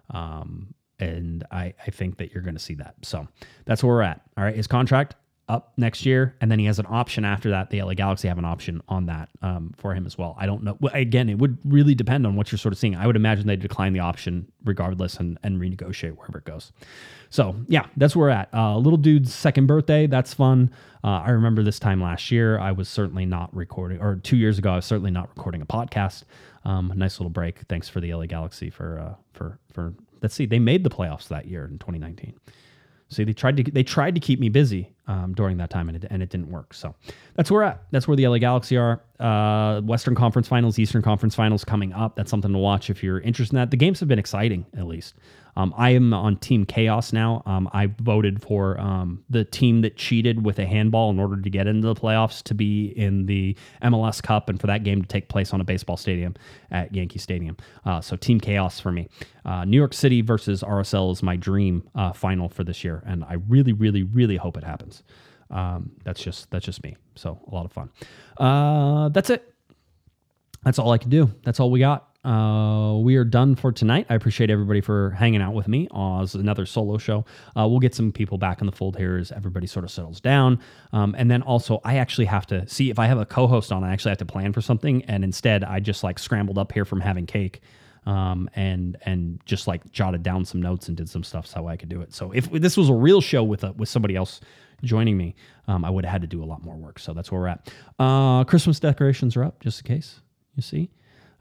Um, 0.10 0.74
and 0.98 1.44
I, 1.52 1.74
I 1.86 1.92
think 1.92 2.18
that 2.20 2.32
you're 2.34 2.44
going 2.44 2.56
to 2.56 2.62
see 2.62 2.76
that. 2.76 2.96
So 3.04 3.28
that's 3.66 3.84
where 3.84 3.94
we're 3.94 4.02
at. 4.04 4.22
All 4.38 4.46
right. 4.46 4.56
His 4.56 4.68
contract 4.68 5.16
up 5.48 5.74
next 5.78 6.06
year, 6.06 6.36
and 6.42 6.50
then 6.50 6.58
he 6.58 6.66
has 6.66 6.80
an 6.80 6.88
option 6.90 7.24
after 7.24 7.52
that. 7.52 7.70
The 7.70 7.82
LA 7.82 7.94
Galaxy 7.94 8.28
have 8.28 8.40
an 8.40 8.46
option 8.46 8.82
on 8.88 9.06
that 9.06 9.30
um, 9.42 9.74
for 9.78 9.94
him 9.94 10.06
as 10.06 10.18
well. 10.18 10.36
I 10.40 10.46
don't 10.46 10.64
know. 10.64 10.78
Again, 10.94 11.30
it 11.30 11.38
would 11.38 11.58
really 11.64 11.94
depend 11.94 12.26
on 12.26 12.36
what 12.36 12.52
you're 12.52 12.58
sort 12.58 12.74
of 12.74 12.80
seeing. 12.80 12.96
I 12.96 13.06
would 13.06 13.16
imagine 13.16 13.46
they 13.46 13.56
decline 13.56 13.94
the 13.94 14.00
option 14.00 14.52
regardless 14.64 15.18
and, 15.18 15.38
and 15.44 15.62
renegotiate 15.62 16.18
wherever 16.18 16.40
it 16.40 16.46
goes. 16.46 16.72
So 17.30 17.56
yeah, 17.68 17.86
that's 17.96 18.16
where 18.16 18.28
we're 18.28 18.32
at. 18.32 18.50
Uh, 18.54 18.78
little 18.78 18.98
dude's 18.98 19.34
second 19.34 19.68
birthday. 19.68 20.08
That's 20.08 20.34
fun. 20.34 20.72
Uh, 21.04 21.22
I 21.26 21.30
remember 21.30 21.62
this 21.62 21.78
time 21.78 22.02
last 22.02 22.32
year. 22.32 22.58
I 22.58 22.72
was 22.72 22.90
certainly 22.90 23.26
not 23.26 23.56
recording, 23.56 24.02
or 24.02 24.16
two 24.16 24.38
years 24.38 24.58
ago, 24.58 24.72
I 24.72 24.76
was 24.78 24.86
certainly 24.86 25.12
not 25.12 25.30
recording 25.36 25.62
a 25.62 25.66
podcast. 25.66 26.24
Um, 26.64 26.92
nice 26.96 27.20
little 27.20 27.30
break. 27.30 27.60
Thanks 27.70 27.88
for 27.88 28.00
the 28.00 28.12
LA 28.14 28.26
Galaxy 28.26 28.72
for 28.72 29.00
uh, 29.00 29.14
for 29.34 29.60
for. 29.72 29.94
Let's 30.22 30.34
see, 30.34 30.48
they 30.48 30.58
made 30.58 30.84
the 30.84 30.90
playoffs 30.90 31.28
that 31.28 31.46
year 31.46 31.66
in 31.66 31.78
2019. 31.78 32.34
See, 33.10 33.24
they 33.24 33.34
tried 33.34 33.58
to 33.58 33.64
they 33.64 33.84
tried 33.84 34.16
to 34.16 34.22
keep 34.22 34.40
me 34.40 34.50
busy 34.50 34.92
um, 35.08 35.34
during 35.34 35.58
that 35.58 35.70
time, 35.70 35.90
and 35.90 36.04
it, 36.04 36.08
and 36.10 36.24
it 36.24 36.30
didn't 36.30 36.50
work. 36.50 36.74
So 36.74 36.96
that's 37.36 37.52
where 37.52 37.64
at. 37.64 37.84
That's 37.92 38.08
where 38.08 38.18
the 38.18 38.28
LA 38.28 38.40
Galaxy 38.40 38.78
are. 38.78 39.02
Uh, 39.20 39.82
Western 39.82 40.16
Conference 40.16 40.48
Finals, 40.48 40.80
Eastern 40.80 41.04
Conference 41.04 41.36
Finals 41.36 41.64
coming 41.64 41.94
up. 41.94 42.16
That's 42.16 42.32
something 42.32 42.52
to 42.52 42.58
watch 42.58 42.90
if 42.90 43.04
you're 43.04 43.20
interested 43.20 43.54
in 43.54 43.58
that. 43.58 43.72
The 43.72 43.78
games 43.78 44.00
have 44.00 44.10
been 44.10 44.20
exciting, 44.20 44.66
at 44.76 44.88
least. 44.88 45.14
Um, 45.56 45.74
I 45.78 45.92
am 45.92 46.14
on 46.14 46.38
Team 46.38 46.66
Chaos 46.66 47.14
now. 47.14 47.42
Um, 47.46 47.70
I 47.74 47.88
voted 47.88 48.42
for 48.42 48.80
um, 48.80 49.24
the 49.30 49.46
team 49.46 49.82
that 49.82 49.96
cheated 49.96 50.46
with 50.46 50.60
a 50.60 50.66
handball 50.66 51.10
in 51.10 51.20
order 51.20 51.42
to 51.42 51.50
get 51.50 51.68
into 51.68 51.88
the 51.88 51.96
playoffs 51.96 52.44
to 52.44 52.54
be 52.54 52.88
in 52.88 53.26
the 53.26 53.56
MLS 53.84 54.22
Cup 54.22 54.50
and 54.50 54.60
for 54.60 54.68
that 54.68 54.84
game 54.84 55.02
to 55.02 55.08
take 55.08 55.30
place 55.30 55.54
on 55.54 55.62
a 55.62 55.64
baseball 55.64 55.98
stadium 55.98 56.36
at 56.72 56.94
Yankee 56.94 57.20
Stadium. 57.20 57.56
Uh, 57.86 58.02
so 58.02 58.16
Team 58.16 58.40
Chaos 58.40 58.80
for 58.80 58.92
me. 58.92 59.08
Uh, 59.46 59.64
New 59.66 59.78
York 59.78 59.94
City 59.94 60.22
versus 60.22 60.62
RSL 60.64 61.12
is 61.12 61.24
my 61.24 61.36
dream 61.36 61.88
uh, 61.96 62.12
final 62.12 62.50
for 62.50 62.64
this 62.64 62.84
year, 62.84 63.04
and 63.06 63.24
I 63.24 63.36
really, 63.48 63.74
really, 63.74 64.04
really 64.04 64.38
hope 64.38 64.58
it 64.58 64.64
happens. 64.64 65.04
Um, 65.52 65.92
that's 66.04 66.22
just 66.22 66.50
that's 66.52 66.66
just 66.66 66.84
me. 66.84 66.98
So 67.16 67.40
a 67.50 67.54
lot 67.54 67.66
of 67.66 67.72
fun. 67.72 67.90
Uh, 68.38 69.10
that's 69.10 69.30
it. 69.30 69.54
That's 70.64 70.80
all 70.80 70.92
I 70.92 70.98
can 70.98 71.12
do. 71.12 71.32
That's 71.44 71.60
all 71.60 71.70
we 71.70 71.80
got. 71.80 72.15
Uh, 72.26 72.98
we 72.98 73.18
are 73.18 73.24
done 73.24 73.56
for 73.56 73.72
tonight. 73.72 74.08
I 74.10 74.16
appreciate 74.16 74.50
everybody 74.50 74.82
for 74.82 75.12
hanging 75.12 75.44
out 75.44 75.54
with 75.54 75.68
me 75.68 75.88
uh, 75.94 76.24
as 76.24 76.34
another 76.34 76.66
solo 76.66 76.98
show. 76.98 77.24
Uh, 77.56 77.68
we'll 77.68 77.80
get 77.80 77.94
some 77.94 78.12
people 78.12 78.40
back 78.40 78.62
in 78.62 78.66
the 78.66 78.72
fold 78.72 78.98
here 78.98 79.18
as 79.18 79.32
everybody 79.32 79.68
sort 79.68 79.86
of 79.86 79.92
settles 79.92 80.20
down. 80.20 80.60
Um, 80.92 81.14
and 81.20 81.30
then 81.30 81.44
also, 81.44 81.82
I 81.84 81.98
actually 81.98 82.26
have 82.26 82.48
to 82.48 82.68
see 82.68 82.90
if 82.90 82.98
I 82.98 83.06
have 83.06 83.20
a 83.20 83.28
co 83.28 83.46
host 83.46 83.72
on, 83.72 83.84
I 83.84 83.94
actually 83.94 84.10
have 84.10 84.18
to 84.20 84.26
plan 84.26 84.54
for 84.54 84.62
something. 84.62 85.04
And 85.04 85.24
instead, 85.24 85.64
I 85.64 85.80
just 85.80 86.04
like 86.04 86.18
scrambled 86.18 86.58
up 86.58 86.72
here 86.72 86.84
from 86.84 87.00
having 87.00 87.28
cake. 87.28 87.62
Um, 88.08 88.52
and 88.54 88.98
and 89.02 89.40
just 89.46 89.68
like 89.68 89.92
jotted 89.92 90.22
down 90.22 90.46
some 90.46 90.62
notes 90.62 90.90
and 90.90 90.96
did 90.96 91.10
some 91.10 91.24
stuff 91.24 91.48
so 91.48 91.68
I 91.68 91.76
could 91.76 91.90
do 91.90 92.02
it. 92.02 92.14
So 92.14 92.32
if 92.34 92.52
this 92.52 92.78
was 92.78 92.88
a 92.88 92.94
real 92.94 93.20
show 93.20 93.44
with 93.44 93.64
a, 93.64 93.72
with 93.72 93.90
somebody 93.90 94.16
else 94.16 94.42
joining 94.84 95.18
me, 95.18 95.34
um, 95.68 95.84
I 95.84 95.90
would 95.90 96.06
have 96.06 96.12
had 96.12 96.22
to 96.22 96.28
do 96.28 96.44
a 96.44 96.46
lot 96.46 96.64
more 96.64 96.76
work. 96.76 97.00
So 97.00 97.14
that's 97.14 97.32
where 97.32 97.42
we're 97.42 97.48
at. 97.48 97.74
Uh, 97.98 98.44
Christmas 98.44 98.80
decorations 98.80 99.36
are 99.36 99.44
up, 99.44 99.60
just 99.60 99.80
in 99.82 99.88
case 99.88 100.20
you 100.56 100.62
see. 100.62 100.92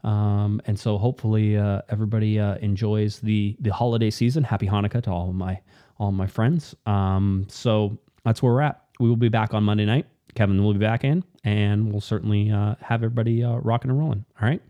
Um, 0.05 0.61
and 0.65 0.79
so 0.79 0.97
hopefully 0.97 1.57
uh, 1.57 1.81
everybody 1.89 2.39
uh, 2.39 2.55
enjoys 2.57 3.19
the 3.19 3.57
the 3.59 3.73
holiday 3.73 4.11
season. 4.11 4.43
Happy 4.43 4.67
Hanukkah 4.67 5.01
to 5.03 5.11
all 5.11 5.29
of 5.29 5.35
my 5.35 5.59
all 5.97 6.11
my 6.11 6.27
friends. 6.27 6.75
Um, 6.85 7.47
so 7.49 7.97
that's 8.23 8.41
where 8.41 8.53
we're 8.53 8.61
at. 8.61 8.83
We 8.99 9.09
will 9.09 9.15
be 9.17 9.29
back 9.29 9.53
on 9.53 9.63
Monday 9.63 9.85
night. 9.85 10.05
Kevin 10.35 10.63
will 10.63 10.73
be 10.73 10.79
back 10.79 11.03
in, 11.03 11.23
and 11.43 11.91
we'll 11.91 12.01
certainly 12.01 12.51
uh, 12.51 12.75
have 12.81 13.03
everybody 13.03 13.43
uh, 13.43 13.55
rocking 13.55 13.89
and 13.89 13.99
rolling. 13.99 14.25
All 14.41 14.47
right. 14.47 14.61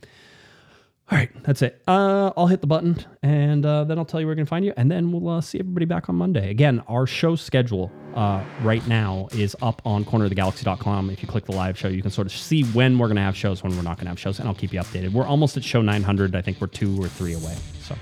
All 1.12 1.20
right, 1.20 1.30
that's 1.44 1.62
it. 1.62 1.84
Uh, 1.88 2.32
I'll 2.36 2.48
hit 2.48 2.62
the 2.62 2.68
button 2.68 2.98
and 3.22 3.64
uh, 3.64 3.84
then 3.84 4.00
I'll 4.00 4.06
tell 4.06 4.20
you 4.20 4.26
where 4.26 4.36
we 4.36 4.40
can 4.40 4.48
find 4.48 4.66
you. 4.66 4.74
And 4.76 4.90
then 4.90 5.12
we'll 5.12 5.40
see 5.44 5.60
everybody 5.60 5.86
back 5.86 6.10
on 6.10 6.16
Monday. 6.16 6.50
Again, 6.50 6.82
our 6.88 7.06
show 7.06 7.36
schedule 7.36 7.92
uh, 8.16 8.43
right 8.61 8.86
now 8.88 9.28
is 9.34 9.55
up 9.61 9.82
on 9.86 10.05
cornerofthegalaxy.com. 10.05 11.09
If 11.09 11.22
you 11.22 11.28
click 11.28 11.45
the 11.45 11.51
live 11.51 11.78
show, 11.78 11.89
you 11.89 12.01
can 12.01 12.11
sort 12.11 12.28
of 12.28 12.34
see 12.34 12.63
when 12.63 12.97
we're 12.97 13.07
going 13.07 13.18
to 13.18 13.22
have 13.22 13.36
shows, 13.36 13.61
when 13.61 13.76
we're 13.76 13.84
not 13.84 13.97
going 13.97 14.05
to 14.05 14.11
have 14.11 14.20
shows, 14.20 14.39
and 14.39 14.47
I'll 14.47 14.55
keep 14.55 14.74
you 14.74 14.80
updated. 14.80 15.11
We're 15.11 15.28
almost 15.28 15.57
at 15.57 15.63
show 15.63 15.82
900. 15.82 16.36
I 16.36 16.41
think 16.41 16.61
we're 16.61 16.68
two 16.68 17.01
or 17.01 17.07
three 17.07 17.34
away. 17.34 17.55
So 17.82 17.95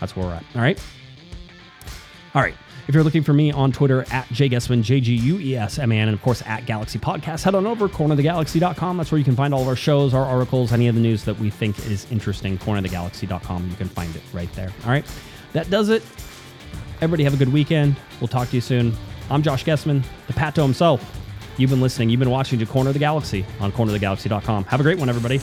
that's 0.00 0.16
where 0.16 0.26
we're 0.26 0.34
at. 0.34 0.44
All 0.54 0.62
right. 0.62 0.82
All 2.34 2.42
right. 2.42 2.54
If 2.88 2.94
you're 2.94 3.04
looking 3.04 3.22
for 3.22 3.32
me 3.32 3.52
on 3.52 3.70
Twitter 3.70 4.00
at 4.10 4.26
jguesman, 4.30 4.82
J 4.82 5.00
G 5.00 5.14
U 5.14 5.38
E 5.38 5.56
S 5.56 5.78
M 5.78 5.92
A 5.92 5.94
N, 5.94 6.08
and 6.08 6.14
of 6.14 6.22
course 6.22 6.42
at 6.44 6.66
Galaxy 6.66 6.98
Podcast, 6.98 7.44
head 7.44 7.54
on 7.54 7.64
over 7.64 7.88
cornerthegalaxy.com. 7.88 8.96
That's 8.96 9.12
where 9.12 9.18
you 9.20 9.24
can 9.24 9.36
find 9.36 9.54
all 9.54 9.62
of 9.62 9.68
our 9.68 9.76
shows, 9.76 10.12
our 10.12 10.24
articles, 10.24 10.72
any 10.72 10.88
of 10.88 10.96
the 10.96 11.00
news 11.00 11.22
that 11.24 11.38
we 11.38 11.50
think 11.50 11.78
is 11.86 12.10
interesting. 12.10 12.58
Cornerthegalaxy.com. 12.58 13.70
You 13.70 13.76
can 13.76 13.88
find 13.88 14.14
it 14.16 14.22
right 14.32 14.52
there. 14.54 14.72
All 14.84 14.90
right. 14.90 15.04
That 15.52 15.70
does 15.70 15.88
it. 15.88 16.02
Everybody 16.96 17.22
have 17.24 17.34
a 17.34 17.36
good 17.36 17.52
weekend. 17.52 17.94
We'll 18.20 18.28
talk 18.28 18.48
to 18.48 18.56
you 18.56 18.60
soon. 18.60 18.96
I'm 19.30 19.42
Josh 19.42 19.64
Guesman, 19.64 20.02
the 20.26 20.32
Pato 20.32 20.62
himself. 20.62 21.18
You've 21.56 21.70
been 21.70 21.80
listening. 21.80 22.10
You've 22.10 22.18
been 22.18 22.30
watching 22.30 22.58
to 22.58 22.66
Corner 22.66 22.90
of 22.90 22.94
the 22.94 23.00
Galaxy 23.00 23.46
on 23.60 23.70
cornerthegalaxy.com. 23.70 24.64
Have 24.64 24.80
a 24.80 24.82
great 24.82 24.98
one, 24.98 25.08
everybody. 25.08 25.40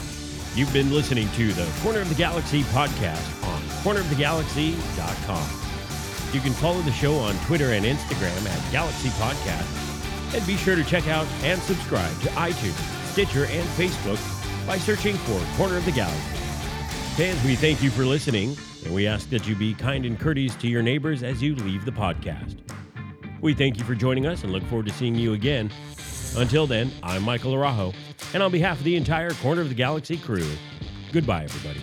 You've 0.54 0.72
been 0.72 0.92
listening 0.92 1.28
to 1.30 1.52
the 1.52 1.66
Corner 1.82 2.00
of 2.00 2.08
the 2.08 2.14
Galaxy 2.14 2.62
podcast 2.64 3.44
on 3.46 3.60
cornerofthegalaxy.com. 3.82 6.34
You 6.34 6.40
can 6.40 6.52
follow 6.52 6.82
the 6.82 6.92
show 6.92 7.14
on 7.14 7.34
Twitter 7.46 7.72
and 7.72 7.86
Instagram 7.86 8.46
at 8.46 8.72
Galaxy 8.72 9.08
Podcast. 9.10 10.34
And 10.34 10.46
be 10.46 10.56
sure 10.56 10.76
to 10.76 10.84
check 10.84 11.08
out 11.08 11.26
and 11.42 11.60
subscribe 11.62 12.12
to 12.20 12.28
iTunes, 12.30 12.76
Stitcher, 13.12 13.46
and 13.46 13.66
Facebook 13.70 14.18
by 14.66 14.76
searching 14.76 15.16
for 15.16 15.40
Corner 15.56 15.78
of 15.78 15.86
the 15.86 15.92
Galaxy. 15.92 16.36
Fans, 17.16 17.42
we 17.44 17.56
thank 17.56 17.82
you 17.82 17.90
for 17.90 18.04
listening, 18.04 18.54
and 18.84 18.94
we 18.94 19.06
ask 19.06 19.30
that 19.30 19.48
you 19.48 19.56
be 19.56 19.72
kind 19.72 20.04
and 20.04 20.20
courteous 20.20 20.54
to 20.56 20.68
your 20.68 20.82
neighbors 20.82 21.22
as 21.22 21.42
you 21.42 21.54
leave 21.54 21.86
the 21.86 21.90
podcast. 21.90 22.67
We 23.40 23.54
thank 23.54 23.78
you 23.78 23.84
for 23.84 23.94
joining 23.94 24.26
us 24.26 24.42
and 24.42 24.52
look 24.52 24.64
forward 24.64 24.86
to 24.86 24.92
seeing 24.92 25.14
you 25.14 25.32
again 25.34 25.70
Until 26.36 26.66
then, 26.66 26.90
I'm 27.02 27.22
Michael 27.22 27.52
Arajo, 27.52 27.94
and 28.34 28.42
on 28.42 28.50
behalf 28.50 28.78
of 28.78 28.84
the 28.84 28.96
entire 28.96 29.30
Corner 29.30 29.62
of 29.62 29.68
the 29.68 29.74
Galaxy 29.74 30.16
crew, 30.16 30.46
goodbye, 31.12 31.44
everybody. 31.44 31.80